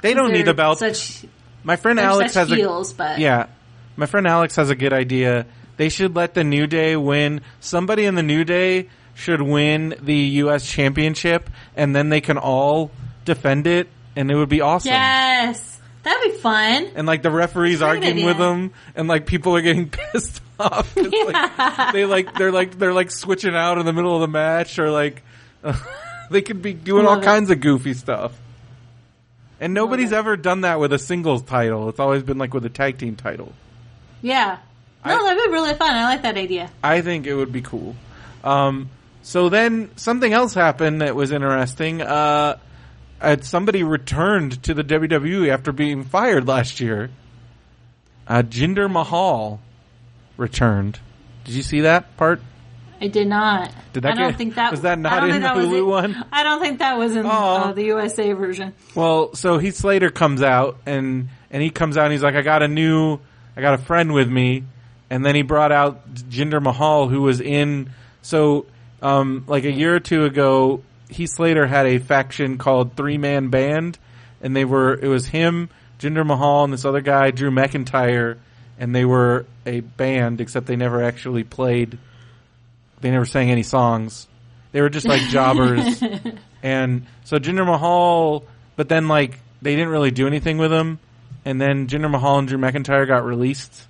they 0.00 0.14
don't 0.14 0.32
need 0.32 0.46
the 0.46 0.54
belts. 0.54 0.80
Such, 0.80 1.28
My 1.64 1.76
friend 1.76 2.00
Alex 2.00 2.32
such 2.32 2.48
has 2.48 2.56
heels, 2.56 2.92
a 2.92 2.96
but 2.96 3.18
yeah. 3.18 3.46
My 3.96 4.06
friend 4.06 4.26
Alex 4.26 4.56
has 4.56 4.70
a 4.70 4.74
good 4.74 4.92
idea. 4.92 5.46
They 5.76 5.88
should 5.88 6.16
let 6.16 6.34
the 6.34 6.44
New 6.44 6.66
Day 6.66 6.96
win. 6.96 7.42
Somebody 7.60 8.04
in 8.06 8.14
the 8.14 8.22
New 8.22 8.44
Day 8.44 8.88
should 9.14 9.42
win 9.42 9.94
the 10.00 10.14
U.S. 10.14 10.66
Championship, 10.66 11.50
and 11.74 11.94
then 11.94 12.08
they 12.08 12.20
can 12.20 12.38
all 12.38 12.90
defend 13.24 13.66
it, 13.66 13.88
and 14.14 14.30
it 14.30 14.34
would 14.34 14.48
be 14.48 14.60
awesome. 14.60 14.92
yes, 14.92 15.75
that'd 16.06 16.32
be 16.32 16.38
fun. 16.38 16.88
And 16.94 17.06
like 17.06 17.22
the 17.22 17.30
referees 17.30 17.82
arguing 17.82 18.14
idea. 18.14 18.26
with 18.26 18.38
them, 18.38 18.72
and 18.94 19.08
like 19.08 19.26
people 19.26 19.54
are 19.56 19.60
getting 19.62 19.90
pissed 20.12 20.40
off. 20.58 20.94
'cause, 20.94 21.12
like, 21.12 21.92
they 21.92 22.04
like 22.06 22.34
they're 22.34 22.52
like 22.52 22.78
they're 22.78 22.94
like 22.94 23.10
switching 23.10 23.54
out 23.54 23.76
in 23.78 23.84
the 23.84 23.92
middle 23.92 24.14
of 24.14 24.20
the 24.22 24.28
match, 24.28 24.78
or 24.78 24.90
like 24.90 25.22
they 26.30 26.40
could 26.42 26.62
be 26.62 26.72
doing 26.72 27.06
all 27.06 27.18
it. 27.20 27.24
kinds 27.24 27.50
of 27.50 27.60
goofy 27.60 27.92
stuff. 27.94 28.32
And 29.60 29.72
nobody's 29.74 30.12
ever 30.12 30.36
done 30.36 30.62
that 30.62 30.80
with 30.80 30.92
a 30.92 30.98
singles 30.98 31.42
title. 31.42 31.88
It's 31.88 31.98
always 32.00 32.22
been 32.22 32.36
like 32.38 32.52
with 32.54 32.64
a 32.66 32.70
tag 32.70 32.98
team 32.98 33.16
title. 33.16 33.52
Yeah. 34.22 34.58
No, 35.04 35.14
I- 35.18 35.22
that'd 35.34 35.44
be 35.44 35.50
really 35.50 35.74
fun. 35.74 35.94
I 35.94 36.04
like 36.04 36.22
that 36.22 36.36
idea. 36.36 36.70
I 36.82 37.00
think 37.00 37.26
it 37.26 37.34
would 37.34 37.52
be 37.52 37.62
cool. 37.62 37.96
Um, 38.44 38.90
so 39.22 39.48
then 39.48 39.90
something 39.96 40.32
else 40.32 40.52
happened 40.54 41.00
that 41.00 41.16
was 41.16 41.32
interesting. 41.32 42.02
Uh, 42.02 42.58
uh, 43.20 43.36
somebody 43.40 43.82
returned 43.82 44.62
to 44.64 44.74
the 44.74 44.82
WWE 44.84 45.48
after 45.48 45.72
being 45.72 46.04
fired 46.04 46.46
last 46.46 46.80
year. 46.80 47.10
Uh, 48.26 48.42
Jinder 48.42 48.90
Mahal 48.90 49.60
returned. 50.36 50.98
Did 51.44 51.54
you 51.54 51.62
see 51.62 51.82
that 51.82 52.16
part? 52.16 52.40
I 53.00 53.08
did 53.08 53.28
not. 53.28 53.70
Did 53.92 54.04
that 54.04 54.12
I 54.12 54.16
don't 54.16 54.30
get- 54.30 54.38
think 54.38 54.54
that 54.54 54.70
was 54.70 54.80
that 54.82 54.98
not 54.98 55.28
in 55.28 55.42
the 55.42 55.48
Hulu 55.48 55.78
it. 55.78 55.82
one? 55.82 56.24
I 56.32 56.42
don't 56.42 56.60
think 56.60 56.78
that 56.78 56.96
was 56.98 57.14
in 57.14 57.26
uh, 57.26 57.72
the 57.72 57.84
USA 57.84 58.32
version. 58.32 58.72
Well, 58.94 59.34
so 59.34 59.58
Heath 59.58 59.76
Slater 59.76 60.10
comes 60.10 60.42
out 60.42 60.78
and 60.86 61.28
and 61.50 61.62
he 61.62 61.70
comes 61.70 61.96
out 61.98 62.04
and 62.04 62.12
he's 62.12 62.22
like, 62.22 62.34
I 62.34 62.42
got 62.42 62.62
a 62.62 62.68
new, 62.68 63.18
I 63.56 63.60
got 63.60 63.74
a 63.74 63.78
friend 63.78 64.12
with 64.14 64.28
me, 64.30 64.64
and 65.10 65.24
then 65.24 65.34
he 65.34 65.42
brought 65.42 65.72
out 65.72 66.12
Jinder 66.14 66.60
Mahal 66.62 67.08
who 67.08 67.20
was 67.22 67.40
in. 67.40 67.90
So, 68.22 68.66
um, 69.02 69.44
like 69.46 69.64
a 69.64 69.70
year 69.70 69.94
or 69.94 70.00
two 70.00 70.24
ago, 70.24 70.82
Heath 71.08 71.30
Slater 71.30 71.66
had 71.66 71.86
a 71.86 71.98
faction 71.98 72.58
called 72.58 72.96
Three 72.96 73.18
Man 73.18 73.48
Band, 73.48 73.98
and 74.40 74.54
they 74.54 74.64
were 74.64 74.94
it 74.94 75.08
was 75.08 75.26
him, 75.26 75.68
Jinder 75.98 76.26
Mahal, 76.26 76.64
and 76.64 76.72
this 76.72 76.84
other 76.84 77.00
guy, 77.00 77.30
Drew 77.30 77.50
McIntyre, 77.50 78.38
and 78.78 78.94
they 78.94 79.04
were 79.04 79.46
a 79.64 79.80
band 79.80 80.40
except 80.40 80.66
they 80.66 80.76
never 80.76 81.02
actually 81.02 81.44
played. 81.44 81.98
They 83.00 83.10
never 83.10 83.26
sang 83.26 83.50
any 83.50 83.62
songs. 83.62 84.26
They 84.72 84.80
were 84.80 84.90
just 84.90 85.06
like 85.06 85.22
jobbers. 85.30 86.02
And 86.66 87.06
so 87.22 87.38
Jinder 87.38 87.64
Mahal, 87.64 88.42
but 88.74 88.88
then 88.88 89.06
like 89.06 89.38
they 89.62 89.76
didn't 89.76 89.90
really 89.90 90.10
do 90.10 90.26
anything 90.26 90.58
with 90.58 90.72
him. 90.72 90.98
And 91.44 91.60
then 91.60 91.86
Jinder 91.86 92.10
Mahal 92.10 92.40
and 92.40 92.48
Drew 92.48 92.58
McIntyre 92.58 93.06
got 93.06 93.24
released. 93.24 93.86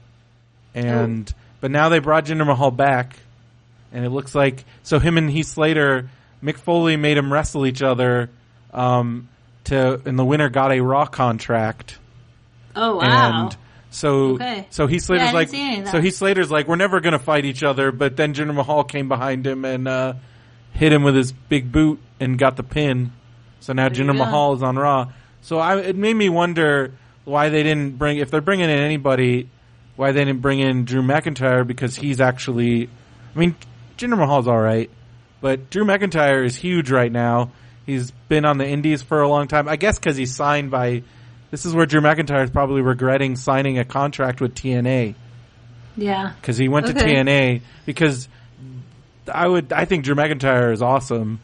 And 0.75 1.33
oh. 1.35 1.39
but 1.63 1.71
now 1.71 1.89
they 1.89 2.01
brought 2.01 2.27
Jinder 2.27 2.45
Mahal 2.47 2.71
back, 2.71 3.17
and 3.93 4.05
it 4.05 4.11
looks 4.11 4.35
like 4.35 4.65
so 4.83 4.99
him 4.99 5.17
and 5.17 5.31
Heath 5.31 5.47
Slater, 5.47 6.11
Mick 6.43 6.57
Foley 6.57 6.97
made 6.97 7.17
him 7.17 7.33
wrestle 7.33 7.67
each 7.67 7.83
other. 7.83 8.31
Um, 8.73 9.29
to 9.65 10.01
and 10.05 10.19
the 10.19 10.25
winner 10.25 10.49
got 10.49 10.73
a 10.73 10.81
Raw 10.81 11.07
contract. 11.07 11.99
Oh 12.75 12.97
wow! 12.97 13.47
And 13.49 13.57
so, 13.91 14.35
Okay. 14.35 14.67
so 14.71 14.87
Heath 14.87 15.03
Slater's 15.05 15.29
Yeah, 15.29 15.33
like, 15.33 15.49
see 15.49 15.61
any 15.63 15.79
of 15.79 15.85
that. 15.87 15.93
so 15.93 16.01
Heath 16.01 16.15
Slater's 16.15 16.51
like, 16.51 16.69
we're 16.69 16.77
never 16.77 17.01
gonna 17.01 17.19
fight 17.19 17.45
each 17.47 17.63
other. 17.63 17.91
But 17.91 18.17
then 18.17 18.35
Jinder 18.35 18.55
Mahal 18.55 18.85
came 18.85 19.09
behind 19.09 19.47
him 19.47 19.65
and 19.65 19.89
uh, 19.89 20.13
hit 20.73 20.93
him 20.93 21.03
with 21.03 21.17
his 21.17 21.33
big 21.33 21.73
boot 21.73 21.99
and 22.21 22.39
got 22.39 22.57
the 22.57 22.63
pin. 22.63 23.13
So 23.61 23.73
now 23.73 23.89
There 23.89 24.05
Jinder. 24.05 24.17
Mahal 24.17 24.55
is 24.55 24.63
on 24.63 24.77
Raw. 24.77 25.11
So 25.41 25.59
I, 25.59 25.79
it 25.79 25.97
made 25.97 26.15
me 26.15 26.29
wonder 26.29 26.93
why 27.25 27.49
they 27.49 27.63
didn't 27.63 27.97
bring, 27.99 28.19
if 28.19 28.31
they're 28.31 28.41
bringing 28.41 28.69
in 28.69 28.79
anybody, 28.79 29.49
why 29.97 30.13
they 30.13 30.25
didn't 30.25 30.43
bring 30.43 30.61
in 30.61 30.85
Drew 30.85 31.03
McIntyre 31.03 31.67
because 31.67 31.97
he's 31.97 32.21
actually, 32.21 32.89
I 33.35 33.39
mean, 33.39 33.55
Jinder 33.97 34.19
Mahal's 34.19 34.47
all 34.47 34.61
right, 34.61 34.91
but 35.41 35.71
Drew 35.71 35.85
McIntyre 35.85 36.45
is 36.45 36.57
huge 36.57 36.91
right 36.91 37.11
now. 37.11 37.51
He's 37.85 38.11
been 38.29 38.45
on 38.45 38.59
the 38.59 38.67
Indies 38.67 39.03
for 39.03 39.23
a 39.23 39.29
long 39.29 39.49
time. 39.49 39.69
I 39.69 39.77
guess 39.77 39.99
because 39.99 40.17
he's 40.17 40.35
signed 40.35 40.71
by. 40.71 41.03
This 41.51 41.65
is 41.65 41.75
where 41.75 41.87
Drew 41.87 42.01
McIntyre 42.01 42.43
is 42.43 42.51
probably 42.51 42.83
regretting 42.83 43.37
signing 43.37 43.79
a 43.79 43.85
contract 43.85 44.41
with 44.41 44.55
TNA 44.55 45.15
yeah, 45.97 46.33
because 46.41 46.57
he 46.57 46.69
went 46.69 46.87
to 46.87 46.93
TNA 46.93 47.63
because 47.85 48.29
I 49.33 49.47
would. 49.47 49.73
I 49.73 49.85
think 49.87 50.05
Drew 50.05 50.15
McIntyre 50.15 50.73
is 50.73 50.83
awesome. 50.83 51.41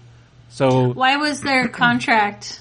So 0.51 0.93
why 0.93 1.17
was 1.17 1.41
their 1.41 1.69
contract? 1.69 2.61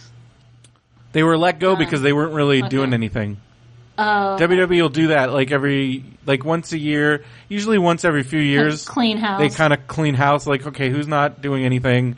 they 1.12 1.24
were 1.24 1.38
let 1.38 1.60
go 1.60 1.74
uh, 1.74 1.76
because 1.76 2.02
they 2.02 2.14
weren't 2.14 2.34
really 2.34 2.60
okay. 2.60 2.70
doing 2.70 2.94
anything. 2.94 3.38
Uh, 4.02 4.38
WWE 4.40 4.82
will 4.82 4.90
do 4.90 5.08
that 5.08 5.32
like 5.32 5.52
every 5.52 6.04
like 6.26 6.44
once 6.46 6.72
a 6.74 6.78
year, 6.78 7.24
usually 7.50 7.78
once 7.78 8.04
every 8.06 8.24
few 8.24 8.40
years. 8.40 8.88
clean 8.88 9.18
house. 9.18 9.40
They 9.40 9.50
kind 9.50 9.74
of 9.74 9.88
clean 9.88 10.16
house. 10.16 10.48
Like 10.48 10.66
okay, 10.68 10.90
who's 10.90 11.08
not 11.08 11.42
doing 11.42 11.64
anything, 11.66 12.16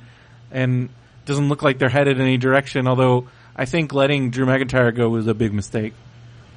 and 0.51 0.89
doesn't 1.25 1.49
look 1.49 1.61
like 1.61 1.77
they're 1.79 1.89
headed 1.89 2.17
in 2.17 2.23
any 2.23 2.37
direction. 2.37 2.87
Although 2.87 3.27
I 3.55 3.65
think 3.65 3.93
letting 3.93 4.29
Drew 4.31 4.45
McIntyre 4.45 4.95
go 4.95 5.09
was 5.09 5.27
a 5.27 5.33
big 5.33 5.53
mistake. 5.53 5.93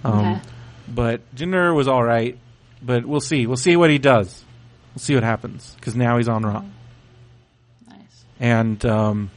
Um, 0.05 0.19
Okay. 0.19 0.41
But 0.89 1.35
Jinder 1.35 1.75
was 1.75 1.89
all 1.89 2.03
right. 2.05 2.39
But 2.81 3.05
we'll 3.07 3.21
see. 3.21 3.47
We'll 3.47 3.57
see 3.57 3.75
what 3.77 3.91
he 3.91 3.99
does. 3.99 4.45
We'll 4.95 5.01
see 5.01 5.15
what 5.15 5.25
happens 5.25 5.75
because 5.77 5.97
now 5.97 6.17
he's 6.19 6.29
on 6.29 6.45
Raw. 6.45 6.63
nice. 7.89 8.25
And 8.39 8.85
um, 8.87 9.31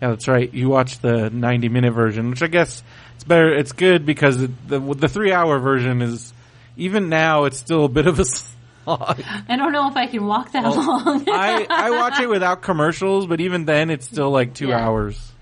yeah, 0.00 0.10
that's 0.10 0.28
right. 0.28 0.52
You 0.52 0.68
watched 0.68 1.02
the 1.02 1.30
90 1.30 1.68
minute 1.68 1.92
version, 1.92 2.30
which 2.30 2.42
I 2.42 2.46
guess 2.46 2.82
it's 3.14 3.24
better. 3.24 3.52
It's 3.54 3.72
good 3.72 4.06
because 4.06 4.38
the 4.38 4.50
the, 4.66 4.80
the 4.94 5.08
three 5.08 5.32
hour 5.32 5.58
version 5.58 6.02
is 6.02 6.32
even 6.76 7.08
now 7.08 7.44
it's 7.44 7.58
still 7.58 7.84
a 7.84 7.88
bit 7.88 8.06
of 8.06 8.18
a 8.18 8.24
slog. 8.84 9.22
I 9.48 9.56
don't 9.56 9.72
know 9.72 9.88
if 9.88 9.96
I 9.96 10.06
can 10.06 10.26
walk 10.26 10.52
that 10.52 10.64
long. 10.64 11.24
I 11.28 11.66
I 11.68 11.90
watch 11.90 12.18
it 12.20 12.28
without 12.28 12.62
commercials, 12.62 13.26
but 13.26 13.40
even 13.40 13.64
then 13.66 13.90
it's 13.90 14.06
still 14.06 14.30
like 14.30 14.54
two 14.54 14.68
Yeah. 14.68 14.78
hours. 14.78 15.32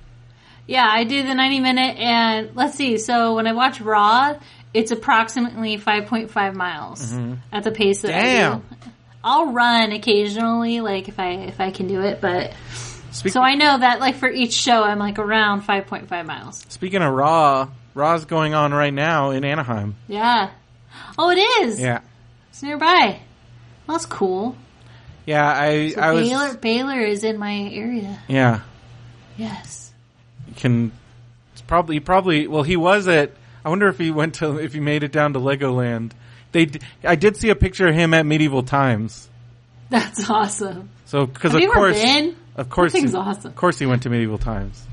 Yeah, 0.66 0.86
I 0.86 1.04
do 1.04 1.22
the 1.22 1.34
90 1.34 1.60
minute 1.60 1.96
and 1.96 2.50
let's 2.54 2.74
see. 2.74 2.98
So 2.98 3.36
when 3.36 3.46
I 3.46 3.52
watch 3.52 3.80
Raw, 3.80 4.34
it's 4.74 4.90
approximately 4.90 5.78
5.5 5.78 6.54
miles 6.54 7.12
mm-hmm. 7.12 7.34
at 7.50 7.64
the 7.64 7.70
pace 7.70 8.02
that 8.02 8.14
I 8.14 8.56
do. 8.56 8.62
I'll 9.24 9.52
run 9.52 9.92
occasionally, 9.92 10.80
like 10.80 11.08
if 11.08 11.18
I 11.18 11.30
if 11.30 11.60
I 11.60 11.70
can 11.70 11.88
do 11.88 12.02
it, 12.02 12.20
but 12.20 12.52
Speaking 13.18 13.32
so 13.32 13.42
I 13.42 13.54
know 13.54 13.78
that 13.78 14.00
like 14.00 14.16
for 14.16 14.28
each 14.30 14.52
show, 14.52 14.82
I'm 14.84 14.98
like 14.98 15.18
around 15.18 15.62
5.5 15.62 16.26
miles. 16.26 16.64
speaking 16.68 17.02
of 17.02 17.12
Raw, 17.12 17.68
Raw's 17.94 18.24
going 18.24 18.54
on 18.54 18.72
right 18.72 18.92
now 18.94 19.30
in 19.30 19.44
Anaheim. 19.44 19.96
Yeah. 20.06 20.50
Oh, 21.18 21.30
it 21.30 21.38
is. 21.38 21.80
Yeah, 21.80 22.00
It's 22.50 22.62
nearby. 22.62 23.20
Well, 23.86 23.96
that's 23.96 24.06
cool. 24.06 24.56
yeah. 25.26 25.46
I 25.50 25.90
So 25.90 26.00
I 26.00 26.12
was 26.12 26.28
Bálor 26.28 26.56
Bálor 26.58 27.08
is 27.08 27.24
in 27.24 27.38
my 27.38 27.54
area. 27.72 28.20
yeah. 28.28 28.60
Yes. 29.36 29.92
You 30.46 30.54
can 30.54 30.92
it's 31.52 31.62
probably 31.62 32.00
probably 32.00 32.46
well 32.46 32.62
he 32.62 32.76
was 32.76 33.08
at 33.08 33.32
I 33.64 33.70
wonder 33.70 33.88
if 33.88 33.98
he 33.98 34.10
went 34.10 34.34
to 34.36 34.58
if 34.58 34.72
he 34.72 34.80
made 34.80 35.02
it 35.02 35.12
down 35.12 35.32
to 35.34 35.40
Legoland. 35.40 36.12
They 36.52 36.70
I 37.04 37.16
did 37.16 37.36
see 37.36 37.50
a 37.50 37.54
picture 37.56 37.88
of 37.88 37.94
him 37.94 38.14
at 38.14 38.24
Medieval 38.26 38.62
Times. 38.62 39.28
That's 39.90 40.28
awesome. 40.30 40.90
So 41.06 41.26
because 41.26 41.54
of 41.54 41.62
course 41.72 42.00
been? 42.00 42.36
Of 42.58 42.68
course 42.70 42.92
That 42.92 42.98
thing's 42.98 43.12
he, 43.12 43.16
awesome. 43.16 43.50
Of 43.50 43.56
course 43.56 43.78
he 43.78 43.86
went 43.86 44.02
to 44.02 44.10
Medieval 44.10 44.38
Times. 44.38 44.84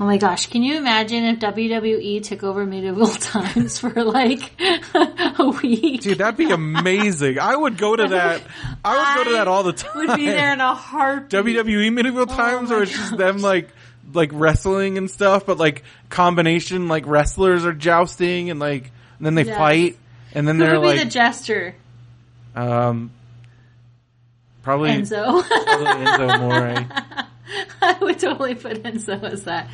Oh 0.00 0.04
my 0.06 0.16
gosh, 0.16 0.46
can 0.48 0.64
you 0.64 0.76
imagine 0.76 1.22
if 1.24 1.38
WWE 1.38 2.20
took 2.24 2.42
over 2.42 2.66
medieval 2.66 3.06
times 3.08 3.78
for 3.78 3.90
like 4.02 4.52
a 4.94 5.54
week? 5.62 6.00
Dude, 6.00 6.18
that'd 6.18 6.36
be 6.36 6.50
amazing. 6.50 7.38
I 7.38 7.54
would 7.54 7.78
go 7.78 7.94
to 7.94 8.08
that. 8.08 8.42
I 8.84 8.96
would 9.16 9.24
go 9.24 9.30
to 9.30 9.36
that 9.36 9.46
all 9.46 9.62
the 9.62 9.72
time. 9.74 9.92
Would 10.08 10.16
be 10.16 10.26
there 10.26 10.52
in 10.52 10.60
a 10.60 10.74
heartbeat. 10.74 11.44
WWE 11.44 11.92
medieval 11.92 12.26
times 12.26 12.72
Oh 12.72 12.78
or 12.78 12.82
it's 12.82 12.90
just 12.92 13.16
them 13.16 13.38
like 13.38 13.68
like 14.12 14.30
wrestling 14.32 14.98
and 14.98 15.08
stuff, 15.10 15.46
but 15.46 15.58
like 15.58 15.84
combination 16.10 16.88
like 16.88 17.06
wrestlers 17.06 17.64
are 17.64 17.72
jousting 17.72 18.50
and 18.50 18.58
like 18.58 18.90
and 19.18 19.26
then 19.26 19.34
they 19.36 19.44
Yes. 19.44 19.56
fight 19.56 19.96
and 20.34 20.46
then 20.48 20.56
Who 20.58 20.64
they're 20.64 20.80
would 20.80 20.90
be 20.92 20.96
like 20.98 21.04
the 21.04 21.10
jester? 21.10 21.74
um 22.56 23.10
Probably 24.64 24.90
Enzo. 24.90 25.46
probably 25.46 25.86
Enzo 26.06 26.30
Amore. 26.34 26.66
Eh? 26.68 26.84
I 27.82 27.98
would 28.00 28.18
totally 28.18 28.54
put 28.54 28.82
Enzo 28.82 29.22
as 29.22 29.44
that. 29.44 29.68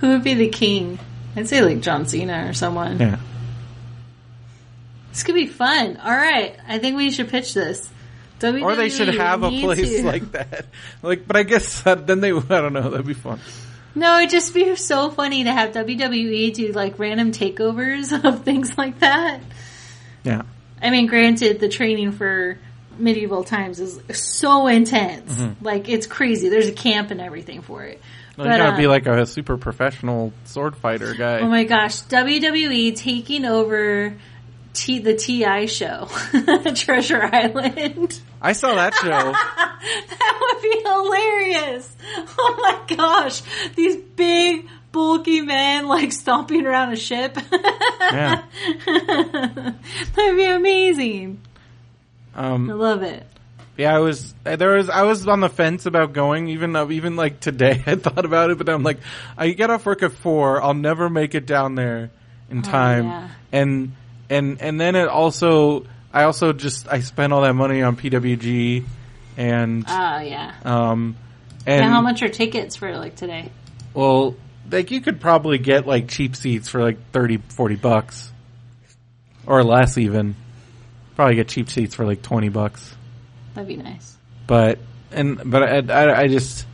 Who 0.00 0.08
would 0.08 0.24
be 0.24 0.34
the 0.34 0.48
king? 0.48 0.98
I'd 1.36 1.46
say 1.48 1.60
like 1.62 1.80
John 1.80 2.06
Cena 2.06 2.48
or 2.48 2.54
someone. 2.54 2.98
Yeah. 2.98 3.18
This 5.10 5.22
could 5.22 5.34
be 5.34 5.46
fun. 5.46 5.96
All 5.98 6.10
right, 6.10 6.56
I 6.66 6.78
think 6.78 6.96
we 6.96 7.10
should 7.10 7.28
pitch 7.28 7.52
this. 7.54 7.88
WWE 8.40 8.62
Or 8.62 8.74
they 8.76 8.88
should 8.88 9.08
have 9.16 9.42
a 9.42 9.50
place 9.50 9.98
to- 9.98 10.06
like 10.06 10.32
that. 10.32 10.66
Like, 11.02 11.26
but 11.26 11.36
I 11.36 11.42
guess 11.42 11.82
that, 11.82 12.06
then 12.06 12.20
they, 12.20 12.32
I 12.32 12.40
don't 12.40 12.72
know, 12.72 12.90
that'd 12.90 13.06
be 13.06 13.14
fun. 13.14 13.40
No, 13.94 14.18
it'd 14.18 14.30
just 14.30 14.54
be 14.54 14.76
so 14.76 15.10
funny 15.10 15.44
to 15.44 15.52
have 15.52 15.72
WWE 15.74 16.54
do 16.54 16.72
like 16.72 16.98
random 16.98 17.32
takeovers 17.32 18.12
of 18.24 18.44
things 18.44 18.78
like 18.78 19.00
that. 19.00 19.40
Yeah. 20.22 20.42
I 20.80 20.90
mean, 20.90 21.06
granted, 21.06 21.58
the 21.60 21.68
training 21.68 22.12
for 22.12 22.56
medieval 23.00 23.44
times 23.44 23.80
is 23.80 24.00
so 24.16 24.66
intense. 24.66 25.32
Mm-hmm. 25.32 25.64
Like, 25.64 25.88
it's 25.88 26.06
crazy. 26.06 26.48
There's 26.48 26.68
a 26.68 26.72
camp 26.72 27.10
and 27.10 27.20
everything 27.20 27.62
for 27.62 27.82
it. 27.82 28.00
Well, 28.36 28.46
you 28.46 28.56
gotta 28.56 28.74
uh, 28.74 28.76
be 28.76 28.86
like 28.86 29.06
a 29.06 29.26
super 29.26 29.58
professional 29.58 30.32
sword 30.44 30.76
fighter 30.76 31.14
guy. 31.14 31.40
Oh 31.40 31.48
my 31.48 31.64
gosh, 31.64 32.02
WWE 32.04 32.96
taking 32.96 33.44
over 33.44 34.16
T- 34.72 35.00
the 35.00 35.14
TI 35.14 35.66
show, 35.66 36.08
Treasure 36.74 37.22
Island. 37.22 38.20
I 38.40 38.52
saw 38.52 38.74
that 38.74 38.94
show. 38.94 39.34
That 39.80 40.38
would 40.40 40.62
be 40.62 40.82
hilarious. 40.84 41.96
Oh 42.38 42.56
my 42.60 42.96
gosh, 42.96 43.40
these 43.74 43.96
big, 43.96 44.68
bulky 44.92 45.40
men 45.40 45.88
like 45.88 46.12
stomping 46.12 46.66
around 46.66 46.92
a 46.92 46.96
ship. 46.96 47.36
yeah. 48.00 48.42
That'd 48.86 50.36
be 50.36 50.44
amazing. 50.44 51.40
I 52.34 52.46
Um, 52.48 52.68
love 52.68 53.02
it. 53.02 53.24
yeah, 53.76 53.94
I 53.94 53.98
was, 53.98 54.34
there 54.44 54.76
was, 54.76 54.88
I 54.90 55.02
was 55.02 55.26
on 55.26 55.40
the 55.40 55.48
fence 55.48 55.86
about 55.86 56.12
going, 56.12 56.48
even, 56.48 56.72
though- 56.72 56.90
even 56.90 57.16
like 57.16 57.40
today 57.40 57.82
I 57.86 57.94
thought 57.96 58.24
about 58.24 58.50
it, 58.50 58.58
but 58.58 58.68
I'm 58.68 58.82
like, 58.82 58.98
I 59.36 59.50
get 59.50 59.70
off 59.70 59.84
work 59.86 60.02
at 60.02 60.12
four, 60.12 60.62
I'll 60.62 60.74
never 60.74 61.08
make 61.10 61.34
it 61.34 61.46
down 61.46 61.74
there 61.74 62.10
in 62.50 62.62
time. 62.62 63.04
yeah. 63.06 63.28
And, 63.52 63.92
and, 64.28 64.60
and 64.62 64.80
then 64.80 64.94
it 64.96 65.08
also, 65.08 65.86
I 66.12 66.24
also 66.24 66.52
just, 66.52 66.86
I 66.88 67.00
spent 67.00 67.32
all 67.32 67.42
that 67.42 67.54
money 67.54 67.82
on 67.82 67.96
PWG 67.96 68.84
and, 69.36 69.84
Oh 69.88 70.18
yeah. 70.20 70.54
um, 70.64 71.16
and 71.66 71.80
Now, 71.82 71.90
how 71.90 72.00
much 72.00 72.22
are 72.22 72.28
tickets 72.28 72.76
for 72.76 72.96
like 72.96 73.16
today? 73.16 73.50
Well, 73.94 74.34
like 74.70 74.90
you 74.92 75.00
could 75.00 75.20
probably 75.20 75.58
get 75.58 75.86
like 75.86 76.08
cheap 76.08 76.36
seats 76.36 76.68
for 76.68 76.80
like 76.82 77.10
30, 77.12 77.38
40 77.38 77.74
bucks. 77.76 78.30
Or 79.46 79.64
less 79.64 79.98
even. 79.98 80.36
Probably 81.20 81.34
get 81.34 81.48
cheap 81.48 81.68
seats 81.68 81.94
for 81.94 82.06
like 82.06 82.22
20 82.22 82.48
bucks. 82.48 82.96
That'd 83.52 83.68
be 83.68 83.76
nice. 83.76 84.16
But, 84.46 84.78
and, 85.10 85.50
but 85.50 85.62
I, 85.62 85.92
I, 85.92 86.20
I 86.22 86.28
just 86.28 86.64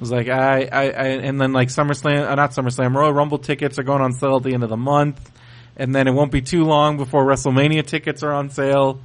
was 0.00 0.10
like, 0.10 0.26
I, 0.30 0.62
I, 0.72 0.82
I, 0.84 1.06
and 1.18 1.38
then 1.38 1.52
like 1.52 1.68
SummerSlam, 1.68 2.26
uh, 2.26 2.34
not 2.34 2.52
SummerSlam, 2.52 2.94
Royal 2.96 3.12
Rumble 3.12 3.36
tickets 3.36 3.78
are 3.78 3.82
going 3.82 4.00
on 4.00 4.14
sale 4.14 4.36
at 4.36 4.42
the 4.42 4.54
end 4.54 4.62
of 4.62 4.70
the 4.70 4.78
month. 4.78 5.30
And 5.76 5.94
then 5.94 6.08
it 6.08 6.12
won't 6.12 6.32
be 6.32 6.40
too 6.40 6.64
long 6.64 6.96
before 6.96 7.26
WrestleMania 7.26 7.86
tickets 7.86 8.22
are 8.22 8.32
on 8.32 8.48
sale. 8.48 9.02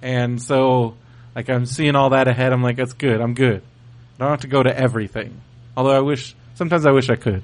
And 0.00 0.40
so, 0.40 0.94
like 1.34 1.50
I'm 1.50 1.66
seeing 1.66 1.96
all 1.96 2.10
that 2.10 2.28
ahead. 2.28 2.52
I'm 2.52 2.62
like, 2.62 2.76
that's 2.76 2.92
good. 2.92 3.20
I'm 3.20 3.34
good. 3.34 3.64
I 4.14 4.18
don't 4.22 4.30
have 4.30 4.42
to 4.42 4.46
go 4.46 4.62
to 4.62 4.72
everything. 4.72 5.40
Although 5.76 5.90
I 5.90 6.02
wish, 6.02 6.36
sometimes 6.54 6.86
I 6.86 6.92
wish 6.92 7.10
I 7.10 7.16
could. 7.16 7.42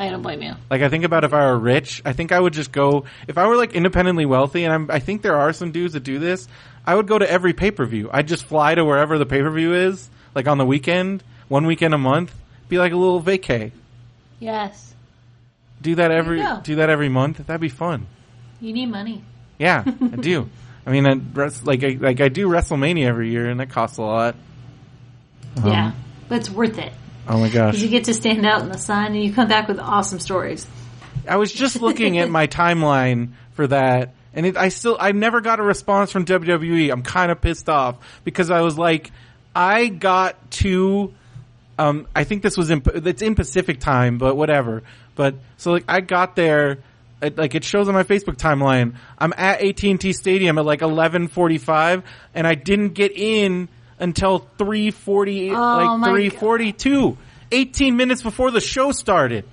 I 0.00 0.08
don't 0.10 0.22
blame 0.22 0.40
you. 0.42 0.54
Like 0.70 0.80
I 0.80 0.88
think 0.88 1.04
about 1.04 1.24
if 1.24 1.34
I 1.34 1.44
were 1.50 1.58
rich, 1.58 2.00
I 2.06 2.14
think 2.14 2.32
I 2.32 2.40
would 2.40 2.54
just 2.54 2.72
go. 2.72 3.04
If 3.28 3.36
I 3.36 3.46
were 3.46 3.56
like 3.56 3.74
independently 3.74 4.24
wealthy, 4.24 4.64
and 4.64 4.72
I'm, 4.72 4.90
I 4.90 4.98
think 4.98 5.20
there 5.20 5.36
are 5.36 5.52
some 5.52 5.72
dudes 5.72 5.92
that 5.92 6.02
do 6.04 6.18
this, 6.18 6.48
I 6.86 6.94
would 6.94 7.06
go 7.06 7.18
to 7.18 7.30
every 7.30 7.52
pay 7.52 7.70
per 7.70 7.84
view. 7.84 8.08
I'd 8.10 8.26
just 8.26 8.44
fly 8.44 8.74
to 8.74 8.84
wherever 8.84 9.18
the 9.18 9.26
pay 9.26 9.42
per 9.42 9.50
view 9.50 9.74
is, 9.74 10.08
like 10.34 10.48
on 10.48 10.56
the 10.56 10.64
weekend, 10.64 11.22
one 11.48 11.66
weekend 11.66 11.92
a 11.92 11.98
month, 11.98 12.34
be 12.70 12.78
like 12.78 12.92
a 12.92 12.96
little 12.96 13.22
vacay. 13.22 13.72
Yes. 14.38 14.94
Do 15.82 15.94
that 15.96 16.10
every 16.10 16.42
do 16.62 16.76
that 16.76 16.88
every 16.88 17.08
month. 17.10 17.46
That'd 17.46 17.60
be 17.60 17.68
fun. 17.68 18.06
You 18.60 18.72
need 18.72 18.86
money. 18.86 19.22
Yeah, 19.58 19.84
I 19.86 19.90
do. 20.20 20.48
I 20.86 20.92
mean, 20.92 21.06
I, 21.06 21.12
res- 21.34 21.62
like 21.66 21.84
I, 21.84 21.98
like 22.00 22.22
I 22.22 22.28
do 22.28 22.48
WrestleMania 22.48 23.04
every 23.04 23.30
year, 23.30 23.50
and 23.50 23.60
that 23.60 23.68
costs 23.68 23.98
a 23.98 24.02
lot. 24.02 24.34
yeah. 25.62 25.88
Um, 25.88 25.94
but 26.28 26.38
it's 26.38 26.50
worth 26.50 26.78
it. 26.78 26.92
Oh 27.32 27.38
my 27.38 27.48
gosh! 27.48 27.78
You 27.78 27.88
get 27.88 28.04
to 28.04 28.14
stand 28.14 28.44
out 28.44 28.62
in 28.62 28.70
the 28.70 28.78
sun 28.78 29.14
and 29.14 29.22
you 29.22 29.32
come 29.32 29.46
back 29.46 29.68
with 29.68 29.78
awesome 29.78 30.18
stories. 30.18 30.66
I 31.28 31.36
was 31.36 31.52
just 31.52 31.80
looking 31.80 32.18
at 32.18 32.28
my 32.28 32.46
timeline 32.48 33.34
for 33.52 33.68
that, 33.68 34.14
and 34.34 34.46
it, 34.46 34.56
I 34.56 34.68
still 34.68 34.96
I 34.98 35.12
never 35.12 35.40
got 35.40 35.60
a 35.60 35.62
response 35.62 36.10
from 36.10 36.24
WWE. 36.24 36.90
I'm 36.90 37.02
kind 37.04 37.30
of 37.30 37.40
pissed 37.40 37.68
off 37.68 37.98
because 38.24 38.50
I 38.50 38.62
was 38.62 38.76
like, 38.76 39.12
I 39.54 39.86
got 39.86 40.50
to, 40.52 41.14
um, 41.78 42.08
I 42.16 42.24
think 42.24 42.42
this 42.42 42.56
was 42.56 42.68
in 42.68 42.82
it's 42.86 43.22
in 43.22 43.36
Pacific 43.36 43.78
time, 43.78 44.18
but 44.18 44.36
whatever. 44.36 44.82
But 45.14 45.36
so 45.56 45.70
like 45.70 45.84
I 45.86 46.00
got 46.00 46.34
there. 46.34 46.78
It, 47.22 47.36
like 47.36 47.54
it 47.54 47.64
shows 47.64 47.86
on 47.86 47.92
my 47.92 48.02
Facebook 48.02 48.38
timeline, 48.38 48.94
I'm 49.18 49.34
at 49.36 49.60
AT&T 49.60 50.14
Stadium 50.14 50.56
at 50.56 50.64
like 50.64 50.80
11:45, 50.80 52.02
and 52.34 52.46
I 52.46 52.54
didn't 52.54 52.94
get 52.94 53.12
in 53.12 53.68
until 54.00 54.46
3:40, 54.58 55.50
Oh 55.52 55.96
like 55.96 56.32
3:42, 56.32 57.16
18 57.52 57.96
minutes 57.96 58.22
before 58.22 58.50
the 58.50 58.60
show 58.60 58.90
started 58.92 59.44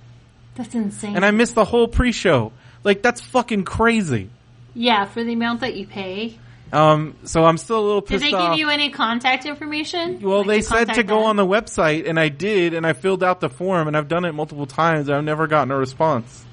That's 0.56 0.74
insane. 0.74 1.16
and 1.16 1.24
I 1.26 1.32
missed 1.32 1.54
the 1.56 1.66
whole 1.66 1.88
pre-show. 1.88 2.52
Like 2.84 3.02
that's 3.02 3.22
fucking 3.22 3.64
crazy. 3.66 4.30
yeah, 4.74 5.06
for 5.06 5.24
the 5.24 5.34
amount 5.34 5.60
that 5.62 5.76
you 5.76 5.86
pay. 5.88 6.38
Um, 6.72 7.16
so 7.24 7.45
I'm 7.45 7.58
still 7.58 7.80
a 7.80 7.86
little 7.86 8.02
pissed 8.02 8.24
Did 8.24 8.34
they 8.34 8.38
off. 8.38 8.52
give 8.52 8.60
you 8.60 8.70
any 8.70 8.89
contact 8.89 9.45
information? 9.45 10.20
well, 10.22 10.39
Like 10.39 10.48
they 10.48 10.58
to 10.58 10.64
said 10.64 10.93
to 10.95 11.04
go 11.04 11.20
them? 11.20 11.26
on 11.28 11.36
the 11.38 11.45
website, 11.45 12.10
and 12.10 12.20
I 12.20 12.28
did, 12.28 12.74
and 12.74 12.86
I 12.86 12.91
filled 12.91 13.24
out 13.24 13.39
the 13.39 13.48
form, 13.50 13.88
and 13.88 13.95
I've 13.95 14.10
done 14.10 14.26
it 14.26 14.34
multiple 14.34 14.66
times. 14.66 15.08
And 15.08 15.16
I've 15.18 15.24
never 15.24 15.48
gotten 15.48 15.72
a 15.72 15.78
response. 15.78 16.43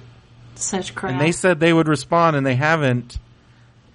Such 0.54 0.94
crap. 0.94 1.12
And 1.12 1.20
they 1.20 1.32
said 1.32 1.58
they 1.58 1.72
would 1.72 1.88
respond, 1.88 2.36
and 2.36 2.46
they 2.46 2.54
haven't. 2.54 3.18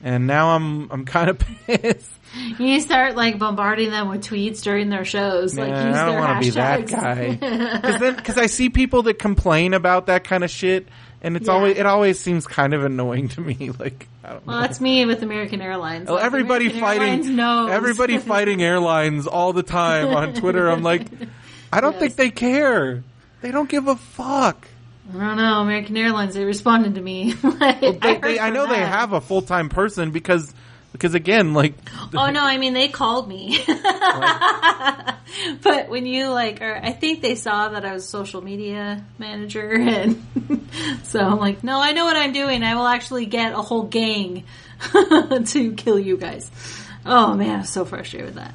And 0.02 0.28
now 0.28 0.56
I'm 0.56 0.90
I'm 0.92 1.04
kind 1.06 1.30
of 1.30 1.40
pissed. 1.68 2.10
you 2.58 2.80
start 2.80 3.16
like 3.16 3.38
bombarding 3.38 3.90
them 3.90 4.08
with 4.10 4.24
tweets 4.24 4.62
during 4.62 4.90
their 4.90 5.04
shows. 5.04 5.58
like 5.58 5.68
use 5.70 5.78
I 5.78 6.06
don't 6.06 6.12
their 6.12 6.20
want 6.22 6.42
to 6.44 6.50
be 6.50 6.50
that 6.52 6.88
guy. 6.88 7.36
Because 7.82 8.00
then, 8.00 8.16
because 8.16 8.38
I 8.38 8.46
see 8.46 8.70
people 8.70 9.04
that 9.04 9.20
complain 9.20 9.74
about 9.74 10.06
that 10.06 10.24
kind 10.24 10.44
of 10.46 10.50
shit, 10.50 10.88
and 11.22 11.36
it's 11.36 11.48
Yeah. 11.48 11.54
always 11.54 11.78
it 11.78 11.86
always 11.86 12.18
seems 12.18 12.48
kind 12.48 12.74
of 12.74 12.86
annoying 12.86 13.28
to 13.30 13.42
me. 13.42 13.72
Like 13.80 14.08
I 14.24 14.30
don't 14.34 14.46
know. 14.48 14.54
Well, 14.54 14.62
that's 14.62 14.80
me 14.80 15.06
with 15.06 15.22
American 15.22 15.60
Airlines. 15.60 16.06
Well, 16.08 16.16
Like, 16.16 16.26
everybody 16.26 16.68
American 16.68 16.82
fighting, 16.82 17.40
Airlines 17.40 17.72
everybody 17.72 18.18
fighting 18.20 18.62
airlines 18.64 19.28
all 19.28 19.52
the 19.52 19.64
time 19.64 20.08
on 20.16 20.34
Twitter. 20.34 20.70
I'm 20.70 20.82
like, 20.84 21.08
I 21.74 21.82
don't 21.82 21.92
Yes. 21.94 22.00
think 22.00 22.16
they 22.16 22.30
care. 22.30 23.04
They 23.42 23.52
don't 23.52 23.70
give 23.70 23.88
a 23.90 23.98
fuck. 23.98 24.66
I 25.12 25.18
don't 25.18 25.38
know. 25.38 25.62
American 25.62 25.98
Airlines. 25.98 26.36
They 26.36 26.46
responded 26.46 26.96
to 26.96 27.02
me. 27.02 27.34
like, 27.44 27.80
They, 27.80 27.98
I, 28.02 28.18
they, 28.18 28.40
I 28.40 28.50
know 28.52 28.68
they 28.68 28.80
have 28.80 29.14
a 29.14 29.22
full 29.22 29.42
time 29.42 29.70
person 29.70 30.12
because, 30.12 30.54
because 30.92 31.16
again, 31.16 31.54
like, 31.54 31.74
Oh 32.16 32.30
no! 32.30 32.44
I 32.44 32.58
mean, 32.58 32.74
they 32.74 32.90
called 32.90 33.28
me. 33.28 33.64
but 35.62 35.90
when 35.90 36.06
you 36.06 36.30
like, 36.30 36.62
or 36.62 36.76
I 36.76 36.92
think 36.92 37.22
they 37.22 37.36
saw 37.36 37.70
that 37.70 37.86
I 37.86 37.94
was 37.94 38.06
a 38.06 38.08
social 38.08 38.42
media 38.44 39.04
manager, 39.18 39.72
and 39.74 40.22
so 41.04 41.20
I'm 41.20 41.40
like, 41.40 41.64
no, 41.64 41.82
I 41.82 41.92
know 41.92 42.06
what 42.06 42.18
I'm 42.18 42.34
doing. 42.34 42.64
I 42.64 42.76
will 42.76 42.88
actually 42.88 43.26
get 43.26 43.54
a 43.54 43.62
whole 43.62 43.84
gang 43.84 44.44
to 44.94 45.74
kill 45.74 46.00
you 46.00 46.18
guys. 46.18 46.50
Oh 47.06 47.34
man, 47.36 47.60
I'm 47.60 47.66
so 47.66 47.86
frustrated 47.86 48.28
with 48.28 48.36
that. 48.36 48.54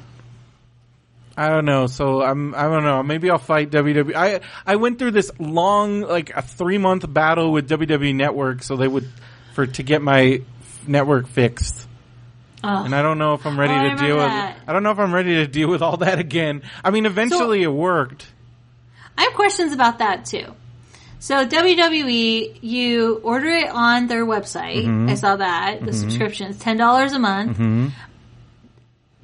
I 1.37 1.49
don't 1.49 1.65
know. 1.65 1.87
So 1.87 2.21
I'm, 2.21 2.55
I 2.55 2.63
don't 2.63 2.83
know. 2.83 3.03
Maybe 3.03 3.29
I'll 3.29 3.37
fight 3.37 3.69
WWE. 3.69 4.15
I, 4.15 4.39
I 4.65 4.77
went 4.77 4.99
through 4.99 5.11
this 5.11 5.31
long, 5.39 6.01
like 6.01 6.29
a 6.35 6.41
three 6.41 6.77
month 6.77 7.11
battle 7.11 7.51
with 7.51 7.69
WWE 7.69 8.15
Network, 8.15 8.63
so 8.63 8.77
they 8.77 8.87
would, 8.87 9.07
for 9.53 9.67
to 9.67 9.83
get 9.83 10.01
my 10.01 10.41
network 10.87 11.27
fixed. 11.27 11.87
Oh. 12.63 12.83
And 12.85 12.95
I 12.95 13.01
don't 13.01 13.17
know 13.17 13.33
if 13.33 13.45
I'm 13.45 13.59
ready 13.59 13.73
Oh, 13.73 13.89
to 13.95 13.95
deal 14.01 14.15
with. 14.15 14.25
that. 14.25 14.57
I 14.67 14.73
don't 14.73 14.81
know 14.83 14.91
if 14.91 14.97
I'm 14.99 15.13
ready 15.13 15.35
to 15.35 15.47
deal 15.47 15.69
with 15.69 15.81
all 15.81 15.97
that 15.97 16.19
again. 16.19 16.63
I 16.83 16.89
mean, 16.91 17.05
eventually 17.05 17.61
it 17.63 17.67
worked. 17.67 18.25
I 19.17 19.23
have 19.23 19.33
questions 19.33 19.71
about 19.73 19.99
that 19.99 20.25
too. 20.25 20.45
So 21.19 21.45
WWE, 21.45 22.59
you 22.61 23.15
order 23.23 23.47
it 23.49 23.69
on 23.69 24.07
their 24.07 24.25
website. 24.25 24.83
Mm-hmm. 24.85 25.09
I 25.09 25.15
saw 25.15 25.35
that 25.37 25.83
the 25.85 25.91
subscription 25.93 26.51
is 26.51 26.57
ten 26.59 26.77
dollars 26.77 27.13
a 27.13 27.19
month. 27.19 27.57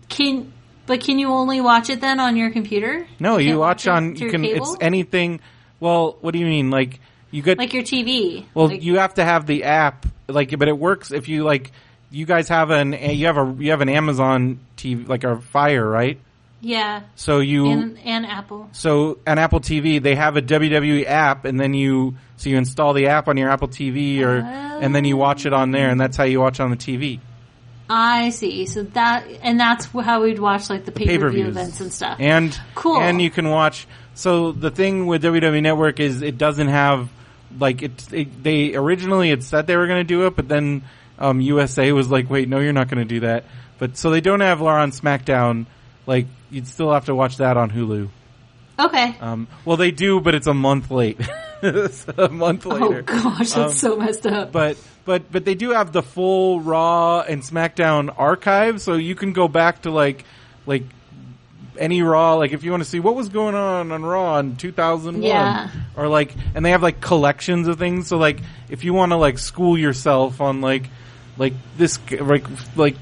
Can 0.10 0.52
but 0.86 1.02
can 1.02 1.20
you 1.20 1.30
only 1.30 1.62
watch 1.62 1.90
it 1.90 2.02
then 2.02 2.20
on 2.20 2.36
your 2.36 2.52
computer? 2.52 3.06
No, 3.20 3.38
you 3.38 3.50
can't 3.52 3.60
watch 3.60 3.88
on. 3.88 4.16
through 4.16 4.26
You 4.28 4.32
can. 4.32 4.44
cable? 4.44 4.74
It's 4.74 4.82
anything. 4.82 5.40
Well, 5.80 6.18
what 6.22 6.32
do 6.32 6.40
you 6.40 6.46
mean? 6.46 6.70
Like 6.70 7.00
you 7.32 7.42
get. 7.42 7.58
like 7.58 7.74
your 7.74 7.84
TV. 7.84 8.46
well, 8.54 8.68
Like- 8.68 8.84
you 8.84 8.98
have 8.98 9.16
to 9.16 9.24
have 9.24 9.46
the 9.46 9.64
app. 9.66 10.06
Like, 10.28 10.58
but 10.58 10.68
it 10.68 10.78
works 10.78 11.12
if 11.12 11.28
you 11.28 11.44
like. 11.44 11.72
You 12.10 12.26
guys 12.26 12.50
have 12.50 12.72
an. 12.72 12.92
You 12.94 13.28
have 13.28 13.38
a. 13.38 13.56
You 13.60 13.72
have 13.72 13.82
an 13.82 13.90
Amazon 13.90 14.60
TV, 14.78 15.08
like 15.08 15.24
a 15.24 15.40
Fire, 15.40 15.88
right? 15.88 16.20
yeah, 16.64 17.02
So 17.16 17.40
you. 17.40 17.70
and 17.72 17.98
and 18.06 18.26
Apple. 18.26 18.70
so 18.72 19.18
on 19.26 19.40
Apple 19.40 19.62
TV, 19.62 20.02
they 20.02 20.14
have 20.16 20.38
a 20.38 20.42
WWE 20.42 21.06
app, 21.08 21.46
and 21.46 21.60
then 21.60 21.74
you. 21.74 22.16
So 22.38 22.50
you 22.50 22.58
install 22.58 22.94
the 22.94 23.08
app 23.08 23.28
on 23.28 23.38
your 23.38 23.50
Apple 23.50 23.68
TV, 23.68 24.22
or 24.22 24.38
and 24.40 24.94
then 24.96 25.06
you 25.06 25.16
oh. 25.16 25.20
watch 25.20 25.46
it 25.46 25.54
on 25.54 25.72
there, 25.72 25.90
and 25.90 26.00
that's 26.00 26.18
how 26.18 26.24
you 26.24 26.40
watch 26.40 26.60
on 26.60 26.70
the 26.70 26.78
TV. 26.78 27.20
I 27.94 28.30
see. 28.30 28.66
So 28.68 28.84
that 28.84 29.28
and 29.42 29.60
that's 29.60 29.86
how 29.86 30.24
we'd 30.24 30.40
watch 30.40 30.70
like 30.70 30.86
the 30.86 30.94
pay 30.94 31.18
per 31.18 31.30
view 31.30 31.48
events 31.48 31.82
and 31.82 31.92
stuff. 31.92 32.18
and 32.22 32.58
Cool. 32.74 33.02
and 33.02 33.22
you 33.22 33.30
can 33.30 33.50
watch 33.50 33.86
so 34.14 34.54
the 34.54 34.72
thing 34.72 35.08
with 35.08 35.24
WWE 35.24 35.62
Network 35.62 36.00
is 36.00 36.22
it 36.22 36.38
doesn't 36.38 36.70
have 36.70 37.10
like 37.60 37.82
it, 37.84 38.14
it 38.14 38.44
they 38.44 38.76
originally 38.76 39.30
had 39.30 39.44
said 39.44 39.68
they 39.68 39.76
were 39.76 39.88
going 39.88 40.00
to 40.00 40.06
do 40.08 40.26
it 40.26 40.38
but 40.38 40.48
then 40.48 40.84
um, 41.20 41.42
USA 41.42 41.92
was 41.92 42.10
like 42.10 42.30
wait 42.30 42.48
no 42.48 42.60
you're 42.60 42.72
not 42.72 42.88
going 42.88 43.06
to 43.06 43.14
do 43.14 43.20
that 43.22 43.44
but 43.78 43.98
so 43.98 44.10
they 44.10 44.22
don't 44.22 44.40
have 44.40 44.62
Raw 44.62 44.82
on 44.82 44.92
SmackDown 44.92 45.66
like 46.08 46.28
you'd 46.50 46.68
still 46.68 46.94
have 46.94 47.06
to 47.06 47.16
watch 47.16 47.38
that 47.38 47.58
on 47.58 47.70
Hulu 47.72 48.08
okay. 48.80 49.18
um, 49.20 49.50
well 49.66 49.76
they 49.76 49.92
do 49.92 50.22
but 50.22 50.34
it's 50.34 50.48
a 50.48 50.54
month 50.54 50.92
late 50.92 51.20
a 52.18 52.30
month 52.30 52.66
later 52.66 53.00
oh 53.00 53.02
gosh, 53.04 53.52
that's 53.52 53.56
Um, 53.56 53.72
so 53.74 53.96
messed 53.98 54.26
up. 54.28 54.52
but 54.52 54.78
but 55.06 55.32
but 55.32 55.46
they 55.46 55.56
do 55.56 55.72
have 55.72 55.92
the 55.92 56.02
full 56.04 56.60
Raw 56.62 57.22
and 57.22 57.42
SmackDown 57.42 58.14
archive, 58.18 58.82
so 58.82 58.94
you 58.96 59.16
can 59.16 59.34
go 59.34 59.48
back 59.48 59.84
to 59.84 59.92
like 59.92 60.24
like 60.66 60.84
any 61.78 62.02
Raw, 62.04 62.36
like 62.36 62.52
if 62.52 62.64
you 62.64 62.72
want 62.72 62.84
to 62.84 62.90
see 62.90 63.00
what 63.00 63.16
was 63.16 63.30
going 63.30 63.56
on 63.56 63.92
on 63.92 64.04
Raw 64.04 64.38
in 64.40 64.56
2001, 64.58 65.24
Yeah. 65.24 65.70
or 65.96 66.08
like, 66.08 66.36
and 66.54 66.64
they 66.64 66.72
have 66.72 66.84
like 66.84 67.02
collections 67.02 67.68
of 67.68 67.80
things. 67.80 68.08
So 68.08 68.18
like, 68.18 68.40
if 68.70 68.84
you 68.84 68.94
want 68.94 69.14
to 69.14 69.16
like 69.16 69.40
school 69.40 69.78
yourself 69.78 70.42
on 70.42 70.62
like 70.62 70.90
like 71.38 71.54
this 71.78 71.98
like 72.12 72.46
like 72.76 72.96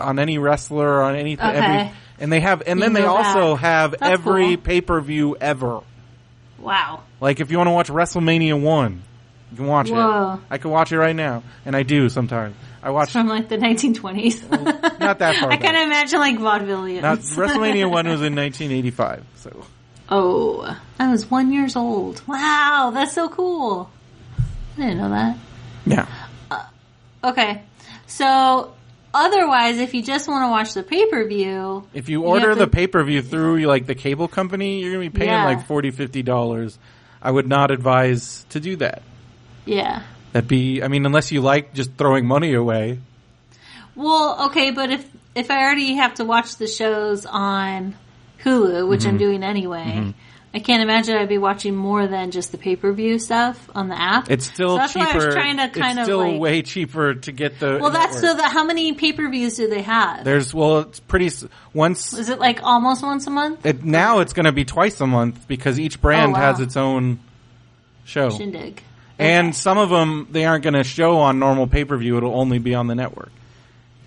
on 0.00 0.18
any 0.18 0.38
wrestler 0.38 0.88
or 0.88 1.02
on 1.02 1.14
anything, 1.14 1.46
Okay. 1.46 1.58
every, 1.58 1.92
and 2.18 2.32
they 2.32 2.40
have, 2.40 2.62
and 2.66 2.80
You 2.80 2.84
then 2.86 2.92
they 2.94 3.04
also 3.04 3.54
have 3.54 3.92
That's 3.92 4.02
every 4.14 4.56
cool. 4.56 4.64
pay 4.64 4.80
per 4.80 5.00
view 5.00 5.36
ever. 5.40 5.80
Wow. 6.64 7.02
Like 7.20 7.40
if 7.40 7.50
you 7.50 7.58
want 7.58 7.68
to 7.68 7.72
watch 7.72 7.88
WrestleMania 7.88 8.60
one, 8.60 9.02
you 9.50 9.56
can 9.58 9.66
watch 9.66 9.90
Whoa. 9.90 10.34
it. 10.34 10.40
I 10.50 10.58
can 10.58 10.70
watch 10.70 10.90
it 10.92 10.98
right 10.98 11.14
now, 11.14 11.42
and 11.64 11.76
I 11.76 11.82
do 11.84 12.08
sometimes. 12.08 12.56
I 12.82 12.90
watch 12.90 13.12
From 13.12 13.28
like 13.28 13.48
the 13.48 13.56
1920s. 13.56 14.98
not 15.00 15.18
that 15.20 15.36
far. 15.36 15.50
I 15.52 15.56
kind 15.56 15.76
of 15.76 15.82
imagine 15.84 16.18
like 16.18 16.36
vaudevillians. 16.36 17.02
Not 17.02 17.18
WrestleMania 17.20 17.90
one 17.90 18.08
was 18.08 18.20
in 18.22 18.34
1985. 18.34 19.24
So 19.36 19.64
oh, 20.10 20.78
I 20.98 21.10
was 21.10 21.30
one 21.30 21.52
years 21.52 21.76
old. 21.76 22.22
Wow, 22.26 22.90
that's 22.92 23.14
so 23.14 23.28
cool. 23.28 23.90
I 24.76 24.80
didn't 24.80 24.98
know 24.98 25.10
that. 25.10 25.38
yeah, 25.86 26.08
uh, 26.50 26.64
Okay, 27.22 27.62
so 28.06 28.74
otherwise, 29.14 29.78
if 29.78 29.94
you 29.94 30.02
just 30.02 30.28
want 30.28 30.42
to 30.44 30.48
watch 30.50 30.74
the 30.74 30.82
pay 30.82 31.06
per 31.06 31.26
view, 31.26 31.86
if 31.94 32.08
you 32.10 32.20
You 32.22 32.26
order 32.26 32.50
have 32.50 32.58
the 32.58 32.66
pay 32.66 32.86
per 32.86 33.02
view 33.04 33.22
through 33.22 33.60
like 33.64 33.86
the 33.86 33.94
cable 33.94 34.28
company, 34.28 34.80
you're 34.80 34.92
gonna 34.92 35.08
be 35.10 35.16
paying 35.18 35.30
Yeah. 35.30 35.44
like 35.46 35.66
40 35.66 35.90
50 35.92 36.22
dollars. 36.22 36.78
I 37.22 37.30
would 37.30 37.48
not 37.48 37.70
advise 37.70 38.44
to 38.50 38.60
do 38.60 38.76
that. 38.76 39.02
yeah. 39.64 40.02
That'd 40.32 40.48
be, 40.48 40.82
I 40.82 40.88
mean, 40.88 41.06
unless 41.06 41.30
you 41.30 41.40
like 41.40 41.72
just 41.74 41.92
throwing 41.94 42.26
money 42.26 42.54
away. 42.54 42.98
Well, 43.94 44.46
okay, 44.46 44.72
but 44.72 44.90
if 44.90 45.06
if 45.34 45.50
I 45.50 45.62
already 45.62 45.94
have 45.94 46.14
to 46.14 46.24
watch 46.24 46.56
the 46.56 46.66
shows 46.66 47.24
on 47.24 47.94
Hulu, 48.42 48.88
which 48.88 49.00
Mm-hmm. 49.02 49.08
I'm 49.10 49.18
doing 49.18 49.42
anyway, 49.44 50.12
I 50.54 50.60
can't 50.60 50.82
imagine 50.84 51.16
I'd 51.16 51.28
be 51.28 51.38
watching 51.38 51.74
more 51.74 52.06
than 52.06 52.30
just 52.30 52.52
the 52.52 52.58
pay 52.58 52.76
per 52.76 52.92
view 52.92 53.18
stuff 53.18 53.68
on 53.74 53.88
the 53.88 54.00
app. 54.00 54.30
It's 54.30 54.46
still 54.46 54.70
So 54.70 54.76
that's 54.76 54.92
cheaper. 54.92 55.04
why 55.06 55.12
I 55.12 55.16
was 55.26 55.34
trying 55.34 55.56
to 55.56 55.68
kind 55.68 55.98
it's 55.98 55.98
of 55.98 56.04
still 56.04 56.18
like. 56.32 56.40
way 56.40 56.62
cheaper 56.62 57.14
to 57.14 57.32
get 57.32 57.58
the. 57.58 57.78
well, 57.82 57.90
that's 57.90 58.20
so 58.20 58.32
that 58.34 58.52
how 58.52 58.62
many 58.64 58.92
pay 58.92 59.12
per 59.12 59.28
views 59.28 59.56
do 59.56 59.68
they 59.68 59.82
have? 59.82 60.24
There's 60.24 60.54
well, 60.54 60.78
it's 60.80 61.00
pretty. 61.00 61.30
Once 61.72 62.12
Is 62.12 62.28
it 62.28 62.38
like 62.38 62.62
almost 62.62 63.02
once 63.02 63.26
a 63.26 63.30
month? 63.30 63.66
it, 63.66 63.82
now, 63.82 64.20
it's 64.20 64.32
going 64.32 64.46
to 64.46 64.52
be 64.52 64.64
twice 64.64 65.00
a 65.00 65.06
month 65.08 65.48
because 65.48 65.80
each 65.80 66.00
brand 66.00 66.30
Oh, 66.30 66.38
wow. 66.38 66.52
has 66.52 66.60
its 66.60 66.76
own 66.76 67.18
show. 68.04 68.30
Shindig. 68.30 68.80
And 69.18 69.54
some 69.56 69.76
of 69.78 69.90
them 69.90 70.28
they 70.30 70.44
aren't 70.44 70.62
going 70.62 70.74
to 70.74 70.84
show 70.84 71.18
on 71.18 71.38
normal 71.40 71.66
pay 71.66 71.84
per 71.84 71.96
view. 71.96 72.16
It'll 72.16 72.38
only 72.38 72.58
be 72.60 72.74
on 72.76 72.86
the 72.86 72.94
network. 72.94 73.32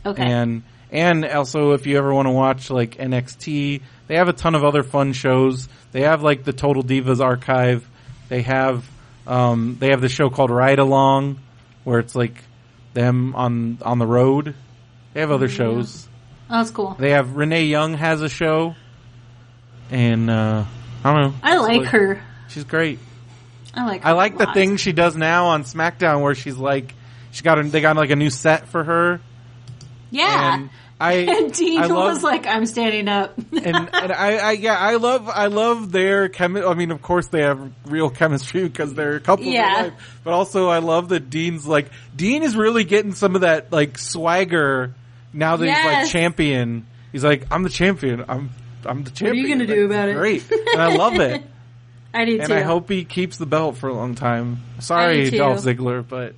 Okay. 0.06 0.24
And 0.24 0.64
and 0.92 1.26
also 1.26 1.74
if 1.74 1.86
you 1.88 1.98
ever 1.98 2.14
want 2.14 2.28
to 2.28 2.32
watch 2.32 2.70
like 2.70 2.96
NXT, 2.96 3.82
they 4.08 4.16
have 4.16 4.30
a 4.30 4.34
ton 4.34 4.56
of 4.56 4.64
other 4.64 4.84
fun 4.84 5.12
shows. 5.14 5.68
They 5.98 6.04
have 6.04 6.22
like 6.22 6.44
the 6.44 6.54
Total 6.54 6.84
Divas 6.84 7.22
archive. 7.22 7.84
They 8.30 8.44
have 8.44 8.88
um, 9.26 9.78
they 9.80 9.90
have 9.90 10.00
the 10.00 10.10
show 10.10 10.30
called 10.30 10.52
Ride 10.52 10.78
Along, 10.78 11.40
where 11.86 11.98
it's 11.98 12.14
like 12.14 12.36
them 12.94 13.34
on 13.34 13.80
on 13.82 13.98
the 13.98 14.06
road. 14.06 14.54
They 15.16 15.22
have 15.22 15.32
other 15.32 15.50
shows. 15.50 16.08
oh, 16.52 16.58
that's 16.60 16.70
cool. 16.70 16.96
They 17.00 17.10
have 17.14 17.36
Renee 17.36 17.64
Young 17.66 17.96
has 17.96 18.22
a 18.22 18.30
show, 18.30 18.76
and 19.90 20.30
uh, 20.30 20.66
I 21.04 21.14
don't 21.14 21.32
know. 21.32 21.34
I 21.42 21.58
like 21.58 21.86
her. 21.88 22.22
She's 22.50 22.64
great. 22.64 23.00
I 23.74 23.84
like. 23.88 24.04
Her 24.04 24.10
I 24.10 24.12
like 24.12 24.38
the 24.38 24.46
lot. 24.46 24.54
thing 24.54 24.78
she 24.78 24.92
does 24.92 25.16
now 25.18 25.48
on 25.48 25.64
SmackDown 25.64 26.22
where 26.22 26.36
she's 26.36 26.58
like, 26.58 26.94
she 27.32 27.42
got 27.42 27.58
a, 27.58 27.64
they 27.64 27.82
got 27.82 27.96
like 27.96 28.12
a 28.12 28.16
new 28.16 28.30
set 28.30 28.68
for 28.68 28.84
her, 28.84 29.20
Yeah. 30.12 30.54
and 30.58 30.70
I 31.00 31.14
And 31.28 31.54
Dean 31.54 31.80
I 31.80 31.86
love, 31.88 32.14
was 32.14 32.24
like, 32.24 32.48
"I'm 32.48 32.66
standing 32.66 33.08
up." 33.08 33.38
and, 33.52 33.66
and 33.66 34.12
I, 34.12 34.38
I 34.38 34.52
yeah 34.54 34.78
I 34.78 34.96
love 34.96 35.30
I 35.30 35.46
love 35.48 35.92
their 35.92 36.28
chemi- 36.30 36.68
I 36.68 36.74
mean 36.74 36.92
of 36.92 37.02
course 37.02 37.28
they 37.28 37.42
have 37.42 37.72
real 37.86 38.10
chemistry 38.10 38.64
because 38.68 38.94
they're 38.94 39.16
a 39.16 39.20
couple 39.20 39.46
Yeah. 39.46 39.92
but 40.24 40.34
also 40.34 40.70
I 40.70 40.80
love 40.80 41.10
that 41.10 41.30
Dean's 41.30 41.68
like 41.68 41.92
Dean 42.16 42.42
is 42.44 42.56
really 42.56 42.84
getting 42.84 43.14
some 43.14 43.36
of 43.36 43.42
that 43.42 43.72
like 43.72 43.98
swagger 44.00 44.94
now 45.34 45.56
that 45.58 45.68
he's 45.68 45.86
like 45.86 46.08
champion. 46.10 46.88
He's 47.12 47.24
like 47.24 47.46
I'm 47.52 47.64
the 47.64 47.70
champion. 47.70 48.26
I'm 48.28 48.50
I'm 48.86 49.04
the 49.04 49.12
champion." 49.12 49.30
What 49.30 49.38
are 49.38 49.48
you 49.48 49.56
gonna 49.68 49.68
do 49.76 49.86
about 49.86 50.10
it? 50.10 50.16
Great, 50.16 50.50
and 50.52 50.82
I 50.82 50.96
love 50.96 51.20
it. 51.20 51.44
I 52.14 52.26
do 52.26 52.40
And 52.40 52.48
too. 52.48 52.56
I 52.56 52.62
hope 52.62 52.90
he 52.90 53.06
keeps 53.06 53.38
the 53.38 53.46
belt 53.46 53.78
for 53.78 53.90
a 53.90 53.94
long 53.94 54.16
time. 54.16 54.64
Sorry. 54.80 55.30
Dolph 55.30 55.60
Ziggler, 55.60 56.08
but 56.08 56.34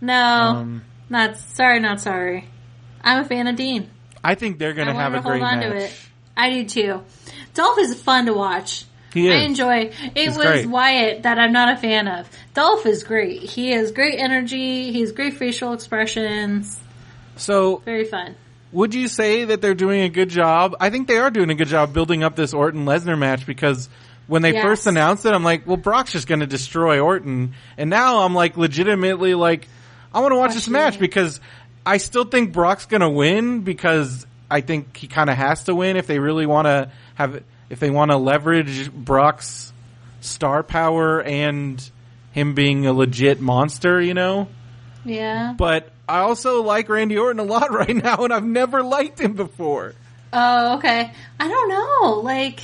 no, 0.00 0.14
um, 0.14 0.82
not 1.08 1.38
sorry, 1.38 1.80
not 1.80 2.00
sorry. 2.00 2.48
I'm 3.00 3.20
a 3.24 3.24
fan 3.24 3.46
of 3.46 3.56
Dean. 3.56 3.88
I 4.24 4.34
think 4.34 4.58
they're 4.58 4.72
going 4.74 4.88
to 4.88 4.94
have 4.94 5.14
a 5.14 5.20
great 5.20 5.40
hold 5.42 5.52
on 5.52 5.60
match. 5.60 5.70
to 5.70 5.76
it. 5.84 6.00
I 6.36 6.50
do 6.50 6.64
too. 6.64 7.02
Dolph 7.54 7.78
is 7.78 8.00
fun 8.00 8.26
to 8.26 8.32
watch. 8.32 8.84
He 9.12 9.28
is. 9.28 9.34
I 9.34 9.44
enjoy. 9.44 9.76
It 9.92 10.12
He's 10.16 10.36
was 10.36 10.44
great. 10.46 10.66
Wyatt 10.66 11.22
that 11.22 11.38
I'm 11.38 11.52
not 11.52 11.74
a 11.74 11.76
fan 11.80 12.08
of. 12.08 12.28
Dolph 12.54 12.84
is 12.86 13.04
great. 13.04 13.42
He 13.42 13.70
has 13.70 13.92
great 13.92 14.18
energy. 14.18 14.90
He 14.90 15.00
has 15.02 15.12
great 15.12 15.34
facial 15.34 15.72
expressions. 15.72 16.80
So, 17.36 17.76
Very 17.84 18.04
fun. 18.04 18.34
would 18.72 18.94
you 18.94 19.06
say 19.08 19.44
that 19.44 19.60
they're 19.60 19.74
doing 19.74 20.02
a 20.02 20.08
good 20.08 20.30
job? 20.30 20.74
I 20.80 20.90
think 20.90 21.06
they 21.08 21.18
are 21.18 21.30
doing 21.30 21.50
a 21.50 21.54
good 21.54 21.68
job 21.68 21.92
building 21.92 22.22
up 22.24 22.34
this 22.34 22.52
Orton 22.54 22.84
Lesnar 22.86 23.16
match 23.18 23.46
because 23.46 23.88
when 24.26 24.42
they 24.42 24.52
Yes. 24.54 24.62
first 24.64 24.86
announced 24.86 25.26
it, 25.26 25.32
I'm 25.32 25.44
like, 25.44 25.66
well, 25.66 25.76
Brock's 25.76 26.12
just 26.12 26.26
going 26.26 26.40
to 26.40 26.46
destroy 26.46 26.98
Orton, 26.98 27.54
and 27.76 27.90
now 27.90 28.20
I'm 28.20 28.34
like, 28.34 28.56
legitimately, 28.56 29.34
like, 29.34 29.68
I 30.12 30.20
want 30.20 30.32
to 30.32 30.36
watch 30.36 30.54
this 30.54 30.68
match 30.68 30.94
it. 30.96 31.00
because 31.00 31.40
I 31.86 31.98
still 31.98 32.24
think 32.24 32.52
Brock's 32.52 32.86
going 32.86 33.02
to 33.02 33.10
win 33.10 33.60
because 33.60 34.26
I 34.50 34.60
think 34.60 34.96
he 34.96 35.06
kind 35.06 35.28
of 35.28 35.36
has 35.36 35.64
to 35.64 35.74
win 35.74 35.96
if 35.96 36.06
they 36.06 36.18
really 36.18 36.46
want 36.46 36.66
to 36.66 36.90
have 37.14 37.42
if 37.70 37.80
they 37.80 37.90
want 37.90 38.10
to 38.10 38.16
leverage 38.16 38.92
Brock's 38.92 39.72
star 40.20 40.62
power 40.62 41.22
and 41.22 41.90
him 42.32 42.54
being 42.54 42.86
a 42.86 42.92
legit 42.92 43.40
monster, 43.40 44.00
you 44.00 44.14
know. 44.14 44.48
Yeah. 45.04 45.54
But 45.56 45.90
I 46.08 46.20
also 46.20 46.62
like 46.62 46.88
Randy 46.88 47.18
Orton 47.18 47.40
a 47.40 47.44
lot 47.44 47.70
right 47.72 47.94
now, 47.94 48.24
and 48.24 48.32
I've 48.32 48.44
never 48.44 48.82
liked 48.82 49.20
him 49.20 49.34
before. 49.34 49.94
Oh, 50.32 50.76
okay. 50.76 51.12
I 51.38 51.48
don't 51.48 51.68
know. 51.68 52.20
Like, 52.20 52.60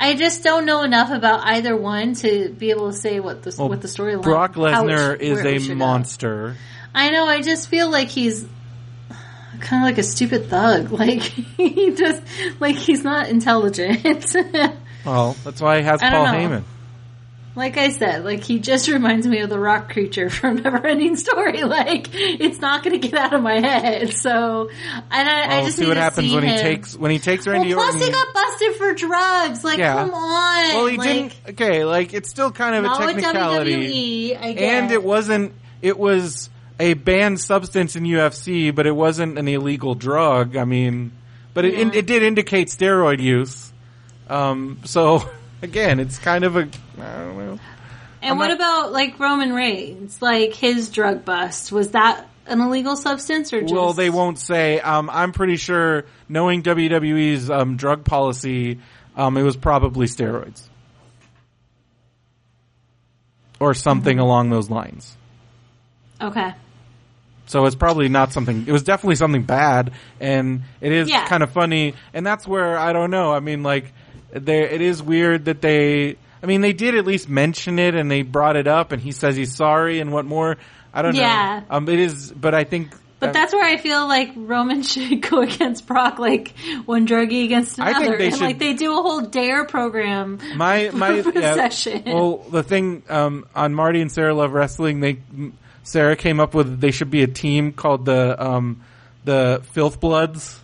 I 0.00 0.14
just 0.14 0.42
don't 0.42 0.66
know 0.66 0.82
enough 0.82 1.10
about 1.10 1.40
either 1.44 1.76
one 1.76 2.14
to 2.14 2.50
be 2.50 2.70
able 2.70 2.90
to 2.90 2.96
say 2.96 3.20
what 3.20 3.42
the 3.42 3.52
what 3.62 3.80
the 3.80 3.88
storyline. 3.88 4.22
Brock 4.22 4.54
Lesnar 4.54 5.18
is 5.18 5.68
a 5.68 5.74
monster. 5.74 6.50
go. 6.50 6.71
I 6.94 7.10
know. 7.10 7.26
I 7.26 7.40
just 7.42 7.68
feel 7.68 7.90
like 7.90 8.08
he's 8.08 8.44
kind 9.60 9.82
of 9.82 9.86
like 9.88 9.98
a 9.98 10.02
stupid 10.02 10.46
thug. 10.48 10.90
Like 10.98 11.20
he 11.22 11.92
just 11.94 12.22
like 12.60 12.76
he's 12.76 13.02
not 13.04 13.28
intelligent. 13.28 14.34
Well, 15.04 15.34
that's 15.42 15.60
why 15.60 15.78
he 15.78 15.82
has 15.82 16.00
Paul 16.00 16.10
know. 16.26 16.32
Heyman. 16.32 16.62
like 17.56 17.76
I 17.76 17.88
said, 17.90 18.24
like 18.24 18.44
he 18.44 18.60
just 18.60 18.86
reminds 18.88 19.26
me 19.26 19.40
of 19.40 19.50
the 19.50 19.58
rock 19.58 19.90
creature 19.92 20.30
from 20.30 20.58
Neverending 20.62 21.16
Story. 21.16 21.64
Like 21.64 22.08
it's 22.12 22.60
not 22.60 22.84
going 22.84 23.00
to 23.00 23.08
get 23.08 23.18
out 23.18 23.32
of 23.34 23.42
my 23.42 23.58
head. 23.58 24.12
So, 24.12 24.70
and 25.10 25.28
I, 25.28 25.58
I 25.58 25.64
just 25.64 25.78
see 25.78 25.88
what 25.88 25.94
to 25.94 26.00
happens 26.00 26.28
see 26.28 26.34
when 26.36 26.44
he 26.44 26.56
takes 26.56 26.96
when 26.96 27.10
he 27.10 27.18
takes 27.18 27.46
Well, 27.46 27.56
Randy 27.56 27.72
plus 27.74 27.94
Orton. 27.94 28.00
he 28.06 28.12
got 28.12 28.32
busted 28.32 28.74
for 28.76 28.94
drugs. 28.94 29.64
Like, 29.64 29.78
Yeah. 29.78 29.94
come 29.94 30.14
on. 30.14 30.68
well, 30.68 30.86
he 30.86 30.96
like, 30.98 31.08
didn't. 31.08 31.34
Okay, 31.60 31.84
like 31.84 32.14
it's 32.14 32.30
still 32.30 32.52
kind 32.52 32.76
of 32.76 32.84
a 32.84 32.94
technicality, 32.96 34.34
WWE, 34.36 34.40
I 34.40 34.52
guess. 34.52 34.62
and 34.84 34.92
it 34.92 35.02
wasn't. 35.02 35.52
It 35.82 35.98
was 35.98 36.48
a 36.82 36.94
banned 36.94 37.38
substance 37.40 37.94
in 37.94 38.02
UFC, 38.04 38.74
but 38.74 38.86
it 38.86 38.96
wasn't 38.96 39.38
an 39.38 39.46
illegal 39.46 39.94
drug. 39.94 40.56
I 40.56 40.64
mean, 40.64 41.12
but 41.54 41.64
it 41.64 41.74
Yeah. 41.74 41.90
it 41.94 42.06
did 42.06 42.22
indicate 42.24 42.68
steroid 42.68 43.20
use. 43.20 43.72
Um, 44.28 44.80
so 44.84 45.22
again, 45.62 46.00
it's 46.00 46.18
kind 46.18 46.44
of 46.44 46.56
a 46.56 46.60
I 46.60 47.18
don't 47.18 47.38
know. 47.38 47.58
And 48.20 48.30
I'm 48.32 48.38
what 48.38 48.48
not- 48.48 48.56
about 48.56 48.92
like 48.92 49.18
Roman 49.20 49.52
Reigns? 49.52 50.20
Like 50.20 50.54
his 50.54 50.88
drug 50.90 51.24
bust 51.24 51.70
was 51.72 51.90
that 51.90 52.26
an 52.46 52.60
illegal 52.60 52.96
substance 52.96 53.52
or 53.52 53.60
just? 53.62 53.72
Well, 53.72 53.92
they 53.92 54.10
won't 54.10 54.38
say. 54.38 54.80
Um, 54.80 55.08
I'm 55.10 55.30
pretty 55.32 55.56
sure, 55.56 56.04
knowing 56.28 56.62
WWE's 56.62 57.48
um, 57.50 57.76
drug 57.76 58.04
policy, 58.04 58.78
um, 59.16 59.36
it 59.36 59.42
was 59.44 59.56
probably 59.56 60.06
steroids 60.06 60.60
or 63.60 63.74
something 63.74 64.16
Mm-hmm. 64.16 64.24
along 64.24 64.50
those 64.50 64.68
lines. 64.70 65.16
Okay. 66.20 66.52
So 67.52 67.66
it's 67.66 67.76
probably 67.76 68.08
not 68.08 68.32
something. 68.32 68.64
It 68.66 68.72
was 68.72 68.82
definitely 68.82 69.16
something 69.16 69.42
bad, 69.42 69.92
and 70.20 70.62
it 70.80 70.90
is 70.90 71.08
Yeah. 71.08 71.26
kind 71.26 71.42
of 71.42 71.50
funny. 71.52 71.94
And 72.14 72.26
that's 72.26 72.48
where 72.48 72.78
I 72.78 72.92
don't 72.94 73.10
know. 73.10 73.32
I 73.32 73.40
mean, 73.40 73.62
like, 73.62 73.92
there 74.32 74.66
it 74.66 74.80
is 74.80 75.02
weird 75.02 75.44
that 75.44 75.60
they. 75.60 76.16
I 76.42 76.46
mean, 76.46 76.60
they 76.62 76.72
did 76.72 76.96
at 76.96 77.04
least 77.06 77.28
mention 77.28 77.78
it, 77.78 77.94
and 77.94 78.10
they 78.10 78.22
brought 78.22 78.56
it 78.56 78.66
up, 78.66 78.90
and 78.90 79.00
he 79.00 79.12
says 79.12 79.36
he's 79.36 79.54
sorry, 79.54 80.00
and 80.00 80.10
what 80.12 80.24
more? 80.24 80.56
I 80.92 81.02
don't 81.02 81.14
Yeah. 81.14 81.60
know. 81.70 81.76
Um, 81.76 81.88
it 81.88 82.00
is, 82.00 82.32
but 82.32 82.54
I 82.54 82.64
think. 82.64 82.88
But 83.20 83.32
that's 83.32 83.52
where 83.52 83.64
I 83.64 83.76
feel 83.76 84.08
like 84.08 84.32
Roman 84.34 84.82
should 84.92 85.22
go 85.22 85.42
against 85.42 85.86
Brock, 85.86 86.18
like 86.18 86.54
one 86.86 87.06
druggie 87.06 87.44
against 87.44 87.78
I 87.78 87.90
another, 87.90 88.04
think 88.06 88.18
they 88.18 88.26
and 88.26 88.34
should- 88.34 88.42
like 88.44 88.58
they 88.58 88.72
do 88.74 88.98
a 88.98 89.00
whole 89.02 89.20
dare 89.20 89.64
program. 89.64 90.38
my 90.56 90.90
my 90.92 91.22
yeah, 91.34 91.54
session. 91.54 92.02
well 92.06 92.38
the 92.50 92.64
thing 92.64 93.04
um, 93.08 93.44
on 93.54 93.74
Marty 93.74 94.00
and 94.00 94.10
Sarah 94.10 94.34
Love 94.34 94.52
Wrestling 94.52 94.98
they 94.98 95.18
Sarah 95.82 96.16
came 96.16 96.40
up 96.40 96.54
with 96.54 96.80
they 96.80 96.90
should 96.90 97.10
be 97.10 97.22
a 97.22 97.26
team 97.26 97.72
called 97.72 98.04
the 98.04 98.42
um, 98.42 98.82
the 99.24 99.62
Filth 99.72 100.00
Bloods 100.00 100.58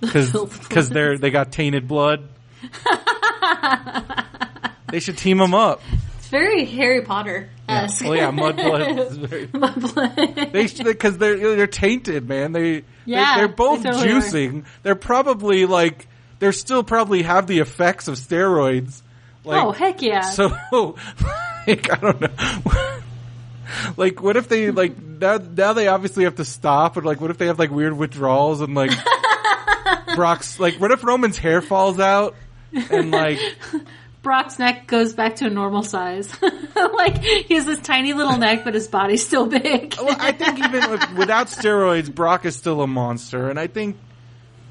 because 0.00 0.88
they're 0.90 1.18
they 1.18 1.30
got 1.30 1.52
tainted 1.52 1.88
blood. 1.88 2.28
they 4.90 5.00
should 5.00 5.18
team 5.18 5.38
them 5.38 5.54
up. 5.54 5.80
It's 6.18 6.28
very 6.28 6.64
Harry 6.64 7.02
Potter 7.02 7.50
esque. 7.68 8.04
Well, 8.04 8.16
yeah, 8.16 8.30
Mudblood. 8.30 9.10
is 9.10 9.16
very- 9.16 9.46
Mudblood. 9.48 10.52
They 10.52 10.66
because 10.84 11.18
they're 11.18 11.56
they're 11.56 11.66
tainted, 11.66 12.28
man. 12.28 12.52
They 12.52 12.84
Yeah, 13.04 13.36
they, 13.36 13.42
are 13.42 13.48
both 13.48 13.82
they 13.82 13.90
totally 13.90 14.12
are. 14.12 14.20
juicing. 14.20 14.64
They're 14.82 14.94
probably 14.94 15.66
like 15.66 16.06
they're 16.38 16.52
still 16.52 16.82
probably 16.82 17.22
have 17.22 17.46
the 17.46 17.60
effects 17.60 18.08
of 18.08 18.16
steroids. 18.16 19.02
Like, 19.44 19.62
oh 19.62 19.72
heck 19.72 20.00
yeah! 20.00 20.22
So, 20.22 20.48
like, 21.66 21.92
I 21.92 21.96
don't 22.00 22.20
know. 22.20 22.28
like, 23.96 24.22
what 24.22 24.36
if 24.36 24.48
they 24.48 24.70
like 24.70 25.00
now? 25.00 25.38
Now 25.38 25.72
they 25.72 25.88
obviously 25.88 26.24
have 26.24 26.36
to 26.36 26.44
stop, 26.44 26.96
and 26.96 27.06
like, 27.06 27.20
what 27.20 27.30
if 27.30 27.38
they 27.38 27.46
have 27.46 27.58
like 27.58 27.70
weird 27.70 27.96
withdrawals 27.96 28.60
and 28.60 28.74
like 28.74 28.90
Brock's 30.14 30.58
like, 30.60 30.74
what 30.74 30.90
if 30.90 31.04
Roman's 31.04 31.38
hair 31.38 31.60
falls 31.60 31.98
out 31.98 32.34
and 32.72 33.10
like, 33.10 33.38
Brock's 34.22 34.58
neck 34.58 34.86
goes 34.86 35.12
back 35.12 35.36
to 35.36 35.46
a 35.46 35.50
normal 35.50 35.82
size. 35.82 36.32
like 36.74 37.22
he 37.22 37.54
has 37.54 37.66
this 37.66 37.80
tiny 37.80 38.12
little 38.12 38.38
neck, 38.38 38.64
but 38.64 38.74
his 38.74 38.88
body's 38.88 39.26
still 39.26 39.46
big. 39.46 39.94
well, 39.98 40.16
I 40.18 40.32
think 40.32 40.58
even 40.58 40.90
with, 40.90 41.12
without 41.12 41.48
steroids, 41.48 42.12
Brock 42.12 42.44
is 42.44 42.56
still 42.56 42.82
a 42.82 42.86
monster, 42.86 43.50
and 43.50 43.58
I 43.58 43.66
think. 43.66 43.96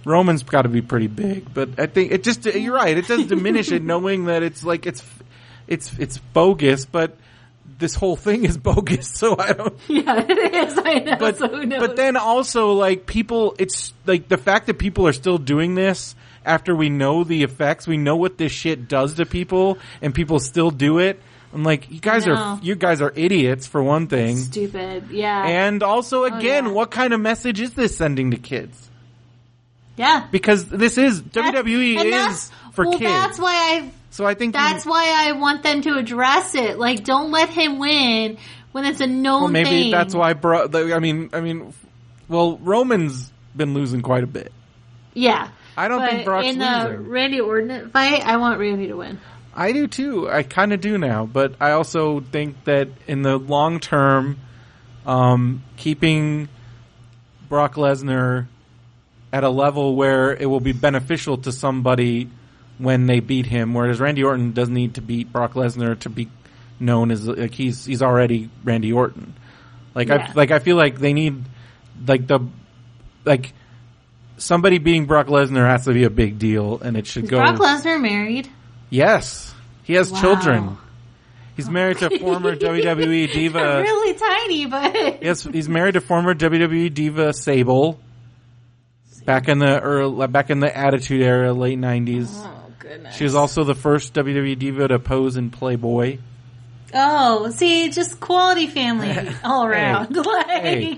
Roman's 0.05 0.43
got 0.43 0.63
to 0.63 0.69
be 0.69 0.81
pretty 0.81 1.07
big, 1.07 1.53
but 1.53 1.79
I 1.79 1.85
think 1.85 2.11
it 2.11 2.25
just, 2.25 2.43
you're 2.43 2.75
right, 2.75 2.97
it 2.97 3.07
does 3.07 3.25
diminish 3.27 3.71
it 3.71 3.81
knowing 3.81 4.25
that 4.25 4.43
it's 4.43 4.61
like, 4.61 4.85
it's, 4.85 5.01
it's, 5.65 5.97
it's 5.97 6.17
bogus, 6.17 6.83
but 6.83 7.15
this 7.84 7.95
whole 7.95 8.15
thing 8.15 8.45
is 8.45 8.57
bogus, 8.57 9.07
so 9.21 9.36
I 9.38 9.51
don't, 9.51 9.77
yeah, 9.89 10.25
it 10.27 10.53
is. 10.55 10.79
I 10.79 10.99
know. 10.99 11.17
but 11.19 11.38
so 11.38 11.47
who 11.49 11.65
knows? 11.65 11.79
but 11.86 11.95
then 11.97 12.15
also 12.17 12.71
like 12.71 13.05
people 13.05 13.55
it's 13.59 13.93
like 14.05 14.29
the 14.29 14.38
fact 14.38 14.67
that 14.67 14.79
people 14.79 15.05
are 15.05 15.13
still 15.13 15.38
doing 15.38 15.75
this 15.75 16.15
after 16.45 16.73
we 16.75 16.89
know 16.89 17.23
the 17.25 17.43
effects 17.43 17.86
we 17.86 17.97
know 17.97 18.15
what 18.15 18.38
this 18.38 18.51
shit 18.51 18.88
does 18.88 19.15
to 19.15 19.25
people 19.25 19.77
and 20.01 20.15
people 20.15 20.39
still 20.39 20.71
do 20.71 20.99
it 20.99 21.21
i'm 21.53 21.63
like 21.63 21.89
you 21.91 21.99
guys 21.99 22.27
are 22.27 22.59
you 22.61 22.75
guys 22.75 23.01
are 23.01 23.11
idiots 23.15 23.67
for 23.67 23.84
one 23.84 24.07
thing 24.07 24.38
stupid. 24.38 25.09
Yeah, 25.11 25.45
and 25.45 25.84
also 25.84 26.21
oh, 26.23 26.25
again 26.25 26.65
Oh, 26.65 26.69
yeah. 26.69 26.73
what 26.75 26.91
kind 26.91 27.13
of 27.13 27.19
message 27.19 27.59
is 27.61 27.73
this 27.73 27.95
sending 27.97 28.31
to 28.31 28.38
kids 28.38 28.89
yeah. 29.97 30.27
because 30.31 30.67
this 30.67 30.97
is 30.97 31.21
That's- 31.21 31.53
wwe 31.53 32.03
is 32.31 32.51
for 32.73 32.86
well, 32.86 32.97
kids 32.97 33.11
That's 33.11 33.39
why 33.39 33.53
I. 33.53 33.91
so 34.14 34.26
i 34.26 34.34
think 34.34 34.53
That's 34.53 34.86
why 34.86 35.28
I 35.28 35.34
want 35.34 35.64
them 35.64 35.82
to 35.82 35.95
address 35.97 36.55
it. 36.55 36.78
Like, 36.78 37.03
don't 37.03 37.32
let 37.32 37.49
him 37.49 37.80
win 37.80 38.38
when 38.72 38.86
it's 38.86 39.01
a 39.01 39.07
known 39.07 39.41
well, 39.43 39.51
maybe 39.51 39.70
thing. 39.70 39.91
that's 39.91 40.16
why 40.16 40.34
bro 40.34 40.70
i 40.74 40.99
mean 40.99 41.30
i 41.34 41.41
mean 41.41 41.74
well 42.28 42.57
roman's 42.57 43.32
been 43.55 43.74
losing 43.74 44.01
quite 44.01 44.24
a 44.24 44.28
bit 44.28 44.51
Yeah. 45.14 45.49
I 45.76 45.88
don't 45.88 46.07
think 46.07 46.26
Brock's 46.26 46.47
in 46.47 46.59
the 46.59 46.86
losing. 46.88 47.09
Randy 47.09 47.39
Orton 47.41 47.89
fight, 47.89 48.24
I 48.24 48.38
want 48.38 48.59
Randy 48.59 48.88
to 48.88 48.93
win. 48.95 49.20
I 49.55 49.72
do 49.72 49.88
too. 49.88 50.30
I 50.30 50.43
kind 50.43 50.72
of 50.74 50.82
do 50.82 50.97
now, 50.97 51.26
but 51.26 51.55
I 51.59 51.72
also 51.72 52.20
think 52.20 52.64
that 52.66 52.89
in 53.07 53.22
the 53.24 53.38
long 53.38 53.80
term, 53.80 54.38
um, 55.05 55.64
keeping 55.78 56.47
Brock 57.49 57.76
Lesnar 57.76 58.47
at 59.32 59.43
a 59.43 59.49
level 59.49 59.95
where 59.95 60.36
it 60.36 60.45
will 60.45 60.59
be 60.59 60.74
beneficial 60.74 61.38
to 61.38 61.51
somebody 61.51 62.30
when 62.78 63.05
they 63.05 63.19
beat 63.19 63.45
him, 63.45 63.74
whereas 63.74 63.99
Randy 63.99 64.24
Orton 64.24 64.51
doesn't 64.51 64.74
need 64.74 64.95
to 64.95 65.01
beat 65.01 65.32
Brock 65.32 65.53
Lesnar 65.53 65.97
to 65.99 66.09
be 66.09 66.30
known 66.80 67.11
as 67.11 67.28
like 67.28 67.53
he's 67.53 67.86
he's 67.86 68.01
already 68.01 68.49
Randy 68.63 68.91
Orton. 68.91 69.34
Like 69.95 70.07
Yeah. 70.07 70.28
I 70.30 70.34
like 70.34 70.51
I 70.51 70.59
feel 70.59 70.76
like 70.76 70.99
they 70.99 71.13
need 71.13 71.43
like 72.07 72.28
the 72.28 72.39
like 73.26 73.53
somebody 74.38 74.80
beating 74.80 75.05
Brock 75.05 75.28
Lesnar 75.28 75.67
has 75.69 75.86
to 75.86 75.93
be 75.93 76.03
a 76.03 76.09
big 76.09 76.39
deal, 76.39 76.80
and 76.82 76.97
it 76.97 77.05
should 77.07 77.26
Is 77.26 77.30
go. 77.30 77.38
Brock 77.38 77.55
Lesnar 77.59 78.01
married? 78.01 78.49
Yes, 78.89 79.53
he 79.84 79.93
has 79.93 80.11
Wow. 80.11 80.21
children. 80.21 80.78
He's 81.55 81.69
married 81.69 81.99
to 81.99 82.17
former 82.19 82.55
WWE 82.55 83.32
diva. 83.32 83.82
really 83.84 84.17
tiny, 84.17 84.65
but 84.65 85.24
Yes, 85.24 85.43
he's 85.43 85.69
married 85.69 85.93
to 85.93 86.01
former 86.01 86.34
WWE 86.34 86.91
diva 86.93 87.34
Sable. 87.34 87.99
Back 89.26 89.47
in 89.47 89.59
the 89.59 89.80
early, 89.80 90.28
back 90.28 90.49
in 90.49 90.59
the 90.59 90.76
Attitude 90.76 91.21
Era, 91.21 91.53
late 91.53 91.80
nineties. 91.80 92.30
oh 92.34 92.62
goodness. 92.84 93.15
She 93.15 93.23
was 93.23 93.34
also 93.34 93.63
the 93.63 93.75
first 93.75 94.13
WWE 94.13 94.59
diva 94.59 94.88
to 94.89 94.99
pose 94.99 95.38
in 95.38 95.49
Playboy. 95.49 96.19
Oh, 96.93 97.49
see, 97.49 97.89
just 97.89 98.19
quality 98.19 98.67
family 98.67 99.15
all 99.43 99.65
around. 99.65 100.15
like 100.15 100.47
Hey. 100.47 100.97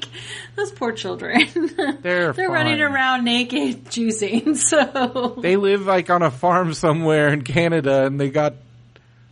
those 0.56 0.72
poor 0.72 0.92
children. 0.92 1.42
They're 2.02 2.34
They're 2.34 2.50
running 2.50 2.82
around 2.82 3.24
naked 3.24 3.86
juicing. 3.90 4.58
So 4.58 5.38
They 5.42 5.56
live 5.56 5.86
like 5.86 6.10
on 6.10 6.22
a 6.22 6.32
farm 6.32 6.74
somewhere 6.74 7.30
in 7.30 7.44
Canada, 7.44 8.06
and 8.06 8.20
they 8.20 8.30
got 8.30 8.56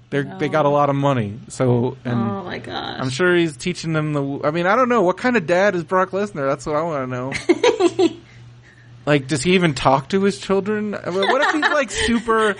they 0.09 0.19
are 0.19 0.37
they 0.39 0.47
got 0.47 0.65
a 0.65 0.69
oh. 0.69 0.73
lot 0.73 0.89
of 0.89 0.95
money. 0.95 1.39
So 1.49 1.97
and 2.05 2.19
Oh 2.19 2.43
my 2.43 2.59
gosh. 2.59 2.99
I'm 2.99 3.09
sure 3.09 3.35
he's 3.35 3.57
teaching 3.57 3.91
them 3.91 4.13
the. 4.13 4.41
I 4.45 4.51
mean, 4.51 4.67
I 4.67 4.77
don't 4.77 4.89
know 4.89 5.01
what 5.01 5.17
kind 5.17 5.35
of 5.35 5.45
dad 5.45 5.75
is 5.75 5.83
Brock 5.83 6.11
Lesnar. 6.11 6.47
That's 6.47 6.65
what 6.65 6.77
I 6.77 6.83
want 6.83 7.09
to 7.09 8.07
know. 8.07 8.19
Like, 9.05 9.27
does 9.27 9.43
he 9.43 9.55
even 9.55 9.73
talk 9.73 10.09
to 10.09 10.23
his 10.23 10.37
children? 10.37 10.95
I 10.95 11.09
mean, 11.09 11.27
what 11.27 11.41
if 11.41 11.51
he's 11.51 11.73
like 11.73 11.91
super? 12.07 12.55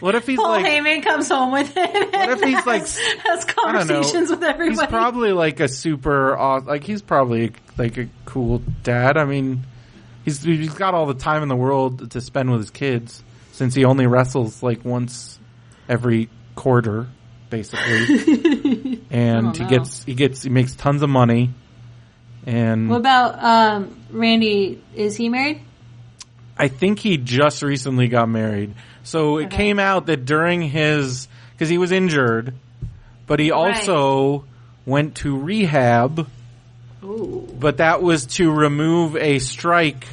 What 0.00 0.14
if 0.14 0.26
he's 0.26 0.38
like? 0.38 0.44
Paul 0.44 0.62
like? 0.62 0.66
Heyman 0.66 1.02
comes 1.02 1.28
home 1.28 1.52
with 1.52 1.74
him. 1.74 1.86
What 1.86 2.30
if 2.30 2.42
he's, 2.42 2.66
like, 2.66 2.82
has 2.82 3.44
don't 3.44 3.56
know. 3.56 3.94
conversations 3.94 4.30
with 4.30 4.42
everybody? 4.42 4.80
He's 4.80 4.86
probably 4.86 5.32
like 5.32 5.60
a 5.60 5.68
super. 5.68 6.36
Like 6.64 6.84
he's 6.84 7.02
probably 7.02 7.52
like 7.78 7.96
a 7.96 8.08
cool 8.26 8.62
dad. 8.82 9.16
I 9.16 9.24
mean, 9.24 9.64
he's 10.24 10.42
he's 10.42 10.74
got 10.74 10.94
all 10.94 11.06
the 11.06 11.14
time 11.14 11.42
in 11.42 11.48
the 11.48 11.56
world 11.56 12.10
to 12.10 12.20
spend 12.20 12.50
with 12.50 12.60
his 12.60 12.70
kids 12.70 13.22
since 13.52 13.74
he 13.74 13.86
only 13.86 14.06
wrestles 14.06 14.62
like 14.62 14.84
once 14.84 15.38
every 15.88 16.28
quarter, 16.54 17.06
basically. 17.48 19.00
and 19.10 19.56
he 19.56 19.64
gets 19.64 20.04
he 20.04 20.14
gets 20.14 20.42
he 20.42 20.50
makes 20.50 20.74
tons 20.74 21.00
of 21.00 21.08
money. 21.08 21.54
And 22.44 22.90
What 22.90 22.98
about 22.98 23.42
um, 23.42 23.98
Randy? 24.10 24.82
Is 24.94 25.16
he 25.16 25.28
married? 25.30 25.62
I 26.58 26.68
think 26.68 26.98
he 26.98 27.16
just 27.18 27.62
recently 27.62 28.08
got 28.08 28.28
married. 28.28 28.74
So 29.02 29.38
it 29.38 29.46
Okay. 29.46 29.56
came 29.56 29.78
out 29.78 30.06
that 30.06 30.24
during 30.24 30.62
his, 30.62 31.28
cause 31.58 31.68
he 31.68 31.78
was 31.78 31.92
injured, 31.92 32.54
but 33.26 33.40
he 33.40 33.50
also 33.52 34.44
went 34.86 35.16
to 35.16 35.36
rehab, 35.38 36.26
Ooh. 37.04 37.48
but 37.58 37.78
that 37.78 38.02
was 38.02 38.26
to 38.26 38.50
remove 38.50 39.16
a 39.16 39.38
strike 39.38 40.06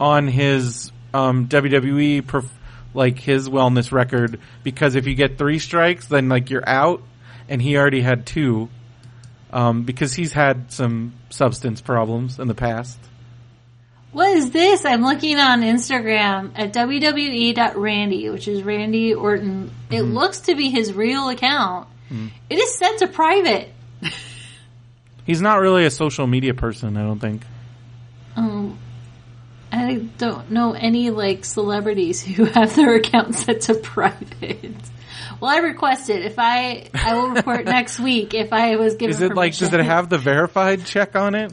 on 0.00 0.26
his, 0.28 0.90
um, 1.14 1.46
WWE, 1.46 2.22
perf- 2.22 2.48
like 2.94 3.18
his 3.18 3.48
wellness 3.48 3.92
record, 3.92 4.40
because 4.64 4.94
if 4.94 5.06
you 5.06 5.14
get 5.14 5.38
three 5.38 5.58
strikes, 5.58 6.06
then 6.06 6.28
like 6.28 6.50
you're 6.50 6.68
out, 6.68 7.02
and 7.48 7.62
he 7.62 7.76
already 7.76 8.00
had 8.00 8.26
two, 8.26 8.68
um, 9.52 9.82
because 9.84 10.14
he's 10.14 10.32
had 10.32 10.72
some 10.72 11.12
substance 11.30 11.80
problems 11.80 12.38
in 12.38 12.48
the 12.48 12.54
past. 12.54 12.98
What 14.12 14.30
is 14.36 14.50
this? 14.50 14.84
I'm 14.84 15.02
looking 15.02 15.38
on 15.38 15.60
Instagram 15.62 16.52
at 16.56 16.72
wwe.randy, 16.72 18.30
which 18.30 18.48
is 18.48 18.62
Randy 18.62 19.14
Orton. 19.14 19.70
It 19.90 19.96
Mm-hmm. 19.96 20.12
looks 20.14 20.40
to 20.42 20.54
be 20.54 20.70
his 20.70 20.92
real 20.92 21.28
account. 21.28 21.88
It 22.48 22.56
is 22.58 22.78
set 22.78 22.98
to 22.98 23.06
private. 23.06 23.68
He's 25.26 25.42
not 25.42 25.60
really 25.60 25.84
a 25.84 25.90
social 25.90 26.26
media 26.26 26.54
person, 26.54 26.96
I 26.96 27.02
don't 27.02 27.18
think. 27.18 27.42
Um, 28.34 28.78
I 29.70 29.96
don't 30.16 30.50
know 30.50 30.72
any 30.72 31.10
like 31.10 31.44
celebrities 31.44 32.22
who 32.22 32.44
have 32.46 32.74
their 32.76 32.94
account 32.94 33.34
set 33.34 33.60
to 33.62 33.74
private. 33.74 34.74
Well, 35.40 35.50
I 35.50 35.58
requested 35.58 36.16
it. 36.20 36.24
if 36.24 36.38
I 36.38 36.88
I 36.94 37.14
will 37.14 37.28
report 37.30 37.64
next 37.66 38.00
week 38.00 38.32
if 38.32 38.54
I 38.54 38.76
was 38.76 38.94
given. 38.94 39.10
Is 39.14 39.20
it 39.20 39.34
like, 39.34 39.54
does 39.56 39.72
it 39.74 39.80
have 39.84 40.08
the 40.08 40.16
verified 40.18 40.86
check 40.86 41.14
on 41.14 41.34
it? 41.34 41.52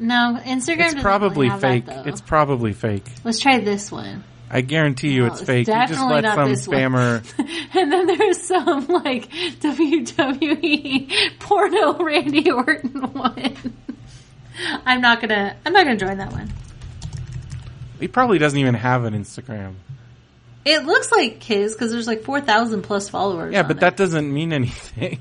No, 0.00 0.40
Instagram. 0.42 0.46
It's 0.46 0.66
doesn't 0.66 1.02
probably 1.02 1.50
fake. 1.50 1.84
That, 1.84 2.06
it's 2.06 2.22
probably 2.22 2.72
fake. 2.72 3.04
Let's 3.22 3.38
try 3.38 3.60
this 3.60 3.92
one. 3.92 4.24
I 4.50 4.62
guarantee 4.62 5.12
you 5.12 5.20
No, 5.20 5.26
it's 5.26 5.40
it's 5.40 5.46
fake. 5.46 5.68
You 5.68 5.86
just 5.86 6.02
let 6.02 6.24
not 6.24 6.34
some 6.34 6.52
spammer. 6.52 7.22
And 7.78 7.92
then 7.92 8.06
there's 8.06 8.40
some 8.40 8.86
like 8.88 9.30
WWE 9.30 11.38
porno 11.38 11.98
Randy 12.04 12.50
Orton 12.50 13.12
one. 13.12 13.56
I'm 14.86 15.02
not 15.02 15.20
gonna. 15.20 15.56
I'm 15.64 15.72
not 15.72 15.84
gonna 15.84 15.98
join 15.98 16.18
that 16.18 16.32
one. 16.32 16.50
He 18.00 18.08
probably 18.08 18.38
doesn't 18.38 18.58
even 18.58 18.74
have 18.74 19.04
an 19.04 19.14
Instagram. 19.14 19.74
It 20.64 20.84
looks 20.84 21.12
like 21.12 21.42
his 21.42 21.74
because 21.74 21.92
there's 21.92 22.06
like 22.06 22.22
four 22.22 22.40
thousand 22.40 22.82
plus 22.82 23.10
followers. 23.10 23.52
Yeah, 23.52 23.62
but 23.62 23.76
it. 23.76 23.80
that 23.80 23.96
doesn't 23.96 24.32
mean 24.32 24.52
anything. 24.52 25.20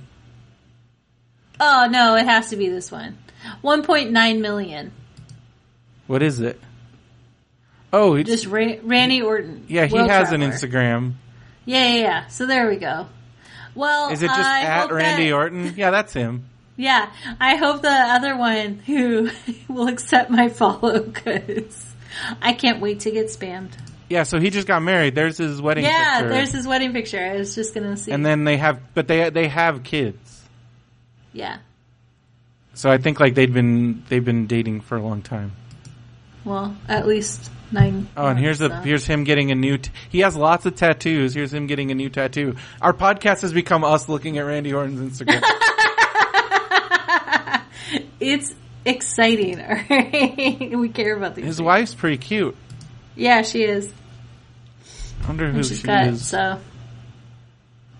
Oh 1.59 1.88
no, 1.91 2.15
it 2.15 2.25
has 2.25 2.49
to 2.49 2.55
be 2.55 2.69
this 2.69 2.91
one. 2.91 3.17
1.9 3.63 4.41
million. 4.41 4.91
What 6.07 6.23
is 6.23 6.39
it? 6.39 6.59
Oh, 7.91 8.15
it's, 8.15 8.29
Just 8.29 8.45
Ra- 8.45 8.75
Randy 8.83 9.21
Orton. 9.21 9.65
yeah, 9.67 9.85
he 9.85 9.93
World 9.93 10.09
has 10.09 10.31
an 10.31 10.41
Instagram. 10.41 11.13
Yeah, 11.65 11.87
yeah, 11.93 12.01
yeah. 12.01 12.27
So 12.27 12.45
there 12.45 12.67
we 12.69 12.75
go. 12.77 13.07
Well, 13.75 14.09
Is 14.11 14.21
it 14.23 14.27
just 14.27 14.39
I 14.39 14.61
at 14.61 14.91
Randy 14.91 15.29
that- 15.29 15.33
Orton? 15.35 15.73
Yeah, 15.77 15.91
that's 15.91 16.13
him. 16.13 16.45
Yeah, 16.75 17.11
I 17.41 17.55
hope 17.57 17.81
the 17.81 17.89
other 17.89 18.37
one 18.37 18.75
who 18.85 19.29
will 19.67 19.87
accept 19.87 20.29
my 20.29 20.47
follow 20.49 21.01
because 21.03 21.93
I 22.41 22.53
can't 22.53 22.79
wait 22.79 23.01
to 23.01 23.11
get 23.11 23.27
spammed. 23.27 23.71
Yeah, 24.09 24.23
so 24.23 24.39
he 24.39 24.49
just 24.49 24.65
got 24.67 24.81
married. 24.81 25.13
There's 25.13 25.37
his 25.37 25.61
wedding 25.61 25.83
picture. 25.83 25.97
Yeah, 25.99 26.19
picture. 26.21 26.29
there's 26.29 26.51
his 26.53 26.65
wedding 26.65 26.93
picture. 26.93 27.19
I 27.23 27.35
was 27.35 27.53
just 27.53 27.73
gonna 27.73 27.97
see. 27.97 28.11
and 28.11 28.25
then 28.25 28.43
they 28.45 28.57
have, 28.57 28.79
but 28.95 29.07
they 29.07 29.29
they 29.29 29.47
have 29.49 29.83
kids. 29.83 30.41
yeah. 31.33 31.57
So 32.80 32.89
I 32.89 32.97
think 32.97 33.19
like 33.19 33.36
they've 33.36 33.53
been 33.53 34.03
they've 34.07 34.23
been 34.23 34.47
dating 34.47 34.80
for 34.80 34.95
a 34.95 35.01
long 35.01 35.21
time. 35.21 35.51
Well, 36.45 36.77
at 36.88 37.07
least 37.07 37.51
nine. 37.73 38.07
Oh, 38.15 38.27
and 38.27 38.39
here's 38.39 38.59
the 38.59 38.69
so. 38.69 38.75
here's 38.75 39.05
him 39.05 39.25
getting 39.25 39.51
a 39.51 39.55
new. 39.55 39.80
T- 39.80 39.91
he 40.07 40.19
has 40.19 40.34
lots 40.34 40.65
of 40.65 40.77
tattoos. 40.77 41.34
Here's 41.36 41.53
him 41.53 41.67
getting 41.67 41.91
a 41.91 41.93
new 41.93 42.09
tattoo. 42.09 42.55
Our 42.82 42.93
podcast 42.93 43.41
has 43.41 43.51
become 43.51 43.84
us 43.84 44.07
looking 44.07 44.38
at 44.38 44.43
Randy 44.45 44.71
Orton's 44.71 45.19
Instagram. 45.19 45.43
It's 48.21 48.53
exciting. 48.86 49.59
All 49.61 49.67
right, 49.89 50.77
we 50.77 50.88
care 50.89 51.17
about 51.17 51.36
these. 51.36 51.45
His 51.45 51.57
things. 51.57 51.65
wife's 51.65 51.95
pretty 51.95 52.17
cute. 52.17 52.55
Yeah, 53.15 53.41
she 53.41 53.63
is. 53.63 53.91
I 55.23 55.27
wonder 55.27 55.49
who 55.49 55.57
And 55.57 55.65
she's 55.65 55.80
she 55.80 55.84
got 55.88 56.07
is. 56.07 56.25
so. 56.25 56.59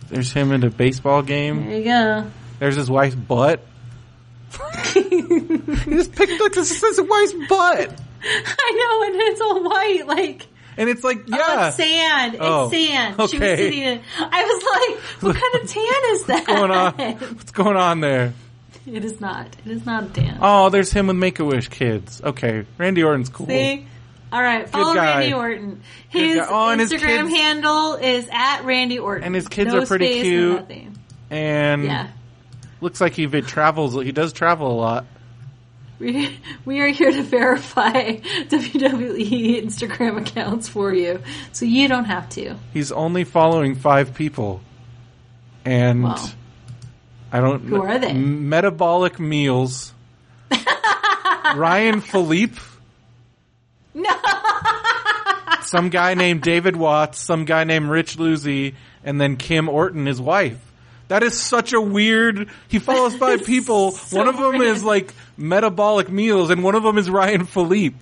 There's 0.08 0.32
him 0.32 0.54
at 0.54 0.64
a 0.64 0.70
baseball 0.70 1.22
game. 1.22 1.66
There 1.66 1.78
you 1.80 1.84
go. 1.84 2.32
There's 2.60 2.76
his 2.76 2.90
wife's 2.90 3.16
butt. 3.16 3.66
He 4.94 5.92
just 5.96 6.16
picked 6.16 6.42
up 6.42 6.54
his, 6.56 6.82
his 6.82 7.02
wife's 7.02 7.34
butt, 7.48 8.02
I 8.24 8.72
know, 8.72 9.08
and 9.08 9.22
it's 9.32 9.42
all 9.42 9.64
white, 9.64 10.08
like 10.08 10.48
and 10.78 10.90
it's 10.90 11.04
like 11.04 11.18
uh, 11.18 11.22
oh, 11.34 11.38
yeah, 11.38 11.68
it's 11.68 11.76
sand. 11.78 12.38
Oh, 12.40 12.70
it's 12.70 12.74
sand. 12.74 13.16
She 13.16 13.22
was 13.22 13.34
okay. 13.34 13.56
sitting 13.58 13.82
in. 13.82 14.02
I 14.18 14.44
was 14.46 14.64
like, 14.64 15.24
what 15.24 15.36
kind 15.36 15.56
of 15.64 15.70
tan 15.70 16.12
is 16.12 16.24
that? 16.28 16.48
What's 16.48 16.60
going 16.60 16.72
on? 16.72 16.94
What's 17.36 17.52
going 17.52 17.78
on 17.78 18.00
there? 18.00 18.34
It 18.86 19.04
is 19.04 19.20
not. 19.20 19.48
It 19.66 19.72
is 19.72 19.86
not 19.86 20.04
a 20.06 20.08
tan. 20.08 20.38
Oh, 20.42 20.70
there's 20.70 20.92
him 20.92 21.08
with 21.08 21.18
Make 21.18 21.40
a 21.40 21.46
Wish 21.46 21.68
kids. 21.68 22.22
Okay, 22.24 22.66
Randy 22.78 23.04
Orton's 23.04 23.30
cool. 23.30 23.48
See? 23.48 23.86
All 24.32 24.42
right, 24.42 24.70
follow. 24.70 24.96
Randy 24.96 25.34
Orton. 25.34 25.82
His. 26.08 26.40
Oh, 26.48 26.70
and 26.70 26.80
his 26.80 26.94
Instagram 26.94 27.30
handle 27.30 27.96
is 27.96 28.30
at 28.32 28.64
Randy 28.64 29.00
Orton. 29.00 29.26
And 29.26 29.36
his 29.36 29.48
kids 29.48 29.74
No 29.74 29.82
are 29.82 29.86
pretty 29.86 30.06
space, 30.06 30.24
cute. 30.24 30.56
nothing. 30.62 30.98
And 31.30 31.84
Yeah. 31.84 32.08
Looks 32.82 33.02
like 33.02 33.14
he 33.14 33.28
travels. 33.42 33.94
He 33.96 34.12
does 34.12 34.34
travel 34.34 34.72
a 34.72 34.78
lot. 34.80 35.06
We, 36.00 36.40
we 36.64 36.80
are 36.80 36.88
here 36.88 37.12
to 37.12 37.24
verify 37.24 37.92
WWE 38.16 39.62
Instagram 39.62 40.22
accounts 40.22 40.70
for 40.70 40.94
you, 40.94 41.22
so 41.52 41.66
you 41.66 41.90
don't 41.90 42.06
have 42.06 42.30
to. 42.30 42.56
He's 42.74 42.94
only 42.94 43.26
following 43.26 43.76
five 43.76 44.14
people, 44.14 44.62
and 45.66 46.04
Wow. 46.04 46.26
I 47.34 47.42
don't. 47.42 47.64
Who 47.64 47.84
are 47.84 48.00
they? 48.00 48.14
Metabolic 48.14 49.20
Meals. 49.20 49.94
Ryan 51.56 52.00
Phillippe. 52.00 52.58
No. 53.94 54.14
Some 55.64 55.90
guy 55.90 56.14
named 56.14 56.42
David 56.42 56.76
Watts. 56.76 57.20
Some 57.20 57.44
guy 57.46 57.66
named 57.66 57.90
Rich 57.90 58.18
Lucy, 58.18 58.76
and 59.04 59.20
then 59.20 59.36
Kim 59.36 59.68
Orton, 59.68 60.06
his 60.06 60.22
wife. 60.22 60.60
That 61.10 61.24
is 61.24 61.40
such 61.40 61.74
a 61.74 61.82
weird. 61.82 62.50
He 62.68 62.80
follows 62.80 63.16
five 63.16 63.44
people. 63.46 63.92
So 63.92 64.18
one 64.18 64.28
of 64.28 64.38
them 64.38 64.62
is 64.62 64.84
like 64.84 65.14
Metabolic 65.38 66.10
Meals, 66.10 66.50
and 66.50 66.64
one 66.64 66.76
of 66.76 66.84
them 66.84 66.98
is 66.98 67.10
Ryan 67.10 67.46
Phillippe. 67.46 68.02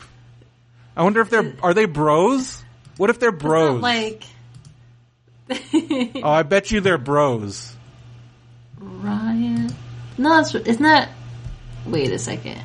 I 0.95 1.03
wonder 1.03 1.21
if 1.21 1.29
they're 1.29 1.43
hmm. 1.43 1.65
are 1.65 1.73
they 1.73 1.85
bros? 1.85 2.63
What 2.97 3.09
if 3.09 3.19
they're 3.19 3.31
bros? 3.31 3.81
like 3.81 4.23
oh, 5.49 6.21
I 6.23 6.43
bet 6.43 6.71
you 6.71 6.81
they're 6.81 6.97
bros. 6.97 7.75
Ryan. 8.79 9.73
No, 10.17 10.39
it's, 10.39 10.53
isn't? 10.53 11.09
Wait 11.85 12.11
a 12.11 12.19
second. 12.19 12.61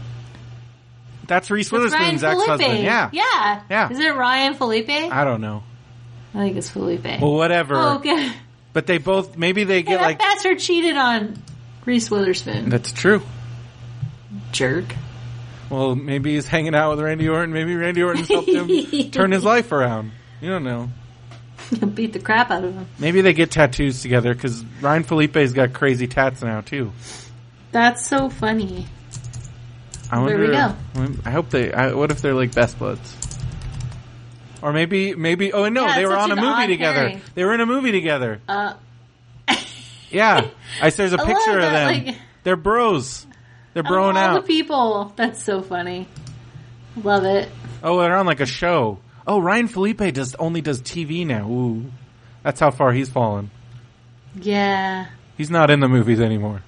That's 1.27 1.51
Reese 1.51 1.71
Witherspoon's 1.71 2.25
ex-husband. 2.25 2.83
Yeah. 2.83 3.11
yeah, 3.13 3.63
Yeah. 3.71 3.91
Is 3.91 3.99
it 3.99 4.15
Ryan 4.17 4.55
Felipe? 4.55 4.91
I, 4.91 5.23
I 5.23 5.25
don't 5.25 5.41
know. 5.41 5.63
I 6.35 6.39
think 6.39 6.57
it's 6.57 6.69
Felipe. 6.69 7.05
Well, 7.05 7.35
whatever. 7.35 7.77
oh, 7.77 7.97
okay. 7.97 8.33
But 8.73 8.87
they 8.87 8.99
both 8.99 9.37
maybe 9.37 9.65
they 9.65 9.79
Hey, 9.79 9.83
get 9.83 10.01
that 10.01 10.03
like 10.07 10.19
bastard 10.19 10.59
cheated 10.59 10.97
on 10.97 11.37
Reese 11.85 12.11
Witherspoon. 12.11 12.69
that's 12.71 12.93
true. 12.93 13.23
jerk. 14.53 14.85
Well, 15.71 15.95
maybe 15.95 16.35
he's 16.35 16.47
hanging 16.47 16.75
out 16.75 16.91
with 16.91 17.01
Randy 17.01 17.29
Orton. 17.29 17.53
Maybe 17.53 17.75
Randy 17.75 18.03
Orton's 18.03 18.29
helped 18.29 18.49
him 18.49 18.69
turn 19.11 19.31
his 19.33 19.43
life 19.45 19.73
around. 19.73 20.13
You 20.41 20.51
don't 20.51 20.65
know. 20.65 20.91
Beat 21.95 22.13
the 22.13 22.19
crap 22.19 22.51
out 22.51 22.65
of 22.65 22.75
him. 22.75 22.87
Maybe 22.99 23.21
they 23.23 23.33
get 23.33 23.51
tattoos 23.51 24.03
together 24.03 24.35
because 24.35 24.63
Ryan 24.83 25.05
Felipe's 25.05 25.53
got 25.53 25.73
crazy 25.73 26.07
tats 26.07 26.43
now 26.43 26.61
too. 26.61 26.93
That's 27.73 28.07
so 28.07 28.29
funny. 28.29 28.87
I 30.11 30.17
There 30.27 30.37
wonder. 30.39 30.75
we 30.97 31.07
go. 31.07 31.21
I 31.25 31.31
hope 31.31 31.49
they. 31.51 31.73
I, 31.73 31.95
what 31.95 32.11
if 32.11 32.21
they're 32.21 32.35
like 32.35 32.55
best 32.55 32.79
buds? 32.79 33.17
Or 34.63 34.73
maybe, 34.73 35.15
maybe. 35.15 35.53
Oh 35.53 35.69
no, 35.69 35.87
Yeah, 35.87 35.97
they 35.97 36.07
were 36.07 36.17
on 36.17 36.31
a 36.31 36.37
movie 36.37 36.69
together. 36.69 36.99
pairing. 37.09 37.21
They 37.35 37.45
were 37.45 37.55
in 37.55 37.61
a 37.61 37.67
movie 37.67 37.93
together. 37.93 38.41
Uh, 38.49 38.75
Yeah, 40.11 40.49
I 40.81 40.91
there's 40.91 41.13
a 41.13 41.19
picture 41.25 41.59
of 41.59 41.63
that, 41.63 41.93
them. 41.95 42.07
like- 42.07 42.17
They're 42.45 42.57
bros. 42.57 43.27
They're 43.75 43.83
broing 43.83 44.17
out. 44.19 44.35
the 44.43 44.47
people. 44.47 45.13
That's 45.17 45.43
so 45.43 45.63
funny. 45.63 46.07
Love 47.03 47.25
it. 47.25 47.49
Oh, 47.83 47.99
they're 48.01 48.17
on 48.17 48.27
like 48.27 48.41
a 48.41 48.47
show. 48.47 48.99
Oh, 49.27 49.41
Ryan 49.41 49.69
Felipe 49.69 49.99
does 50.13 50.35
only 50.35 50.61
does 50.61 50.83
TV 50.83 51.27
now. 51.27 51.49
Ooh, 51.49 51.91
that's 52.43 52.61
how 52.61 52.71
far 52.71 52.93
he's 52.93 53.09
fallen. 53.09 53.51
Yeah. 54.39 55.07
He's 55.39 55.51
not 55.51 55.71
in 55.71 55.81
the 55.81 55.89
movies 55.89 56.21
anymore. 56.21 56.63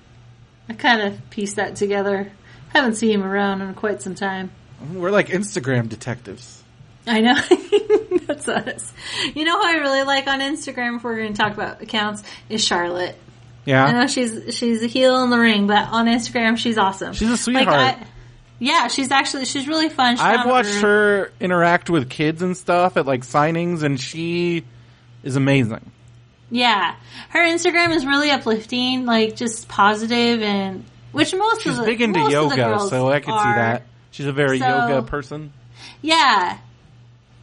I 0.68 0.72
kind 0.72 1.02
of 1.02 1.30
pieced 1.30 1.56
that 1.56 1.76
together. 1.76 2.32
Haven't 2.70 2.94
seen 2.94 3.10
him 3.10 3.22
around 3.22 3.60
in 3.60 3.74
quite 3.74 4.00
some 4.00 4.14
time. 4.14 4.50
We're 4.94 5.10
like 5.10 5.28
Instagram 5.28 5.88
detectives. 5.90 6.63
I 7.06 7.20
know. 7.20 7.34
That's 8.26 8.48
us. 8.48 8.92
You 9.34 9.44
know 9.44 9.58
who 9.60 9.66
I 9.66 9.74
really 9.78 10.02
like 10.04 10.26
on 10.26 10.40
Instagram 10.40 10.96
if 10.96 11.04
we're 11.04 11.16
going 11.18 11.32
to 11.34 11.38
talk 11.38 11.52
about 11.52 11.82
accounts 11.82 12.22
is 12.48 12.64
Charlotte. 12.64 13.16
Yeah. 13.66 13.84
I 13.84 13.92
know 13.92 14.06
she's 14.06 14.54
she's 14.56 14.82
a 14.82 14.86
heel 14.86 15.22
in 15.24 15.30
the 15.30 15.38
ring, 15.38 15.66
but 15.66 15.88
on 15.88 16.06
Instagram 16.06 16.56
she's 16.56 16.78
awesome. 16.78 17.12
She's 17.14 17.28
a 17.28 17.32
Like, 17.32 17.40
sweetheart. 17.40 17.68
I- 17.98 18.06
yeah, 18.60 18.86
she's 18.88 19.10
actually 19.10 19.44
she's 19.46 19.66
really 19.66 19.88
fun. 19.88 20.16
I've 20.18 20.46
watched 20.46 20.74
her 20.76 21.32
interact 21.40 21.90
with 21.90 22.08
kids 22.08 22.40
and 22.40 22.56
stuff 22.56 22.96
at 22.96 23.04
like 23.04 23.22
signings, 23.22 23.82
and 23.82 24.00
she 24.00 24.64
is 25.22 25.36
amazing. 25.36 25.90
Yeah, 26.50 26.94
her 27.30 27.40
Instagram 27.40 27.94
is 27.94 28.06
really 28.06 28.30
uplifting, 28.30 29.06
like 29.06 29.34
just 29.36 29.66
positive 29.68 30.40
and 30.40 30.84
which 31.12 31.34
most 31.34 31.62
She's 31.62 31.72
of 31.72 31.78
the 31.80 31.84
big 31.84 32.00
into 32.00 32.20
most 32.20 32.34
of 32.34 32.50
the 32.50 32.56
yoga, 32.56 32.88
so 32.88 33.08
I 33.10 33.20
could 33.20 33.34
see 33.34 33.44
that. 33.44 33.82
She's 34.12 34.26
a 34.26 34.32
very 34.32 34.58
So- 34.60 34.66
yoga 34.68 35.02
person. 35.02 35.52
Yeah. 36.00 36.58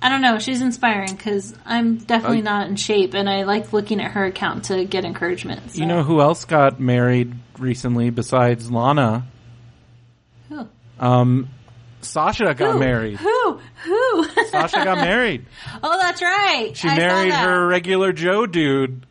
I 0.02 0.10
don't 0.10 0.22
know. 0.22 0.39
She's 0.39 0.62
inspiring 0.62 1.16
because 1.16 1.54
I'm 1.66 1.97
definitely 1.97 2.39
Oh. 2.39 2.43
not 2.45 2.68
in 2.68 2.76
shape, 2.76 3.14
and 3.14 3.30
I 3.30 3.43
like 3.43 3.72
looking 3.72 4.02
at 4.02 4.12
her 4.12 4.26
account 4.26 4.66
to 4.66 4.84
get 4.86 5.06
encouragement. 5.06 5.72
so- 5.72 5.80
You 5.80 5.86
know 5.86 6.02
who 6.04 6.22
else 6.22 6.45
got 6.45 6.80
married 6.80 7.34
recently 7.60 8.10
besides 8.10 8.72
Lana? 8.72 9.26
Who? 10.49 10.68
Um, 10.99 11.49
Sasha 12.02 12.54
got 12.56 12.74
Who? 12.74 12.80
married. 12.80 13.18
Who? 13.18 13.60
Who? 13.84 14.24
Sasha 14.49 14.84
got 14.84 14.97
married. 14.97 15.45
oh, 15.84 15.97
that's 16.02 16.22
right. 16.22 16.72
She 16.76 16.88
I 16.88 16.95
saw 16.95 16.97
married 16.99 17.32
that. 17.32 17.43
her 17.45 17.68
regular 17.68 18.12
Joe 18.12 18.47
dude. 18.47 19.06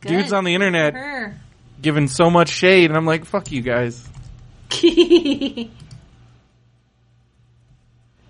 Good 0.00 0.08
Dudes 0.08 0.32
on 0.32 0.44
the 0.44 0.54
internet 0.54 0.94
Her. 0.94 1.36
giving 1.82 2.06
so 2.06 2.30
much 2.30 2.50
shade, 2.50 2.90
and 2.90 2.96
I'm 2.96 3.06
like, 3.06 3.24
fuck 3.24 3.50
you 3.50 3.62
guys. 3.62 4.08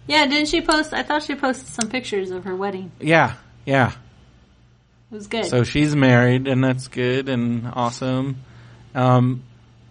yeah, 0.07 0.27
didn't 0.27 0.49
she 0.49 0.61
post? 0.61 0.93
I 0.93 1.03
thought 1.03 1.23
she 1.23 1.35
posted 1.35 1.69
some 1.69 1.89
pictures 1.91 2.31
of 2.31 2.45
her 2.45 2.55
wedding. 2.55 2.91
Yeah, 3.01 3.35
yeah. 3.65 3.93
It 5.11 5.15
was 5.15 5.27
good. 5.27 5.47
So 5.47 5.63
she's 5.65 5.95
married, 5.95 6.49
and 6.49 6.63
that's 6.63 6.89
good 6.89 7.29
and 7.29 7.71
awesome. 7.73 8.37
Um, 8.95 9.43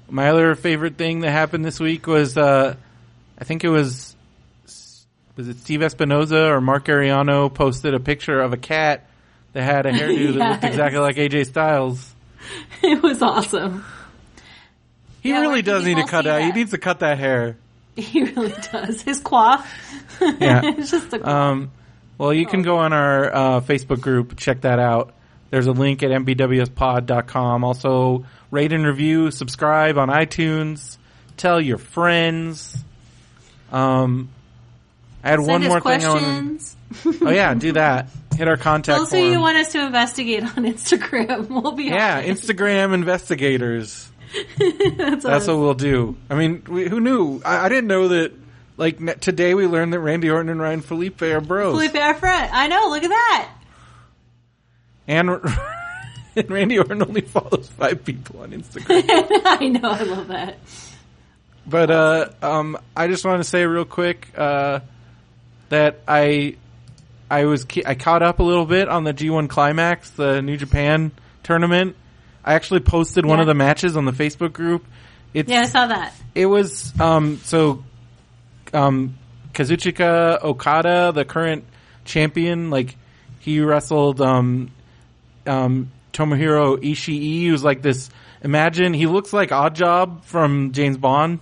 my 0.09 0.29
other 0.29 0.55
favorite 0.55 0.97
thing 0.97 1.21
that 1.21 1.31
happened 1.31 1.63
this 1.65 1.79
week 1.79 2.05
was, 2.07 2.37
uh, 2.37 2.75
I 3.39 3.43
think 3.43 3.63
it 3.63 3.69
was, 3.69 4.15
was 5.35 5.47
it 5.47 5.57
Steve 5.59 5.79
Espinoza 5.81 6.49
or 6.49 6.61
Mark 6.61 6.85
Ariano 6.85 7.53
posted 7.53 7.93
a 7.93 7.99
picture 7.99 8.39
of 8.39 8.53
a 8.53 8.57
cat 8.57 9.07
that 9.53 9.63
had 9.63 9.85
a 9.85 9.91
hairdo 9.91 10.37
that 10.37 10.49
looked 10.51 10.63
exactly 10.65 10.99
like 10.99 11.15
AJ 11.15 11.47
Styles. 11.47 12.13
it 12.83 13.01
was 13.01 13.21
awesome. 13.21 13.85
He 15.21 15.29
Yeah, 15.29 15.41
really 15.41 15.61
does 15.61 15.85
need 15.85 15.97
to 15.97 16.05
cut 16.05 16.27
out. 16.27 16.41
He 16.41 16.51
needs 16.51 16.71
to 16.71 16.77
cut 16.77 16.99
that 16.99 17.17
hair. 17.17 17.57
He 18.01 18.23
really 18.23 18.53
does. 18.71 19.01
His 19.01 19.19
quaff. 19.21 19.71
Yeah. 20.21 20.61
it's 20.63 20.91
just 20.91 21.13
a 21.13 21.29
Um, 21.29 21.71
well, 22.17 22.33
you 22.33 22.45
can 22.45 22.61
go 22.61 22.77
on 22.77 22.93
our 22.93 23.33
uh, 23.33 23.61
Facebook 23.61 23.99
group, 24.01 24.37
check 24.37 24.61
that 24.61 24.79
out. 24.79 25.13
There's 25.49 25.67
a 25.67 25.73
link 25.73 26.03
at 26.03 26.11
mbwspod.com. 26.11 27.63
Also, 27.63 28.25
rate 28.51 28.71
and 28.73 28.85
review, 28.85 29.31
subscribe 29.31 29.97
on 29.97 30.09
iTunes, 30.09 30.97
tell 31.37 31.59
your 31.59 31.77
friends. 31.77 32.77
Um, 33.71 34.29
I 35.23 35.29
had 35.31 35.39
Send 35.39 35.47
one 35.47 35.63
more 35.63 35.81
thing 35.81 36.05
I 36.05 36.19
questions. 36.19 36.75
Oh 37.21 37.29
yeah, 37.29 37.53
do 37.55 37.73
that. 37.73 38.09
Hit 38.35 38.47
our 38.47 38.57
contact 38.57 38.99
us 39.01 39.11
who 39.11 39.17
form. 39.17 39.31
you 39.31 39.39
want 39.39 39.57
us 39.57 39.71
to 39.71 39.85
investigate 39.85 40.43
on 40.43 40.49
Instagram. 40.65 41.49
We'll 41.49 41.71
be 41.71 41.85
yeah, 41.85 42.17
on 42.17 42.23
it. 42.23 42.37
Instagram 42.37 42.93
investigators. 42.93 44.09
That's, 44.97 45.23
That's 45.23 45.47
what 45.47 45.57
we'll 45.57 45.73
do. 45.73 46.15
I 46.29 46.35
mean, 46.35 46.63
we, 46.67 46.87
who 46.87 46.99
knew? 46.99 47.41
I, 47.43 47.65
I 47.65 47.69
didn't 47.69 47.87
know 47.87 48.07
that. 48.09 48.31
Like 48.77 48.99
ne- 48.99 49.13
today, 49.13 49.53
we 49.53 49.67
learned 49.67 49.93
that 49.93 50.01
Randy 50.01 50.29
Orton 50.29 50.49
and 50.49 50.59
Ryan 50.59 50.81
Phillippe 50.81 51.21
are 51.21 51.39
bros. 51.39 51.73
Phillippe 51.73 51.95
our 51.95 52.13
friend. 52.15 52.49
I 52.51 52.67
know. 52.67 52.89
Look 52.89 53.03
at 53.03 53.09
that. 53.09 53.51
And, 55.07 55.29
and 56.35 56.49
Randy 56.51 56.77
Orton 56.79 57.01
only 57.01 57.21
follows 57.21 57.69
five 57.69 58.03
people 58.03 58.41
on 58.41 58.51
Instagram. 58.51 59.05
I 59.45 59.69
know. 59.69 59.89
I 59.89 60.03
love 60.03 60.27
that. 60.27 60.57
but 61.65 61.89
uh, 61.89 62.29
um, 62.41 62.77
I 62.97 63.07
just 63.07 63.23
want 63.23 63.39
to 63.41 63.43
say 63.45 63.65
real 63.65 63.85
quick 63.85 64.29
uh, 64.37 64.81
that 65.69 66.01
I 66.05 66.57
I 67.31 67.45
was 67.45 67.63
ki- 67.63 67.83
I 67.85 67.95
caught 67.95 68.23
up 68.23 68.39
a 68.39 68.43
little 68.43 68.65
bit 68.65 68.89
on 68.89 69.03
the 69.05 69.13
G1 69.13 69.49
Climax, 69.49 70.09
the 70.11 70.41
New 70.41 70.57
Japan 70.57 71.11
tournament. 71.43 71.95
I 72.45 72.53
actually 72.53 72.81
posted 72.81 73.25
one 73.25 73.39
Yeah. 73.39 73.41
of 73.41 73.47
the 73.47 73.55
matches 73.55 73.97
on 73.97 74.05
the 74.05 74.11
Facebook 74.11 74.53
group. 74.53 74.85
It's 75.33 75.49
Yeah, 75.49 75.61
I 75.61 75.65
saw 75.65 75.87
that. 75.87 76.13
it 76.35 76.45
was 76.45 76.93
um 76.99 77.39
so 77.43 77.83
um 78.73 79.15
Kazuchika 79.53 80.43
Okada, 80.43 81.11
the 81.13 81.25
current 81.25 81.63
champion, 82.05 82.69
like 82.69 82.95
he 83.39 83.59
wrestled 83.61 84.21
um 84.21 84.69
um 85.47 85.91
Tomohiro 86.13 86.77
Ishii, 86.77 87.47
who's 87.47 87.63
like 87.63 87.81
this 87.81 88.09
imagine 88.43 88.93
he 88.93 89.07
looks 89.07 89.33
like 89.33 89.49
Oddjob 89.49 90.23
from 90.23 90.71
James 90.71 90.97
Bond. 90.97 91.39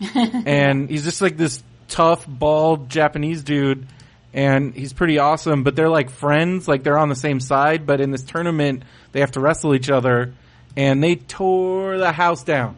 and 0.14 0.88
he's 0.88 1.04
just 1.04 1.20
like 1.20 1.36
this 1.36 1.62
tough, 1.88 2.24
bald 2.26 2.88
Japanese 2.88 3.42
dude 3.42 3.86
and 4.32 4.74
he's 4.74 4.92
pretty 4.92 5.18
awesome, 5.18 5.62
but 5.64 5.74
they're 5.76 5.88
like 5.88 6.10
friends, 6.10 6.68
like 6.68 6.82
they're 6.82 6.98
on 6.98 7.08
the 7.08 7.14
same 7.16 7.40
side, 7.40 7.86
but 7.86 8.00
in 8.00 8.10
this 8.10 8.22
tournament 8.22 8.82
they 9.12 9.20
have 9.20 9.32
to 9.32 9.40
wrestle 9.40 9.74
each 9.74 9.90
other 9.90 10.32
and 10.76 11.02
they 11.02 11.16
tore 11.16 11.98
the 11.98 12.12
house 12.12 12.44
down. 12.44 12.76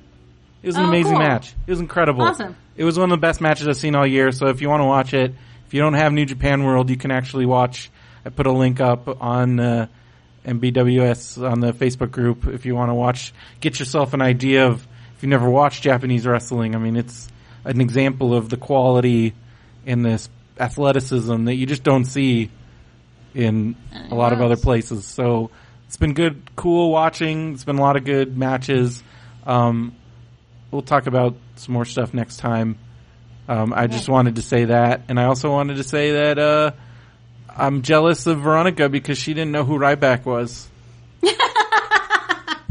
It 0.63 0.69
was 0.69 0.77
an 0.77 0.85
Oh, 0.85 0.89
amazing 0.89 1.13
cool. 1.13 1.21
match. 1.23 1.55
It 1.67 1.71
was 1.71 1.81
incredible. 1.81 2.23
Awesome. 2.23 2.57
It 2.77 2.85
was 2.85 2.99
one 2.99 3.13
of 3.13 3.19
the 3.19 3.21
best 3.21 3.41
matches 3.41 3.69
I've 3.69 3.77
seen 3.77 3.95
all 3.95 4.07
year. 4.07 4.33
So 4.33 4.47
if 4.47 4.63
you 4.63 4.69
want 4.71 4.81
to 4.81 4.87
watch 4.87 5.13
it, 5.13 5.35
if 5.67 5.75
you 5.75 5.81
don't 5.83 5.95
have 5.95 6.13
New 6.13 6.25
Japan 6.25 6.65
World, 6.65 6.89
you 6.89 6.97
can 6.97 7.11
actually 7.11 7.45
watch. 7.47 7.91
I 8.25 8.31
put 8.31 8.47
a 8.47 8.53
link 8.53 8.81
up 8.81 9.21
on 9.23 9.61
uh, 9.61 9.87
MBWS 10.47 11.51
on 11.51 11.61
the 11.61 11.73
Facebook 11.73 12.11
group 12.11 12.47
if 12.47 12.65
you 12.67 12.75
want 12.75 12.91
to 12.91 12.95
watch. 12.95 13.33
Get 13.61 13.79
yourself 13.79 14.15
an 14.15 14.23
idea 14.23 14.67
of 14.67 14.87
if 15.17 15.23
you 15.23 15.29
never 15.29 15.49
watched 15.51 15.83
Japanese 15.83 16.27
wrestling. 16.27 16.75
I 16.75 16.79
mean, 16.79 16.97
it's 16.97 17.29
an 17.65 17.81
example 17.81 18.35
of 18.35 18.49
the 18.49 18.57
quality 18.57 19.35
in 19.87 20.03
this 20.03 20.29
athleticism 20.59 21.45
that 21.45 21.55
you 21.55 21.67
just 21.67 21.83
don't 21.83 22.05
see 22.05 22.51
in 23.35 23.77
a 24.11 24.15
lot 24.15 24.33
of 24.33 24.41
other 24.41 24.57
places. 24.57 25.05
So 25.05 25.51
it's 25.87 25.97
been 25.97 26.15
good, 26.15 26.43
cool 26.57 26.91
watching. 26.91 27.55
It's 27.55 27.65
been 27.65 27.79
a 27.79 27.83
lot 27.83 27.97
of 27.97 28.05
good 28.05 28.37
matches. 28.37 29.03
Um, 29.47 29.95
we'll 30.71 30.83
talk 30.83 31.07
about 31.07 31.37
some 31.57 31.75
more 31.75 31.85
stuff 31.85 32.13
next 32.15 32.39
time. 32.39 32.79
Um, 33.49 33.73
I 33.75 33.87
just 33.87 34.09
wanted 34.09 34.37
to 34.37 34.43
say 34.43 34.67
that, 34.67 35.03
and 35.09 35.19
I 35.19 35.25
also 35.25 35.51
wanted 35.51 35.77
to 35.77 35.85
say 35.85 36.13
that 36.13 36.39
uh, 36.39 36.71
I'm 37.49 37.83
jealous 37.83 38.27
of 38.27 38.41
Veronica 38.41 38.89
because 38.89 39.19
she 39.19 39.35
didn't 39.35 39.53
know 39.53 39.65
who 39.65 39.79
Ryback 39.79 40.25
was 40.25 40.69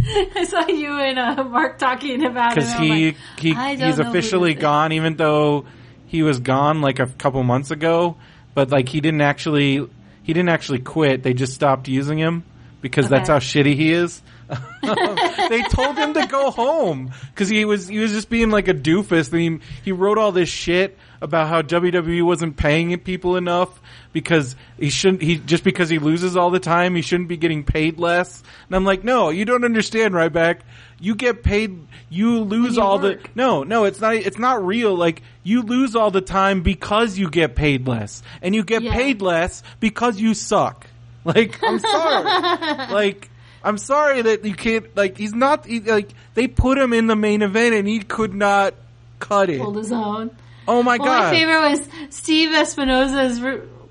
I 0.04 0.46
saw 0.46 0.68
you 0.68 1.00
and 1.00 1.20
uh, 1.20 1.44
Mark 1.44 1.78
talking 1.78 2.26
about 2.26 2.52
it. 2.52 2.56
because 2.56 2.74
I'm 2.74 2.82
he 2.84 3.06
like, 3.08 3.16
he 3.38 3.54
I 3.54 3.76
don't 3.76 3.88
he's 3.88 3.98
know 3.98 4.04
who 4.06 4.10
officially 4.10 4.54
this 4.54 4.58
is. 4.58 4.62
gone, 4.62 4.92
even 4.94 5.16
though 5.16 5.66
he 6.12 6.24
was 6.24 6.42
gone 6.42 6.82
like 6.82 7.00
a 7.00 7.08
couple 7.08 7.42
months 7.42 7.72
ago. 7.72 8.18
But 8.54 8.70
like 8.70 8.90
he 8.90 9.00
didn't 9.00 9.22
actually 9.22 9.76
he 10.24 10.34
didn't 10.34 10.50
actually 10.50 10.80
quit. 10.80 11.24
They 11.24 11.34
just 11.34 11.54
stopped 11.54 11.88
using 11.88 12.18
him 12.18 12.44
because 12.82 13.08
that's 13.08 13.30
how 13.30 13.40
shitty 13.40 13.76
he 13.76 13.94
is. 13.94 14.22
they 14.82 15.62
told 15.70 15.98
him 15.98 16.14
to 16.14 16.28
go 16.28 16.52
home 16.52 17.14
because 17.30 17.48
he 17.48 17.64
was 17.64 17.88
he 17.88 18.00
was 18.00 18.12
just 18.12 18.30
being 18.30 18.50
like 18.50 18.68
a 18.68 18.74
doofus. 18.74 19.34
I 19.34 19.38
mean, 19.38 19.62
he 19.86 19.94
wrote 19.94 20.18
all 20.18 20.34
this 20.34 20.50
shit 20.50 20.98
about 21.22 21.48
how 21.48 21.62
WWE 21.62 22.24
wasn't 22.24 22.58
paying 22.58 23.00
people 23.00 23.38
enough 23.38 23.80
because 24.12 24.58
he 24.78 24.90
shouldn't. 24.90 25.22
He 25.22 25.38
just 25.38 25.64
because 25.64 25.88
he 25.88 25.98
loses 25.98 26.36
all 26.36 26.50
the 26.50 26.60
time, 26.60 26.94
he 26.94 27.02
shouldn't 27.02 27.30
be 27.30 27.38
getting 27.38 27.64
paid 27.64 28.00
less. 28.00 28.44
And 28.68 28.76
I'm 28.76 28.84
like, 28.84 29.06
no, 29.06 29.30
you 29.30 29.46
don't 29.46 29.64
understand, 29.64 30.14
Ryback. 30.14 30.60
You 31.02 31.16
get 31.16 31.44
paid. 31.44 31.78
You 32.10 32.40
lose 32.40 32.78
you 32.78 32.82
all 32.82 33.00
work. 33.00 33.24
the. 33.24 33.30
No, 33.36 33.64
no, 33.64 33.84
it's 33.86 34.00
not. 34.00 34.14
It's 34.16 34.38
not 34.38 34.66
real. 34.66 34.96
Like 34.96 35.22
you 35.44 35.64
lose 35.64 35.96
all 35.96 36.12
the 36.12 36.22
time 36.22 36.62
because 36.62 37.18
you 37.18 37.30
get 37.30 37.56
paid 37.56 37.88
less, 37.88 38.22
and 38.42 38.54
you 38.56 38.64
get 38.64 38.84
Yeah. 38.84 38.94
paid 38.94 39.22
less 39.22 39.64
because 39.82 40.20
you 40.22 40.34
suck. 40.34 40.88
Like 41.26 41.60
I'm 41.64 41.78
sorry. 41.80 42.24
like 42.94 43.30
I'm 43.64 43.78
sorry 43.78 44.22
that 44.24 44.44
you 44.46 44.56
can't. 44.56 44.96
Like 44.98 45.18
he's 45.18 45.34
not. 45.36 45.66
He, 45.68 45.80
like 45.80 46.10
they 46.34 46.48
put 46.48 46.78
him 46.80 46.94
in 46.94 47.06
the 47.08 47.16
main 47.16 47.42
event 47.44 47.76
and 47.76 47.88
he 47.88 48.00
could 48.00 48.34
not 48.34 48.74
cut 49.20 49.50
it. 49.52 49.60
Hold 49.62 49.78
his 49.78 49.92
own. 49.92 50.32
Oh 50.68 50.82
my 50.84 50.98
Well, 50.98 51.08
god. 51.08 51.32
my 51.34 51.38
favorite 51.40 51.70
was 51.72 51.90
Steve 52.16 52.50
Espinosa's 52.54 53.40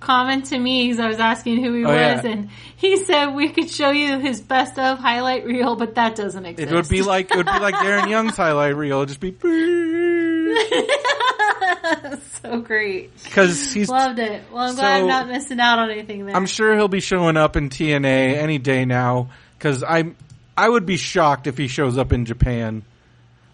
comment 0.01 0.47
to 0.47 0.59
me 0.59 0.87
because 0.89 1.01
I 1.01 1.09
was 1.09 1.21
asking 1.21 1.63
who 1.63 1.75
he 1.75 1.85
Oh, 1.85 1.89
was, 1.89 2.25
yeah. 2.25 2.27
and 2.27 2.49
he 2.77 2.97
said 3.05 3.35
we 3.35 3.51
could 3.51 3.69
show 3.71 3.91
you 3.91 4.19
his 4.19 4.41
best 4.41 4.79
of 4.79 4.99
highlight 4.99 5.45
reel, 5.45 5.77
but 5.77 5.95
that 5.97 6.17
doesn't 6.17 6.45
exist. 6.47 6.73
It 6.73 6.75
would 6.75 6.89
be 6.89 7.03
like 7.03 7.31
it 7.31 7.37
would 7.37 7.47
be 7.47 7.59
like 7.59 7.75
Darren 7.77 8.09
Young's 8.11 8.37
highlight 8.37 8.75
reel. 8.77 8.99
It'd 9.03 9.09
just 9.09 9.21
be 9.21 9.33
so 12.43 12.61
great. 12.61 13.11
because 13.25 13.73
he's. 13.73 13.89
Loved 13.89 14.19
it. 14.19 14.43
Well, 14.53 14.69
I'm 14.69 14.75
glad 14.75 15.01
I'm 15.03 15.07
not 15.07 15.29
missing 15.29 15.61
out 15.61 15.79
on 15.79 15.91
anything 15.91 16.27
there. 16.27 16.37
I'm 16.37 16.47
sure 16.47 16.75
he'll 16.75 16.89
be 16.89 17.01
showing 17.01 17.37
up 17.37 17.57
in 17.57 17.71
TNA 17.71 18.37
any 18.37 18.59
day 18.59 18.85
now. 18.85 19.29
Because 19.59 19.83
I'm. 19.83 20.17
I 20.57 20.69
would 20.69 20.87
be 20.87 20.97
shocked 20.97 21.47
if 21.47 21.57
he 21.57 21.69
shows 21.69 21.97
up 21.97 22.13
in 22.13 22.27
Japan. 22.27 22.83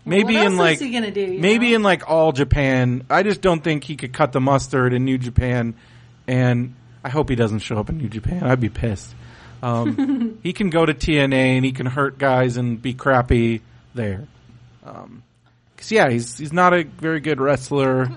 Maybe 0.04 0.36
in 0.36 0.56
like 0.56 0.78
he 0.78 0.92
gonna 0.92 1.10
do? 1.10 1.36
maybe 1.38 1.70
know? 1.70 1.76
in 1.76 1.82
like 1.82 2.08
all 2.08 2.32
Japan. 2.32 3.04
I 3.10 3.22
just 3.24 3.40
don't 3.40 3.62
think 3.62 3.84
he 3.84 3.96
could 3.96 4.12
cut 4.12 4.32
the 4.32 4.40
mustard 4.40 4.92
in 4.92 5.04
New 5.04 5.18
Japan, 5.18 5.74
and 6.26 6.74
I 7.04 7.08
hope 7.10 7.28
he 7.28 7.36
doesn't 7.36 7.60
show 7.60 7.78
up 7.78 7.88
in 7.88 7.98
New 7.98 8.08
Japan. 8.08 8.42
I'd 8.44 8.60
be 8.60 8.68
pissed. 8.68 9.14
Um, 9.62 10.38
he 10.42 10.52
can 10.52 10.70
go 10.70 10.84
to 10.84 10.92
TNA 10.94 11.32
and 11.56 11.64
he 11.64 11.72
can 11.72 11.86
hurt 11.86 12.18
guys 12.18 12.56
and 12.56 12.80
be 12.80 12.94
crappy 12.94 13.62
there. 13.94 14.26
Um 14.84 15.22
'cause 15.76 15.90
yeah, 15.90 16.08
he's 16.08 16.36
he's 16.38 16.52
not 16.52 16.72
a 16.74 16.84
very 16.84 17.20
good 17.20 17.40
wrestler, 17.40 18.08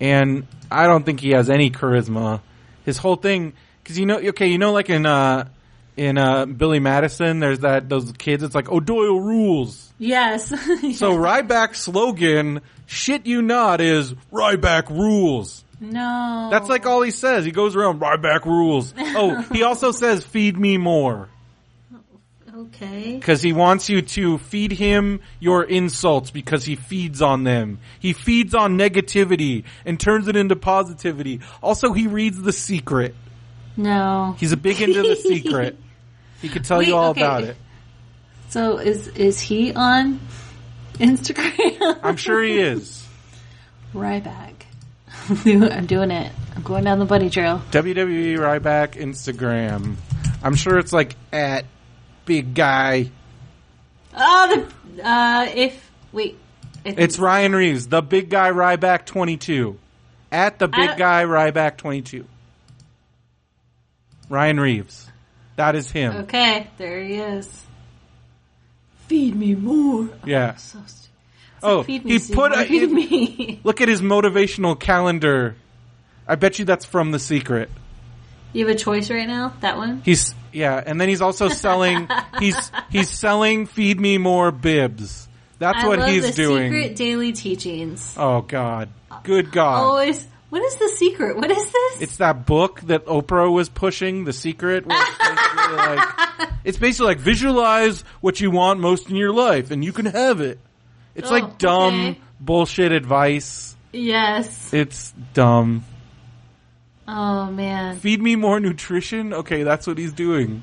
and 0.00 0.46
I 0.70 0.86
don't 0.86 1.04
think 1.04 1.20
he 1.20 1.30
has 1.30 1.50
any 1.50 1.70
charisma. 1.70 2.40
His 2.84 2.98
whole 2.98 3.16
thing, 3.16 3.52
because 3.82 3.98
you 3.98 4.06
know, 4.06 4.18
okay, 4.18 4.48
you 4.48 4.58
know, 4.58 4.72
like 4.72 4.90
in 4.90 5.06
uh 5.06 5.48
in 5.96 6.18
uh 6.18 6.46
Billy 6.46 6.80
Madison, 6.80 7.38
there's 7.40 7.60
that 7.60 7.88
those 7.88 8.10
kids. 8.12 8.42
It's 8.42 8.54
like 8.54 8.70
O'Doyle 8.70 9.20
rules. 9.20 9.92
yes. 9.98 10.48
So 10.96 11.16
Ryback's 11.16 11.80
slogan, 11.80 12.60
"Shit 12.86 13.26
you 13.26 13.40
not," 13.42 13.80
is 13.80 14.12
Ryback 14.32 14.90
rules. 14.90 15.64
No, 15.82 16.48
That's 16.50 16.68
like 16.68 16.86
all 16.86 17.02
he 17.02 17.10
says. 17.10 17.44
He 17.44 17.50
goes 17.50 17.74
around 17.74 18.00
Ryback 18.00 18.44
rules. 18.44 18.94
Oh, 18.96 19.42
he 19.52 19.62
also 19.64 19.90
says 19.90 20.24
"Feed 20.24 20.56
me 20.56 20.78
more" 20.78 21.28
okay. 22.54 23.16
because 23.16 23.42
he 23.42 23.52
wants 23.52 23.88
you 23.88 24.02
to 24.02 24.38
feed 24.38 24.72
him 24.72 25.20
your 25.40 25.64
insults 25.64 26.30
because 26.30 26.64
he 26.64 26.76
feeds 26.76 27.20
on 27.20 27.44
them. 27.44 27.80
He 27.98 28.12
feeds 28.12 28.54
on 28.54 28.78
negativity 28.78 29.64
and 29.84 29.98
turns 29.98 30.28
it 30.28 30.36
into 30.36 30.56
positivity. 30.56 31.40
Also, 31.62 31.92
he 31.92 32.06
reads 32.06 32.40
The 32.40 32.52
Secret. 32.52 33.14
No. 33.76 34.36
He's 34.38 34.52
a 34.52 34.56
big 34.56 34.80
into 34.80 35.02
The 35.02 35.16
Secret. 35.16 35.76
He 36.40 36.48
could 36.48 36.64
tell 36.64 36.78
Wait, 36.78 36.88
you 36.88 36.96
all 36.96 37.10
okay. 37.10 37.20
about 37.20 37.44
it. 37.44 37.56
So 38.48 38.78
is 38.78 39.06
is 39.06 39.38
he 39.38 39.72
on 39.72 40.18
Instagram? 40.94 42.00
I'm 42.02 42.16
sure 42.16 42.42
he 42.42 42.58
is. 42.58 43.06
Ryback. 43.94 44.61
I'm 45.44 45.86
doing 45.86 46.10
it. 46.10 46.32
I'm 46.54 46.62
going 46.62 46.84
down 46.84 46.98
the 46.98 47.04
bunny 47.04 47.30
trail. 47.30 47.62
WWE 47.70 48.36
Ryback 48.38 48.92
Instagram. 49.00 49.96
I'm 50.42 50.54
sure 50.54 50.78
it's 50.78 50.92
like 50.92 51.16
at 51.32 51.64
big 52.24 52.54
guy. 52.54 53.10
Oh, 54.16 54.66
the 54.96 55.06
uh, 55.08 55.46
if 55.54 55.90
wait, 56.12 56.38
if 56.84 56.98
It's 56.98 57.18
Ryan 57.18 57.54
Reeves, 57.54 57.88
the 57.88 58.02
big 58.02 58.28
guy 58.28 58.50
Ryback 58.50 59.06
22. 59.06 59.78
At 60.30 60.58
the 60.58 60.66
big 60.68 60.96
guy 60.96 61.24
Ryback 61.24 61.76
22. 61.76 62.26
Ryan 64.28 64.60
Reeves. 64.60 65.10
That 65.56 65.74
is 65.76 65.90
him. 65.90 66.16
okay. 66.22 66.68
There 66.78 67.02
he 67.04 67.14
is. 67.16 67.64
Feed 69.08 69.36
me 69.36 69.54
more. 69.54 70.08
Yeah. 70.24 70.56
So 70.56 70.78
stu- 70.86 71.01
Oh, 71.62 71.82
Feed 71.82 72.04
me, 72.04 72.12
he 72.12 72.18
Steve, 72.18 72.36
put 72.36 72.52
a, 72.52 72.64
feed 72.64 72.90
me. 72.90 73.60
look 73.64 73.80
at 73.80 73.88
his 73.88 74.02
motivational 74.02 74.78
calendar. 74.78 75.56
I 76.26 76.34
bet 76.36 76.58
you 76.58 76.64
that's 76.64 76.84
from 76.84 77.10
The 77.10 77.18
Secret. 77.18 77.70
You 78.52 78.66
have 78.66 78.76
a 78.76 78.78
choice 78.78 79.10
right 79.10 79.26
now. 79.26 79.54
That 79.60 79.76
one. 79.76 80.02
He's 80.04 80.34
yeah, 80.52 80.82
and 80.84 81.00
then 81.00 81.08
he's 81.08 81.22
also 81.22 81.48
selling. 81.48 82.08
he's 82.38 82.70
he's 82.90 83.08
selling 83.08 83.66
feed 83.66 83.98
me 83.98 84.18
more 84.18 84.52
bibs. 84.52 85.28
That's 85.58 85.84
I 85.84 85.88
what 85.88 86.08
he's 86.08 86.26
the 86.26 86.32
doing. 86.32 86.70
secret 86.72 86.96
daily 86.96 87.32
teachings. 87.32 88.14
Oh 88.18 88.42
God, 88.42 88.90
good 89.22 89.50
God! 89.52 89.82
Always. 89.82 90.26
What 90.50 90.62
is 90.64 90.74
the 90.74 90.88
secret? 90.88 91.36
What 91.36 91.50
is 91.50 91.72
this? 91.72 92.02
It's 92.02 92.16
that 92.18 92.44
book 92.44 92.82
that 92.82 93.06
Oprah 93.06 93.50
was 93.50 93.70
pushing, 93.70 94.24
The 94.24 94.34
Secret. 94.34 94.84
It's, 94.86 95.18
basically 95.18 95.76
like, 95.76 96.08
it's 96.64 96.76
basically 96.76 97.06
like 97.06 97.20
visualize 97.20 98.02
what 98.20 98.38
you 98.38 98.50
want 98.50 98.78
most 98.78 99.08
in 99.08 99.16
your 99.16 99.32
life, 99.32 99.70
and 99.70 99.82
you 99.82 99.94
can 99.94 100.04
have 100.04 100.42
it. 100.42 100.58
It's 101.14 101.28
Oh, 101.28 101.32
like 101.34 101.58
dumb 101.58 101.94
okay. 102.10 102.20
bullshit 102.40 102.92
advice. 102.92 103.76
yes. 103.92 104.72
It's 104.72 105.12
dumb. 105.34 105.84
Oh 107.06 107.50
man. 107.50 107.96
Feed 107.98 108.22
me 108.22 108.36
more 108.36 108.60
nutrition. 108.60 109.34
Okay, 109.34 109.62
that's 109.64 109.86
what 109.86 109.98
he's 109.98 110.12
doing. 110.12 110.62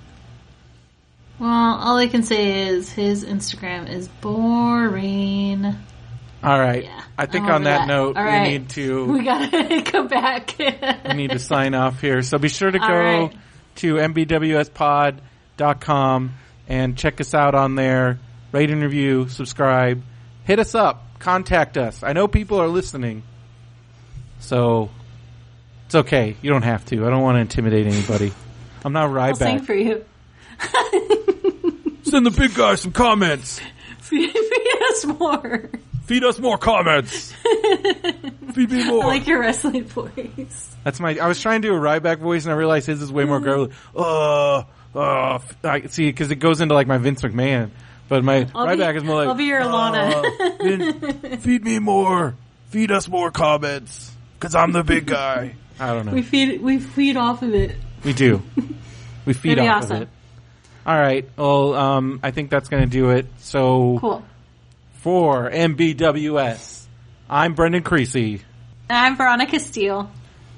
Well, 1.37 1.49
all 1.49 1.97
I 1.97 2.07
can 2.07 2.23
say 2.23 2.67
is 2.67 2.91
his 2.91 3.23
Instagram 3.23 3.87
is 3.89 4.07
boring. 4.09 5.65
All 6.43 6.59
right. 6.59 6.83
Yeah, 6.85 7.01
I 7.17 7.25
think 7.27 7.45
I'm 7.45 7.51
on 7.55 7.63
that, 7.65 7.79
that. 7.79 7.87
note, 7.87 8.15
All 8.17 8.23
we 8.23 8.29
right. 8.29 8.47
need 8.49 8.69
to 8.71 9.05
We 9.11 9.23
gotta 9.23 9.81
come 9.85 10.07
back. 10.07 10.55
we 10.57 11.13
need 11.13 11.31
to 11.31 11.39
sign 11.39 11.75
off 11.75 11.99
here. 12.01 12.21
So 12.23 12.37
be 12.37 12.47
sure 12.49 12.71
to 12.71 12.79
go 12.79 12.85
right. 12.87 13.33
to 13.77 13.95
mbwspod.com 15.57 16.31
and 16.67 16.97
check 16.97 17.19
us 17.21 17.33
out 17.33 17.55
on 17.55 17.75
there. 17.75 18.19
Rate 18.51 18.71
and 18.71 18.81
review, 18.81 19.27
subscribe, 19.29 20.01
hit 20.49 20.57
us 20.57 20.73
up, 20.73 21.19
contact 21.19 21.77
us. 21.77 22.01
I 22.01 22.13
know 22.13 22.27
people 22.27 22.59
are 22.59 22.67
listening. 22.67 23.21
So 24.39 24.89
it's 25.85 25.93
okay. 25.93 26.35
You 26.41 26.49
don't 26.49 26.63
have 26.63 26.83
to. 26.85 27.05
I 27.05 27.11
don't 27.11 27.21
want 27.21 27.35
to 27.35 27.41
intimidate 27.41 27.85
anybody. 27.85 28.33
I'm 28.83 28.91
not 28.91 29.11
Ryback. 29.11 29.29
I'll 29.29 29.35
sing 29.35 29.59
for 29.59 29.75
you. 29.75 30.03
Send 32.03 32.25
the 32.25 32.31
big 32.35 32.55
guy 32.55 32.73
some 32.75 32.93
comments. 32.93 33.61
Feed 33.99 34.33
us 34.89 35.05
more. 35.05 35.69
Feed 36.05 36.23
us 36.23 36.39
more 36.39 36.57
comments. 36.57 37.31
Feed 38.53 38.71
me 38.71 38.85
more. 38.85 39.03
I 39.03 39.07
like 39.07 39.27
your 39.27 39.41
wrestling 39.41 39.83
voice. 39.83 40.75
That's 40.83 40.99
my. 40.99 41.15
I 41.19 41.27
was 41.27 41.39
trying 41.39 41.61
to 41.61 41.67
do 41.67 41.75
a 41.75 41.79
Ryback 41.79 42.17
voice, 42.17 42.45
and 42.45 42.51
I 42.51 42.55
realized 42.55 42.87
his 42.87 43.03
is 43.03 43.11
way 43.11 43.25
more 43.25 43.39
girly. 43.39 43.69
Uh, 43.95 44.63
uh, 44.95 45.39
I 45.63 45.85
see 45.89 46.07
because 46.07 46.31
it 46.31 46.37
goes 46.37 46.59
into 46.59 46.73
like 46.73 46.87
my 46.87 46.97
Vince 46.97 47.21
McMahon, 47.21 47.69
but 48.09 48.23
my 48.23 48.47
I'll 48.53 48.67
Ryback 48.67 48.93
be, 48.93 48.97
is 48.97 49.03
more 49.03 49.15
like. 49.15 49.27
I'll 49.29 49.35
be 49.35 49.45
your 49.45 49.61
Alana. 49.61 51.33
"Uh, 51.33 51.37
feed 51.37 51.63
me 51.63 51.79
more. 51.79 52.35
Feed 52.69 52.91
us 52.91 53.07
more 53.07 53.31
comments, 53.31 54.11
because 54.37 54.53
I'm 54.55 54.71
the 54.73 54.83
big 54.83 55.05
guy. 55.05 55.55
I 55.79 55.93
don't 55.93 56.05
know. 56.05 56.11
we 56.11 56.21
feed 56.21 56.61
we 56.61 56.79
feed 56.79 57.15
off 57.17 57.41
of 57.41 57.53
it. 57.55 57.75
We 58.03 58.13
do. 58.13 58.41
We 59.25 59.33
feed 59.33 59.57
That'd 59.57 59.69
off 59.69 59.83
awesome. 59.83 59.95
of 59.95 60.01
it. 60.03 60.09
All 60.85 60.97
right. 60.99 61.29
Well, 61.37 61.73
um, 61.75 62.19
I 62.23 62.31
think 62.31 62.49
that's 62.49 62.67
going 62.69 62.83
to 62.83 62.89
do 62.89 63.11
it. 63.11 63.27
So 63.39 63.97
Cool. 63.99 64.23
for 64.93 65.49
MBWS, 65.51 66.85
I'm 67.29 67.53
Brendan 67.53 67.83
Creasy, 67.83 68.41
And 68.89 68.97
I'm 68.97 69.15
Veronica 69.17 69.59
Steele. 69.59 70.09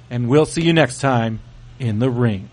and 0.09 0.27
we'll 0.29 0.45
see 0.45 0.61
you 0.63 0.73
next 0.73 0.99
time 1.01 1.39
in 1.79 1.99
the 1.99 2.09
ring. 2.09 2.49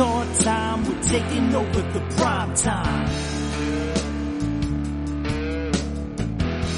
It's 0.00 0.44
time, 0.44 0.84
we're 0.84 1.02
taking 1.02 1.52
over 1.56 1.82
the 1.82 2.00
prime 2.16 2.54
time. 2.54 3.08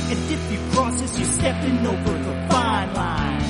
And 0.08 0.32
if 0.32 0.52
you 0.52 0.58
cross 0.72 1.02
us, 1.02 1.18
you're 1.18 1.28
stepping 1.28 1.86
over 1.86 2.12
the 2.12 2.48
fine 2.48 2.94
line. 2.94 3.49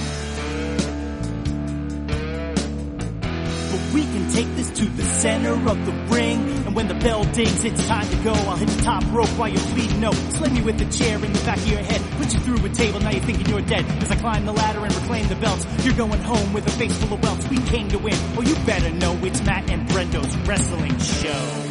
We 3.92 4.02
can 4.02 4.30
take 4.30 4.46
this 4.56 4.70
to 4.70 4.84
the 4.84 5.02
center 5.02 5.52
of 5.52 5.86
the 5.86 5.92
ring. 6.14 6.38
And 6.66 6.74
when 6.74 6.88
the 6.88 6.94
bell 6.94 7.24
dings, 7.24 7.64
it's 7.64 7.86
time 7.86 8.08
to 8.08 8.16
go. 8.16 8.32
I'll 8.32 8.56
hit 8.56 8.68
the 8.68 8.82
top 8.82 9.02
rope 9.12 9.28
while 9.30 9.48
you're 9.48 9.66
bleeding 9.74 10.04
out. 10.04 10.14
Slam 10.14 10.54
you 10.56 10.64
with 10.64 10.80
a 10.80 10.90
chair 10.90 11.16
in 11.16 11.32
the 11.32 11.38
back 11.40 11.58
of 11.58 11.68
your 11.68 11.80
head. 11.80 12.00
Put 12.18 12.32
you 12.32 12.40
through 12.40 12.64
a 12.64 12.68
table, 12.68 13.00
now 13.00 13.10
you're 13.10 13.22
thinking 13.22 13.46
you're 13.46 13.62
dead. 13.62 13.84
As 14.02 14.10
I 14.10 14.16
climb 14.16 14.46
the 14.46 14.52
ladder 14.52 14.84
and 14.84 14.94
reclaim 14.94 15.26
the 15.28 15.36
belts. 15.36 15.66
You're 15.84 15.96
going 15.96 16.20
home 16.20 16.52
with 16.52 16.66
a 16.66 16.70
face 16.70 16.96
full 17.02 17.14
of 17.14 17.22
welts. 17.22 17.48
We 17.48 17.58
came 17.58 17.88
to 17.88 17.98
win. 17.98 18.14
Oh, 18.36 18.42
you 18.42 18.54
better 18.66 18.90
know 18.90 19.18
it's 19.22 19.42
Matt 19.44 19.70
and 19.70 19.88
Brendo's 19.88 20.36
wrestling 20.48 20.98
show. 20.98 21.66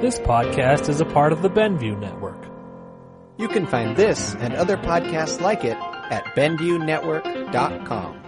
This 0.00 0.18
podcast 0.18 0.88
is 0.88 1.00
a 1.00 1.04
part 1.04 1.32
of 1.32 1.42
the 1.42 1.48
Benview 1.48 1.98
Network. 1.98 2.44
You 3.38 3.48
can 3.48 3.66
find 3.66 3.96
this 3.96 4.34
and 4.34 4.54
other 4.54 4.76
podcasts 4.76 5.40
like 5.40 5.64
it 5.64 5.76
at 6.10 6.24
BenviewNetwork.com. 6.36 8.22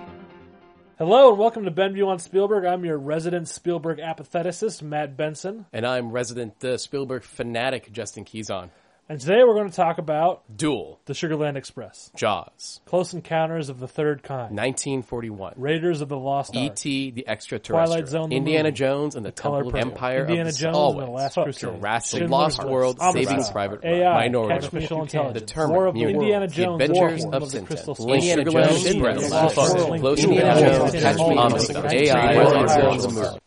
Hello 0.98 1.30
and 1.30 1.38
welcome 1.38 1.64
to 1.64 1.70
Benview 1.70 2.08
on 2.08 2.18
Spielberg. 2.18 2.64
I'm 2.64 2.84
your 2.84 2.98
resident 2.98 3.46
Spielberg 3.46 4.00
apatheticist, 4.00 4.82
Matt 4.82 5.16
Benson. 5.16 5.66
And 5.72 5.86
I'm 5.86 6.10
resident 6.10 6.64
uh, 6.64 6.76
Spielberg 6.76 7.22
fanatic 7.22 7.92
Justin 7.92 8.24
Keyson. 8.24 8.70
And 9.10 9.18
today 9.18 9.42
we're 9.42 9.54
going 9.54 9.70
to 9.70 9.74
talk 9.74 9.96
about 9.96 10.42
Duel, 10.54 11.00
The 11.06 11.14
Sugarland 11.14 11.56
Express, 11.56 12.10
Jaws, 12.14 12.82
Close 12.84 13.14
Encounters 13.14 13.70
of 13.70 13.80
the 13.80 13.88
Third 13.88 14.22
Kind, 14.22 14.54
1941, 14.54 15.54
Raiders 15.56 16.02
of 16.02 16.10
the 16.10 16.18
Lost 16.18 16.54
Ark, 16.54 16.72
E.T. 16.72 17.12
the 17.12 17.26
Extraterrestrial, 17.26 17.86
Twilight 17.86 18.08
Zone, 18.08 18.28
the 18.28 18.36
Indiana 18.36 18.64
movie, 18.64 18.76
Jones 18.76 19.16
and 19.16 19.24
the, 19.24 19.32
Color 19.32 19.62
Temple 19.62 19.80
of 19.80 19.86
Empire 19.86 20.20
Indiana 20.20 20.48
of 20.50 20.54
the 20.54 20.60
Jones 20.60 20.76
Always, 20.76 20.98
and 20.98 21.08
the 21.08 21.12
Last 21.12 21.34
Crusade, 21.36 21.60
Jurassic 21.80 22.18
Schindler's 22.18 22.30
Lost 22.30 22.58
List, 22.58 22.70
World, 22.70 22.98
Omnibus, 23.00 23.30
Saving 23.30 23.44
Private 23.50 23.84
AI, 23.84 24.10
Ryan, 24.10 24.32
Minority. 24.32 24.68
Report, 24.76 25.02
Intelligence, 25.04 25.40
Determined, 25.40 25.74
War 25.74 25.86
of 25.86 25.94
the 25.94 26.00
Mutant, 26.00 26.22
Indiana 26.22 26.48
Jones, 26.48 26.78
The 26.78 26.84
Adventures 26.84 27.24
War 27.24 27.34
of 27.34 27.42
of 27.42 27.50
the 27.50 27.76
Skull, 27.94 28.12
Indiana 28.12 28.44
Jones, 28.44 28.84
Express, 28.84 29.56
World, 29.56 29.72
World, 29.88 30.00
Close 30.00 30.24
Indiana 30.24 30.60
Jones, 30.60 30.92
Catch 30.92 31.16
Me 31.16 31.24
Indiana 31.24 31.56
If 31.56 31.68
Jones, 31.68 31.68
You 31.68 31.74
Can, 31.74 31.86
AI, 31.86 31.98
Indiana 31.98 32.28
Indiana 32.28 32.68
Jones, 32.68 32.74
Jones, 32.76 33.02
the 33.06 33.22
movie. 33.22 33.38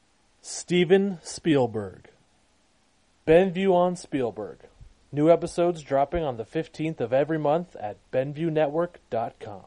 Steven 0.41 1.19
Spielberg. 1.21 2.09
Benview 3.27 3.75
on 3.75 3.95
Spielberg. 3.95 4.57
New 5.13 5.29
episodes 5.29 5.81
dropping 5.81 6.23
on 6.23 6.37
the 6.37 6.45
15th 6.45 7.01
of 7.01 7.11
every 7.11 7.37
month 7.37 7.75
at 7.75 7.97
BenviewNetwork.com. 8.11 9.65